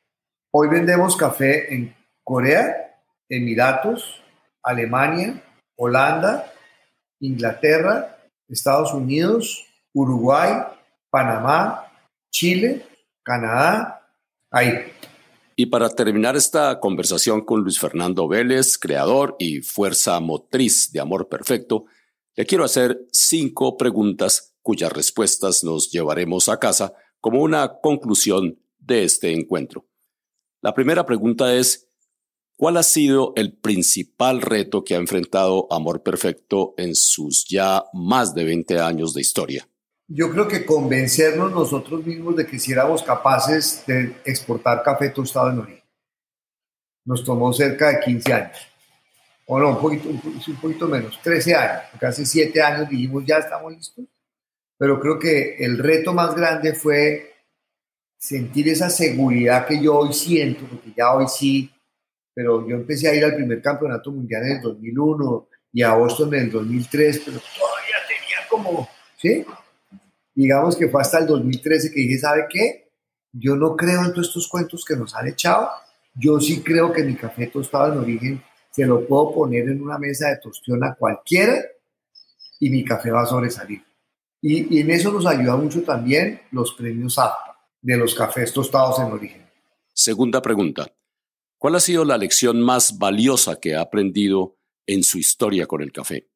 Hoy 0.50 0.68
vendemos 0.68 1.16
café 1.16 1.74
en 1.74 1.94
Corea, 2.22 2.98
Emiratos, 3.28 4.22
Alemania, 4.62 5.42
Holanda, 5.76 6.52
Inglaterra, 7.20 8.18
Estados 8.48 8.92
Unidos, 8.92 9.66
Uruguay, 9.94 10.52
Panamá, 11.10 11.86
Chile, 12.30 12.86
Canadá, 13.22 14.06
ahí. 14.50 14.92
Y 15.60 15.66
para 15.66 15.90
terminar 15.90 16.36
esta 16.36 16.80
conversación 16.80 17.42
con 17.42 17.60
Luis 17.60 17.78
Fernando 17.78 18.26
Vélez, 18.26 18.78
creador 18.78 19.36
y 19.38 19.60
fuerza 19.60 20.18
motriz 20.18 20.90
de 20.90 21.00
Amor 21.00 21.28
Perfecto, 21.28 21.84
le 22.34 22.46
quiero 22.46 22.64
hacer 22.64 23.06
cinco 23.12 23.76
preguntas 23.76 24.56
cuyas 24.62 24.90
respuestas 24.90 25.62
nos 25.62 25.90
llevaremos 25.90 26.48
a 26.48 26.58
casa 26.58 26.94
como 27.20 27.42
una 27.42 27.78
conclusión 27.82 28.58
de 28.78 29.04
este 29.04 29.34
encuentro. 29.34 29.86
La 30.62 30.72
primera 30.72 31.04
pregunta 31.04 31.54
es, 31.54 31.90
¿cuál 32.56 32.78
ha 32.78 32.82
sido 32.82 33.34
el 33.36 33.52
principal 33.52 34.40
reto 34.40 34.82
que 34.82 34.94
ha 34.94 34.98
enfrentado 34.98 35.70
Amor 35.70 36.02
Perfecto 36.02 36.72
en 36.78 36.94
sus 36.94 37.44
ya 37.44 37.84
más 37.92 38.34
de 38.34 38.44
20 38.44 38.80
años 38.80 39.12
de 39.12 39.20
historia? 39.20 39.69
Yo 40.12 40.30
creo 40.30 40.48
que 40.48 40.66
convencernos 40.66 41.52
nosotros 41.52 42.04
mismos 42.04 42.36
de 42.36 42.46
que 42.46 42.58
si 42.58 42.72
éramos 42.72 43.02
capaces 43.02 43.84
de 43.86 44.16
exportar 44.24 44.82
café 44.82 45.10
tostado 45.10 45.50
en 45.50 45.58
origen. 45.60 45.84
Nos 47.04 47.24
tomó 47.24 47.52
cerca 47.52 47.88
de 47.88 48.00
15 48.00 48.32
años. 48.32 48.58
O 49.46 49.58
no, 49.58 49.70
un 49.70 49.80
poquito, 49.80 50.08
un 50.08 50.56
poquito 50.60 50.86
menos, 50.86 51.18
13 51.22 51.54
años. 51.54 51.82
Casi 51.98 52.26
7 52.26 52.60
años 52.60 52.88
dijimos, 52.88 53.24
ya 53.24 53.38
estamos 53.38 53.72
listos 53.72 54.04
pero 54.80 54.98
creo 54.98 55.18
que 55.18 55.56
el 55.58 55.76
reto 55.76 56.14
más 56.14 56.34
grande 56.34 56.72
fue 56.72 57.34
sentir 58.16 58.66
esa 58.70 58.88
seguridad 58.88 59.66
que 59.66 59.78
yo 59.78 59.98
hoy 59.98 60.14
siento, 60.14 60.64
porque 60.64 60.94
ya 60.96 61.12
hoy 61.12 61.26
sí, 61.28 61.70
pero 62.32 62.66
yo 62.66 62.76
empecé 62.76 63.06
a 63.06 63.14
ir 63.14 63.22
al 63.22 63.34
primer 63.34 63.60
campeonato 63.60 64.10
mundial 64.10 64.42
en 64.46 64.52
el 64.52 64.62
2001 64.62 65.48
y 65.74 65.82
a 65.82 65.92
Boston 65.92 66.32
en 66.32 66.40
el 66.44 66.50
2003, 66.50 67.22
pero 67.26 67.40
todavía 67.58 67.96
tenía 68.08 68.48
como, 68.48 68.88
¿sí? 69.18 69.44
Digamos 70.34 70.76
que 70.76 70.88
fue 70.88 71.00
hasta 71.00 71.18
el 71.18 71.26
2013 71.26 71.90
que 71.92 72.00
dije, 72.00 72.18
¿sabe 72.18 72.46
qué? 72.48 72.92
Yo 73.32 73.56
no 73.56 73.76
creo 73.76 74.04
en 74.04 74.12
todos 74.12 74.28
estos 74.28 74.48
cuentos 74.48 74.84
que 74.84 74.96
nos 74.96 75.14
han 75.14 75.28
echado. 75.28 75.68
Yo 76.14 76.40
sí 76.40 76.62
creo 76.62 76.92
que 76.92 77.04
mi 77.04 77.14
café 77.14 77.46
tostado 77.46 77.92
en 77.92 77.98
origen 77.98 78.42
se 78.70 78.86
lo 78.86 79.06
puedo 79.06 79.34
poner 79.34 79.68
en 79.68 79.82
una 79.82 79.98
mesa 79.98 80.28
de 80.28 80.38
tostión 80.38 80.82
a 80.84 80.94
cualquiera 80.94 81.60
y 82.58 82.70
mi 82.70 82.84
café 82.84 83.10
va 83.10 83.22
a 83.22 83.26
sobresalir. 83.26 83.82
Y, 84.42 84.80
en 84.80 84.90
eso 84.90 85.12
nos 85.12 85.26
ayuda 85.26 85.56
mucho 85.56 85.82
también 85.82 86.40
los 86.50 86.72
premios 86.72 87.18
APA 87.18 87.58
de 87.82 87.96
los 87.96 88.14
cafés 88.14 88.52
tostados 88.52 88.98
en 89.00 89.12
origen. 89.12 89.46
Segunda 89.92 90.40
pregunta. 90.40 90.90
¿Cuál 91.58 91.74
ha 91.74 91.80
sido 91.80 92.04
la 92.04 92.16
lección 92.16 92.60
más 92.62 92.98
valiosa 92.98 93.60
que 93.60 93.74
ha 93.74 93.82
aprendido 93.82 94.56
en 94.86 95.02
su 95.02 95.18
historia 95.18 95.66
con 95.66 95.82
el 95.82 95.92
café? 95.92 96.28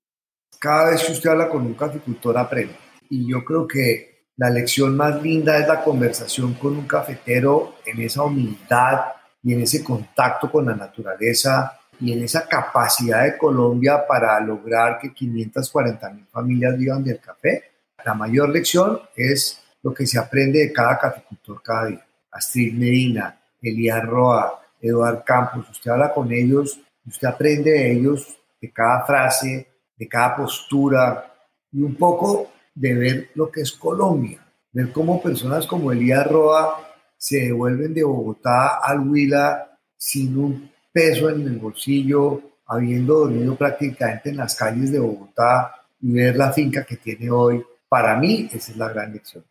Cada 0.59 0.91
vez 0.91 1.03
que 1.03 1.13
usted 1.13 1.31
habla 1.31 1.49
con 1.49 1.63
un 1.65 1.75
caficultor 1.75 2.37
aprende. 2.37 2.84
Y 3.15 3.29
yo 3.29 3.45
creo 3.45 3.69
que 3.69 4.25
la 4.39 4.51
lección 4.51 4.97
más 4.97 5.23
linda 5.23 5.57
es 5.57 5.69
la 5.69 5.85
conversación 5.85 6.55
con 6.55 6.77
un 6.77 6.85
cafetero 6.85 7.77
en 7.87 8.01
esa 8.01 8.25
humildad 8.25 9.03
y 9.41 9.53
en 9.53 9.61
ese 9.61 9.85
contacto 9.85 10.51
con 10.51 10.67
la 10.67 10.75
naturaleza 10.75 11.79
y 12.01 12.13
en 12.13 12.25
esa 12.25 12.49
capacidad 12.49 13.23
de 13.23 13.39
Colombia 13.39 14.05
para 14.05 14.41
lograr 14.41 14.99
que 14.99 15.15
540 15.15 16.11
mil 16.11 16.27
familias 16.27 16.77
vivan 16.77 17.05
del 17.05 17.21
café 17.21 17.63
la 18.05 18.15
mayor 18.15 18.49
lección 18.49 19.01
es 19.15 19.63
lo 19.81 19.95
que 19.95 20.09
se 20.09 20.19
aprende 20.19 20.59
de 20.59 20.73
cada 20.73 20.99
caficultor 20.99 21.63
cada 21.63 21.87
día. 21.87 22.07
Astrid 22.33 22.75
Medina, 22.75 23.41
Elías 23.63 24.05
Roa, 24.05 24.61
Eduard 24.81 25.23
Campos, 25.23 25.71
usted 25.71 25.93
habla 25.93 26.13
con 26.13 26.33
ellos, 26.33 26.81
usted 27.07 27.29
aprende 27.29 27.71
de 27.71 27.93
ellos, 27.93 28.37
de 28.61 28.73
cada 28.73 29.07
frase, 29.07 29.69
de 29.97 30.09
cada 30.09 30.35
postura 30.35 31.33
y 31.71 31.81
un 31.81 31.95
poco 31.95 32.51
de 32.75 32.95
ver 32.95 33.31
lo 33.35 33.51
que 33.51 33.63
es 33.63 33.73
Colombia, 33.73 34.45
ver 34.73 34.93
cómo 34.93 35.23
personas 35.23 35.67
como 35.67 35.93
Elías 35.93 36.27
Roa 36.27 36.95
se 37.17 37.39
devuelven 37.39 37.95
de 37.95 38.05
Bogotá 38.05 38.81
al 38.83 39.09
Huila 39.09 39.79
sin 39.97 40.37
un 40.37 40.71
peso 40.93 41.31
en 41.31 41.43
el 41.43 41.59
bolsillo, 41.59 42.43
habiendo 42.67 43.21
dormido 43.21 43.57
prácticamente 43.57 44.31
en 44.31 44.37
las 44.37 44.55
calles 44.55 44.93
de 44.93 44.99
Bogotá 44.99 45.75
y 46.01 46.13
ver 46.13 46.37
la 46.37 46.53
finca 46.53 46.85
que 46.85 46.97
tiene 46.97 47.31
hoy 47.31 47.65
Para 47.89 48.17
mí, 48.17 48.49
esa 48.53 48.73
es 48.73 48.77
la 48.77 48.89
gran 48.89 49.13
lección. 49.13 49.45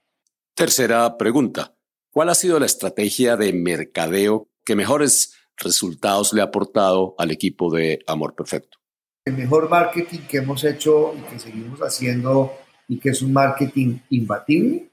Tercera 0.53 1.17
pregunta. 1.17 1.73
¿Cuál 2.11 2.29
ha 2.29 2.35
sido 2.35 2.59
la 2.59 2.65
estrategia 2.65 3.37
de 3.37 3.53
mercadeo 3.53 4.49
que 4.63 4.75
mejores 4.75 5.33
resultados 5.57 6.33
le 6.33 6.41
ha 6.41 6.45
aportado 6.45 7.15
al 7.17 7.31
equipo 7.31 7.73
de 7.73 7.99
Amor 8.05 8.35
Perfecto? 8.35 8.77
El 9.25 9.37
mejor 9.37 9.69
marketing 9.69 10.19
que 10.27 10.37
hemos 10.37 10.63
hecho 10.63 11.15
y 11.17 11.21
que 11.21 11.39
seguimos 11.39 11.79
haciendo 11.79 12.51
y 12.87 12.99
que 12.99 13.09
es 13.09 13.21
un 13.21 13.33
marketing 13.33 13.99
imbatible 14.09 14.89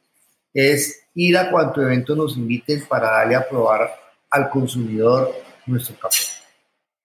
es 0.52 1.02
ir 1.14 1.36
a 1.36 1.50
cuanto 1.50 1.82
evento 1.82 2.14
nos 2.14 2.36
inviten 2.36 2.84
para 2.88 3.10
darle 3.10 3.36
a 3.36 3.48
probar 3.48 3.90
al 4.30 4.50
consumidor 4.50 5.32
nuestro 5.66 5.96
café. 5.98 6.24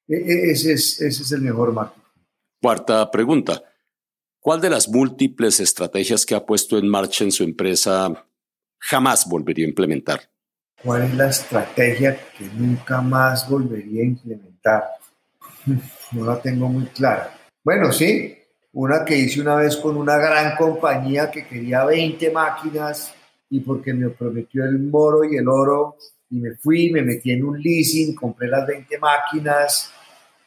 E, 0.07 0.15
e, 0.15 0.51
ese 0.51 0.73
es, 0.73 1.01
ese 1.01 1.23
es 1.23 1.31
el 1.31 1.41
mejor 1.41 1.73
marketing. 1.73 2.01
Cuarta 2.61 3.09
pregunta. 3.11 3.63
¿Cuál 4.39 4.61
de 4.61 4.69
las 4.69 4.87
múltiples 4.87 5.59
estrategias 5.59 6.25
que 6.25 6.35
ha 6.35 6.45
puesto 6.45 6.77
en 6.77 6.87
marcha 6.87 7.23
en 7.23 7.31
su 7.31 7.43
empresa 7.43 8.27
jamás 8.79 9.27
volvería 9.27 9.65
a 9.65 9.69
implementar? 9.69 10.21
¿Cuál 10.83 11.03
es 11.03 11.15
la 11.15 11.29
estrategia 11.29 12.15
que 12.37 12.45
nunca 12.45 13.01
más 13.01 13.49
volvería 13.49 14.03
a 14.03 14.05
implementar? 14.05 14.83
No 16.11 16.23
la 16.23 16.39
tengo 16.39 16.69
muy 16.69 16.85
clara. 16.85 17.35
Bueno, 17.63 17.91
sí, 17.91 18.37
una 18.75 19.05
que 19.05 19.17
hice 19.17 19.39
una 19.39 19.55
vez 19.55 19.77
con 19.77 19.95
una 19.95 20.17
gran 20.17 20.55
compañía 20.57 21.31
que 21.31 21.47
quería 21.47 21.85
20 21.85 22.29
máquinas 22.31 23.13
y 23.49 23.61
porque 23.61 23.93
me 23.93 24.09
prometió 24.09 24.65
el 24.65 24.79
moro 24.79 25.23
y 25.23 25.37
el 25.37 25.47
oro 25.47 25.95
y 26.29 26.41
me 26.41 26.55
fui, 26.55 26.91
me 26.91 27.01
metí 27.01 27.31
en 27.31 27.45
un 27.45 27.57
leasing, 27.57 28.13
compré 28.13 28.49
las 28.49 28.67
20 28.67 28.97
máquinas, 28.99 29.91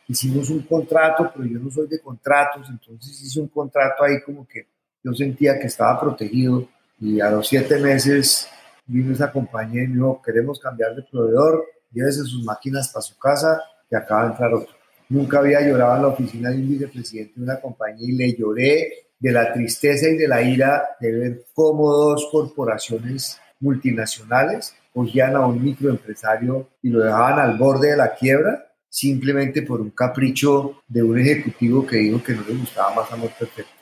hicimos 0.09 0.51
un 0.51 0.61
contrato, 0.63 1.31
pero 1.35 1.49
yo 1.49 1.59
no 1.59 1.71
soy 1.71 1.89
de 1.89 2.01
contratos, 2.01 2.69
entonces 2.69 3.19
hice 3.23 3.41
un 3.41 3.49
contrato 3.49 4.05
ahí 4.05 4.21
como 4.21 4.47
que 4.47 4.67
yo 5.03 5.15
sentía 5.15 5.59
que 5.59 5.69
estaba 5.69 5.99
protegido 5.99 6.69
y 7.01 7.21
a 7.21 7.31
los 7.31 7.49
siete 7.49 7.79
meses 7.79 8.47
vino 8.87 9.15
esa 9.15 9.33
compañía 9.33 9.85
y 9.85 9.89
me 9.89 9.95
dijo, 9.95 10.21
queremos 10.23 10.61
cambiar 10.61 10.95
de 10.95 11.03
proveedor, 11.03 11.65
llévese 11.93 12.25
sus 12.25 12.45
máquinas 12.45 12.91
para 12.93 13.03
su 13.03 13.17
casa, 13.17 13.63
que 13.89 13.97
acaba 13.97 14.25
de 14.25 14.31
entrar 14.33 14.53
otro. 14.53 14.78
Nunca 15.11 15.39
había 15.39 15.61
llorado 15.61 15.97
en 15.97 16.03
la 16.03 16.09
oficina 16.09 16.51
de 16.51 16.57
un 16.57 16.69
vicepresidente 16.69 17.35
de 17.37 17.43
una 17.43 17.61
compañía 17.61 18.09
y 18.09 18.13
le 18.13 18.35
lloré 18.35 18.93
de 19.19 19.33
la 19.33 19.53
tristeza 19.53 20.09
y 20.09 20.17
de 20.17 20.29
la 20.29 20.43
ira 20.43 20.85
de 21.01 21.13
ver 21.13 21.45
cómo 21.55 21.91
dos 21.93 22.29
corporaciones 22.31 23.41
multinacionales 23.61 24.75
cogían 24.93 25.35
a 25.37 25.47
un 25.47 25.63
microempresario 25.63 26.69
y 26.83 26.91
lo 26.91 27.01
dejaban 27.01 27.39
al 27.39 27.57
borde 27.57 27.91
de 27.91 27.97
la 27.97 28.15
quiebra 28.15 28.69
simplemente 28.89 29.63
por 29.63 29.81
un 29.81 29.91
capricho 29.91 30.83
de 30.87 31.03
un 31.03 31.19
ejecutivo 31.19 31.87
que 31.87 31.97
dijo 31.97 32.23
que 32.23 32.35
no 32.35 32.43
le 32.47 32.55
gustaba 32.55 32.95
más 32.95 33.13
amor 33.13 33.31
perfecto. 33.39 33.73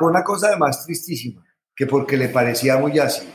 Una 0.00 0.24
cosa 0.24 0.48
además 0.48 0.84
tristísima, 0.84 1.44
que 1.76 1.86
porque 1.86 2.16
le 2.16 2.28
parecía 2.28 2.78
muy 2.78 2.98
así. 2.98 3.28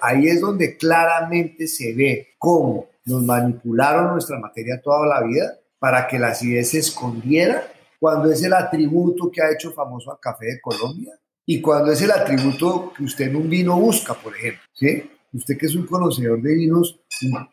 Ahí 0.00 0.26
es 0.26 0.40
donde 0.40 0.76
claramente 0.76 1.66
se 1.66 1.94
ve 1.94 2.28
cómo 2.38 2.88
nos 3.04 3.22
manipularon 3.22 4.12
nuestra 4.12 4.38
materia 4.38 4.80
toda 4.80 5.06
la 5.06 5.26
vida 5.26 5.58
para 5.78 6.06
que 6.06 6.18
la 6.18 6.28
acidez 6.28 6.70
se 6.70 6.78
escondiera 6.78 7.72
cuando 7.98 8.30
es 8.30 8.42
el 8.42 8.52
atributo 8.52 9.30
que 9.30 9.42
ha 9.42 9.52
hecho 9.52 9.72
famoso 9.72 10.10
al 10.10 10.20
café 10.20 10.46
de 10.46 10.60
Colombia 10.60 11.18
y 11.44 11.60
cuando 11.60 11.92
es 11.92 12.02
el 12.02 12.10
atributo 12.10 12.92
que 12.96 13.04
usted 13.04 13.28
en 13.28 13.36
un 13.36 13.48
vino 13.48 13.78
busca, 13.80 14.14
por 14.14 14.36
ejemplo. 14.36 14.60
¿sí? 14.74 15.10
Usted 15.32 15.56
que 15.56 15.66
es 15.66 15.74
un 15.74 15.86
conocedor 15.86 16.40
de 16.42 16.54
vinos, 16.54 17.00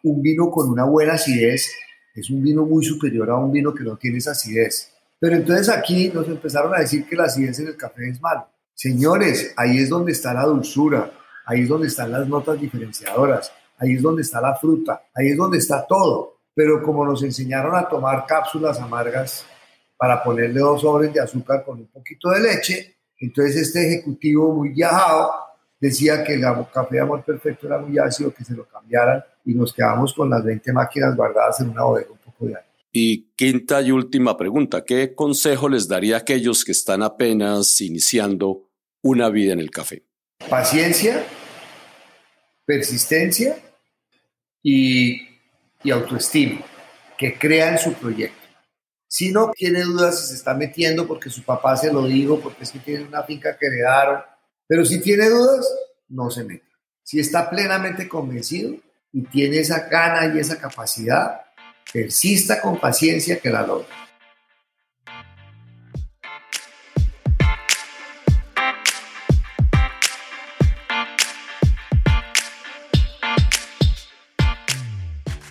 un, 0.04 0.22
vino 0.22 0.50
con 0.50 0.70
una 0.70 0.86
buena 0.86 1.14
acidez 1.14 1.72
es 2.16 2.30
un 2.30 2.42
vino 2.42 2.66
muy 2.66 2.84
superior 2.84 3.30
a 3.30 3.38
un 3.38 3.52
vino 3.52 3.74
que 3.74 3.84
no 3.84 3.98
tiene 3.98 4.20
esa 4.20 4.32
acidez. 4.32 4.92
Pero 5.20 5.36
entonces 5.36 5.70
aquí 5.70 6.10
nos 6.14 6.28
empezaron 6.28 6.74
a 6.74 6.80
decir 6.80 7.06
que 7.06 7.16
la 7.16 7.26
acidez 7.26 7.60
en 7.60 7.68
el 7.68 7.78
café 7.78 8.10
es 8.10 8.22
malo. 8.22 8.48
Señores, 8.74 9.54
ahí 9.58 9.80
es 9.80 9.90
donde 9.90 10.14
está 10.14 10.34
la 10.34 10.44
dulzura, 10.44 11.12
ahí 11.46 11.62
es 11.62 11.70
donde 11.70 11.88
están 11.88 12.12
las 12.12 12.28
notas 12.28 12.60
diferenciadoras, 12.60 13.52
ahí 13.78 13.94
es 13.94 14.02
donde 14.02 14.22
está 14.22 14.42
la 14.42 14.56
fruta, 14.56 15.04
ahí 15.14 15.30
es 15.30 15.38
donde 15.38 15.58
está 15.58 15.86
todo. 15.88 16.35
Pero 16.56 16.82
como 16.82 17.06
nos 17.06 17.22
enseñaron 17.22 17.76
a 17.76 17.88
tomar 17.88 18.26
cápsulas 18.26 18.80
amargas 18.80 19.46
para 19.98 20.24
ponerle 20.24 20.62
dos 20.62 20.82
sobres 20.82 21.14
de 21.14 21.20
azúcar 21.20 21.64
con 21.64 21.80
un 21.80 21.88
poquito 21.88 22.30
de 22.32 22.40
leche, 22.40 22.96
entonces 23.20 23.58
este 23.58 23.86
ejecutivo 23.86 24.54
muy 24.54 24.70
viajado 24.70 25.32
decía 25.80 26.24
que 26.24 26.34
el 26.34 26.42
café 26.74 26.96
de 26.96 27.02
amor 27.02 27.24
perfecto 27.24 27.68
era 27.68 27.78
muy 27.78 27.98
ácido, 27.98 28.34
que 28.34 28.44
se 28.44 28.54
lo 28.54 28.66
cambiaran 28.66 29.24
y 29.46 29.54
nos 29.54 29.74
quedamos 29.74 30.14
con 30.14 30.30
las 30.30 30.44
20 30.44 30.74
máquinas 30.74 31.16
guardadas 31.16 31.60
en 31.62 31.70
una 31.70 31.84
bodega 31.84 32.12
un 32.12 32.18
poco 32.18 32.46
de 32.46 32.56
aire. 32.56 32.70
Y 32.92 33.34
quinta 33.36 33.82
y 33.82 33.92
última 33.92 34.38
pregunta, 34.38 34.86
¿qué 34.86 35.14
consejo 35.14 35.68
les 35.68 35.88
daría 35.88 36.16
a 36.16 36.20
aquellos 36.20 36.64
que 36.64 36.72
están 36.72 37.04
apenas 37.04 37.82
iniciando 37.82 38.70
una 39.02 39.30
vida 39.30 39.54
en 39.54 39.60
el 39.60 39.70
café? 39.70 40.04
Paciencia, 40.50 41.26
persistencia 42.66 43.58
y, 44.64 45.35
y 45.86 45.92
autoestima, 45.92 46.62
que 47.18 47.38
crean 47.38 47.78
su 47.78 47.94
proyecto. 47.94 48.46
Si 49.08 49.32
no 49.32 49.52
tiene 49.52 49.84
dudas 49.84 50.20
si 50.20 50.28
se 50.28 50.34
está 50.34 50.56
metiendo 50.56 51.08
porque 51.08 51.30
su 51.30 51.44
papá 51.44 51.78
se 51.78 51.94
lo 51.94 52.06
dijo, 52.06 52.40
porque 52.40 52.64
es 52.64 52.72
que 52.72 52.80
tiene 52.80 53.06
una 53.06 53.24
finca 53.24 53.56
que 53.56 53.68
heredaron, 53.68 54.22
pero 54.68 54.84
si 54.84 55.00
tiene 55.00 55.30
dudas, 55.30 55.66
no 56.10 56.30
se 56.32 56.44
mete. 56.44 56.66
Si 57.04 57.20
está 57.20 57.50
plenamente 57.50 58.10
convencido 58.10 58.76
y 59.14 59.22
tiene 59.22 59.60
esa 59.60 59.88
gana 59.88 60.36
y 60.36 60.40
esa 60.40 60.60
capacidad, 60.60 61.44
persista 61.94 62.60
con 62.60 62.80
paciencia 62.80 63.40
que 63.40 63.52
la 63.52 63.66
logra. 63.66 64.05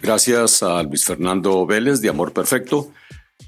Gracias 0.04 0.62
a 0.62 0.82
Luis 0.82 1.02
Fernando 1.02 1.64
Vélez 1.64 2.02
de 2.02 2.10
Amor 2.10 2.34
Perfecto 2.34 2.92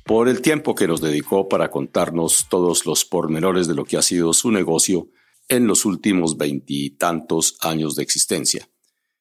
por 0.07 0.27
el 0.27 0.41
tiempo 0.41 0.75
que 0.75 0.89
nos 0.89 1.03
dedicó 1.03 1.51
para 1.51 1.71
contarnos 1.71 2.47
todos 2.49 2.87
los 2.87 3.05
pormenores 3.05 3.69
de 3.69 3.75
lo 3.75 3.85
que 3.85 3.99
ha 3.99 4.03
sido 4.03 4.33
su 4.33 4.51
negocio 4.51 5.11
en 5.51 5.67
los 5.67 5.85
últimos 5.85 6.39
veintitantos 6.39 7.59
años 7.61 7.95
de 7.95 8.05
existencia. 8.05 8.71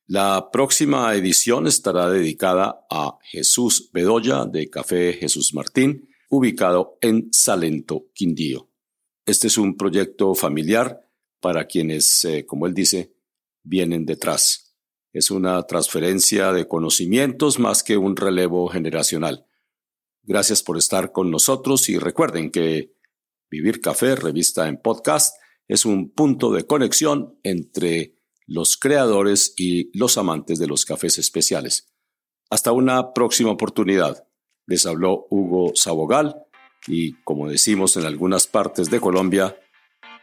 La 0.08 0.50
próxima 0.50 1.14
edición 1.14 1.68
estará 1.68 2.10
dedicada 2.10 2.86
a 2.90 3.18
Jesús 3.24 3.90
Bedoya 3.92 4.46
de 4.46 4.70
Café 4.70 5.12
Jesús 5.12 5.54
Martín, 5.54 6.08
ubicado 6.30 6.98
en 7.02 7.34
Salento, 7.34 8.06
Quindío. 8.14 8.70
Este 9.26 9.48
es 9.48 9.58
un 9.58 9.76
proyecto 9.76 10.36
familiar 10.36 11.02
para 11.42 11.66
quienes, 11.66 12.24
eh, 12.24 12.46
como 12.46 12.66
él 12.66 12.74
dice, 12.74 13.12
vienen 13.62 14.06
detrás. 14.06 14.64
Es 15.16 15.32
una 15.32 15.63
transferencia 15.63 16.51
de 16.51 16.68
conocimientos 16.68 17.57
más 17.57 17.84
que 17.84 17.95
un 17.95 18.18
relevo 18.18 18.68
generacional. 18.68 19.45
Gracias 20.24 20.61
por 20.61 20.78
estar 20.78 21.13
con 21.13 21.32
nosotros 21.32 21.88
y 21.88 21.97
recuerden 21.97 22.51
que 22.51 22.91
Vivir 23.49 23.80
Café, 23.80 24.18
revista 24.18 24.68
en 24.68 24.76
podcast, 24.76 25.38
es 25.70 25.86
un 25.86 26.11
punto 26.11 26.51
de 26.51 26.68
conexión 26.68 27.39
entre 27.43 28.18
los 28.45 28.76
creadores 28.76 29.53
y 29.55 29.97
los 29.97 30.18
amantes 30.18 30.59
de 30.59 30.68
los 30.68 30.84
cafés 30.84 31.18
especiales. 31.18 31.93
Hasta 32.49 32.74
una 32.74 33.13
próxima 33.13 33.51
oportunidad. 33.51 34.28
Les 34.66 34.86
habló 34.86 35.28
Hugo 35.30 35.72
Sabogal 35.76 36.36
y, 36.88 37.13
como 37.24 37.47
decimos 37.47 37.95
en 37.95 38.03
algunas 38.03 38.47
partes 38.47 38.89
de 38.89 38.99
Colombia, 38.99 39.57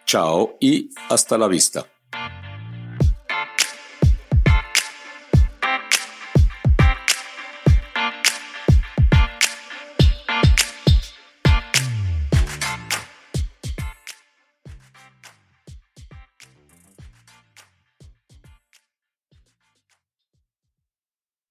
chao 0.04 0.58
y 0.60 0.90
hasta 1.08 1.38
la 1.38 1.48
vista. 1.48 1.91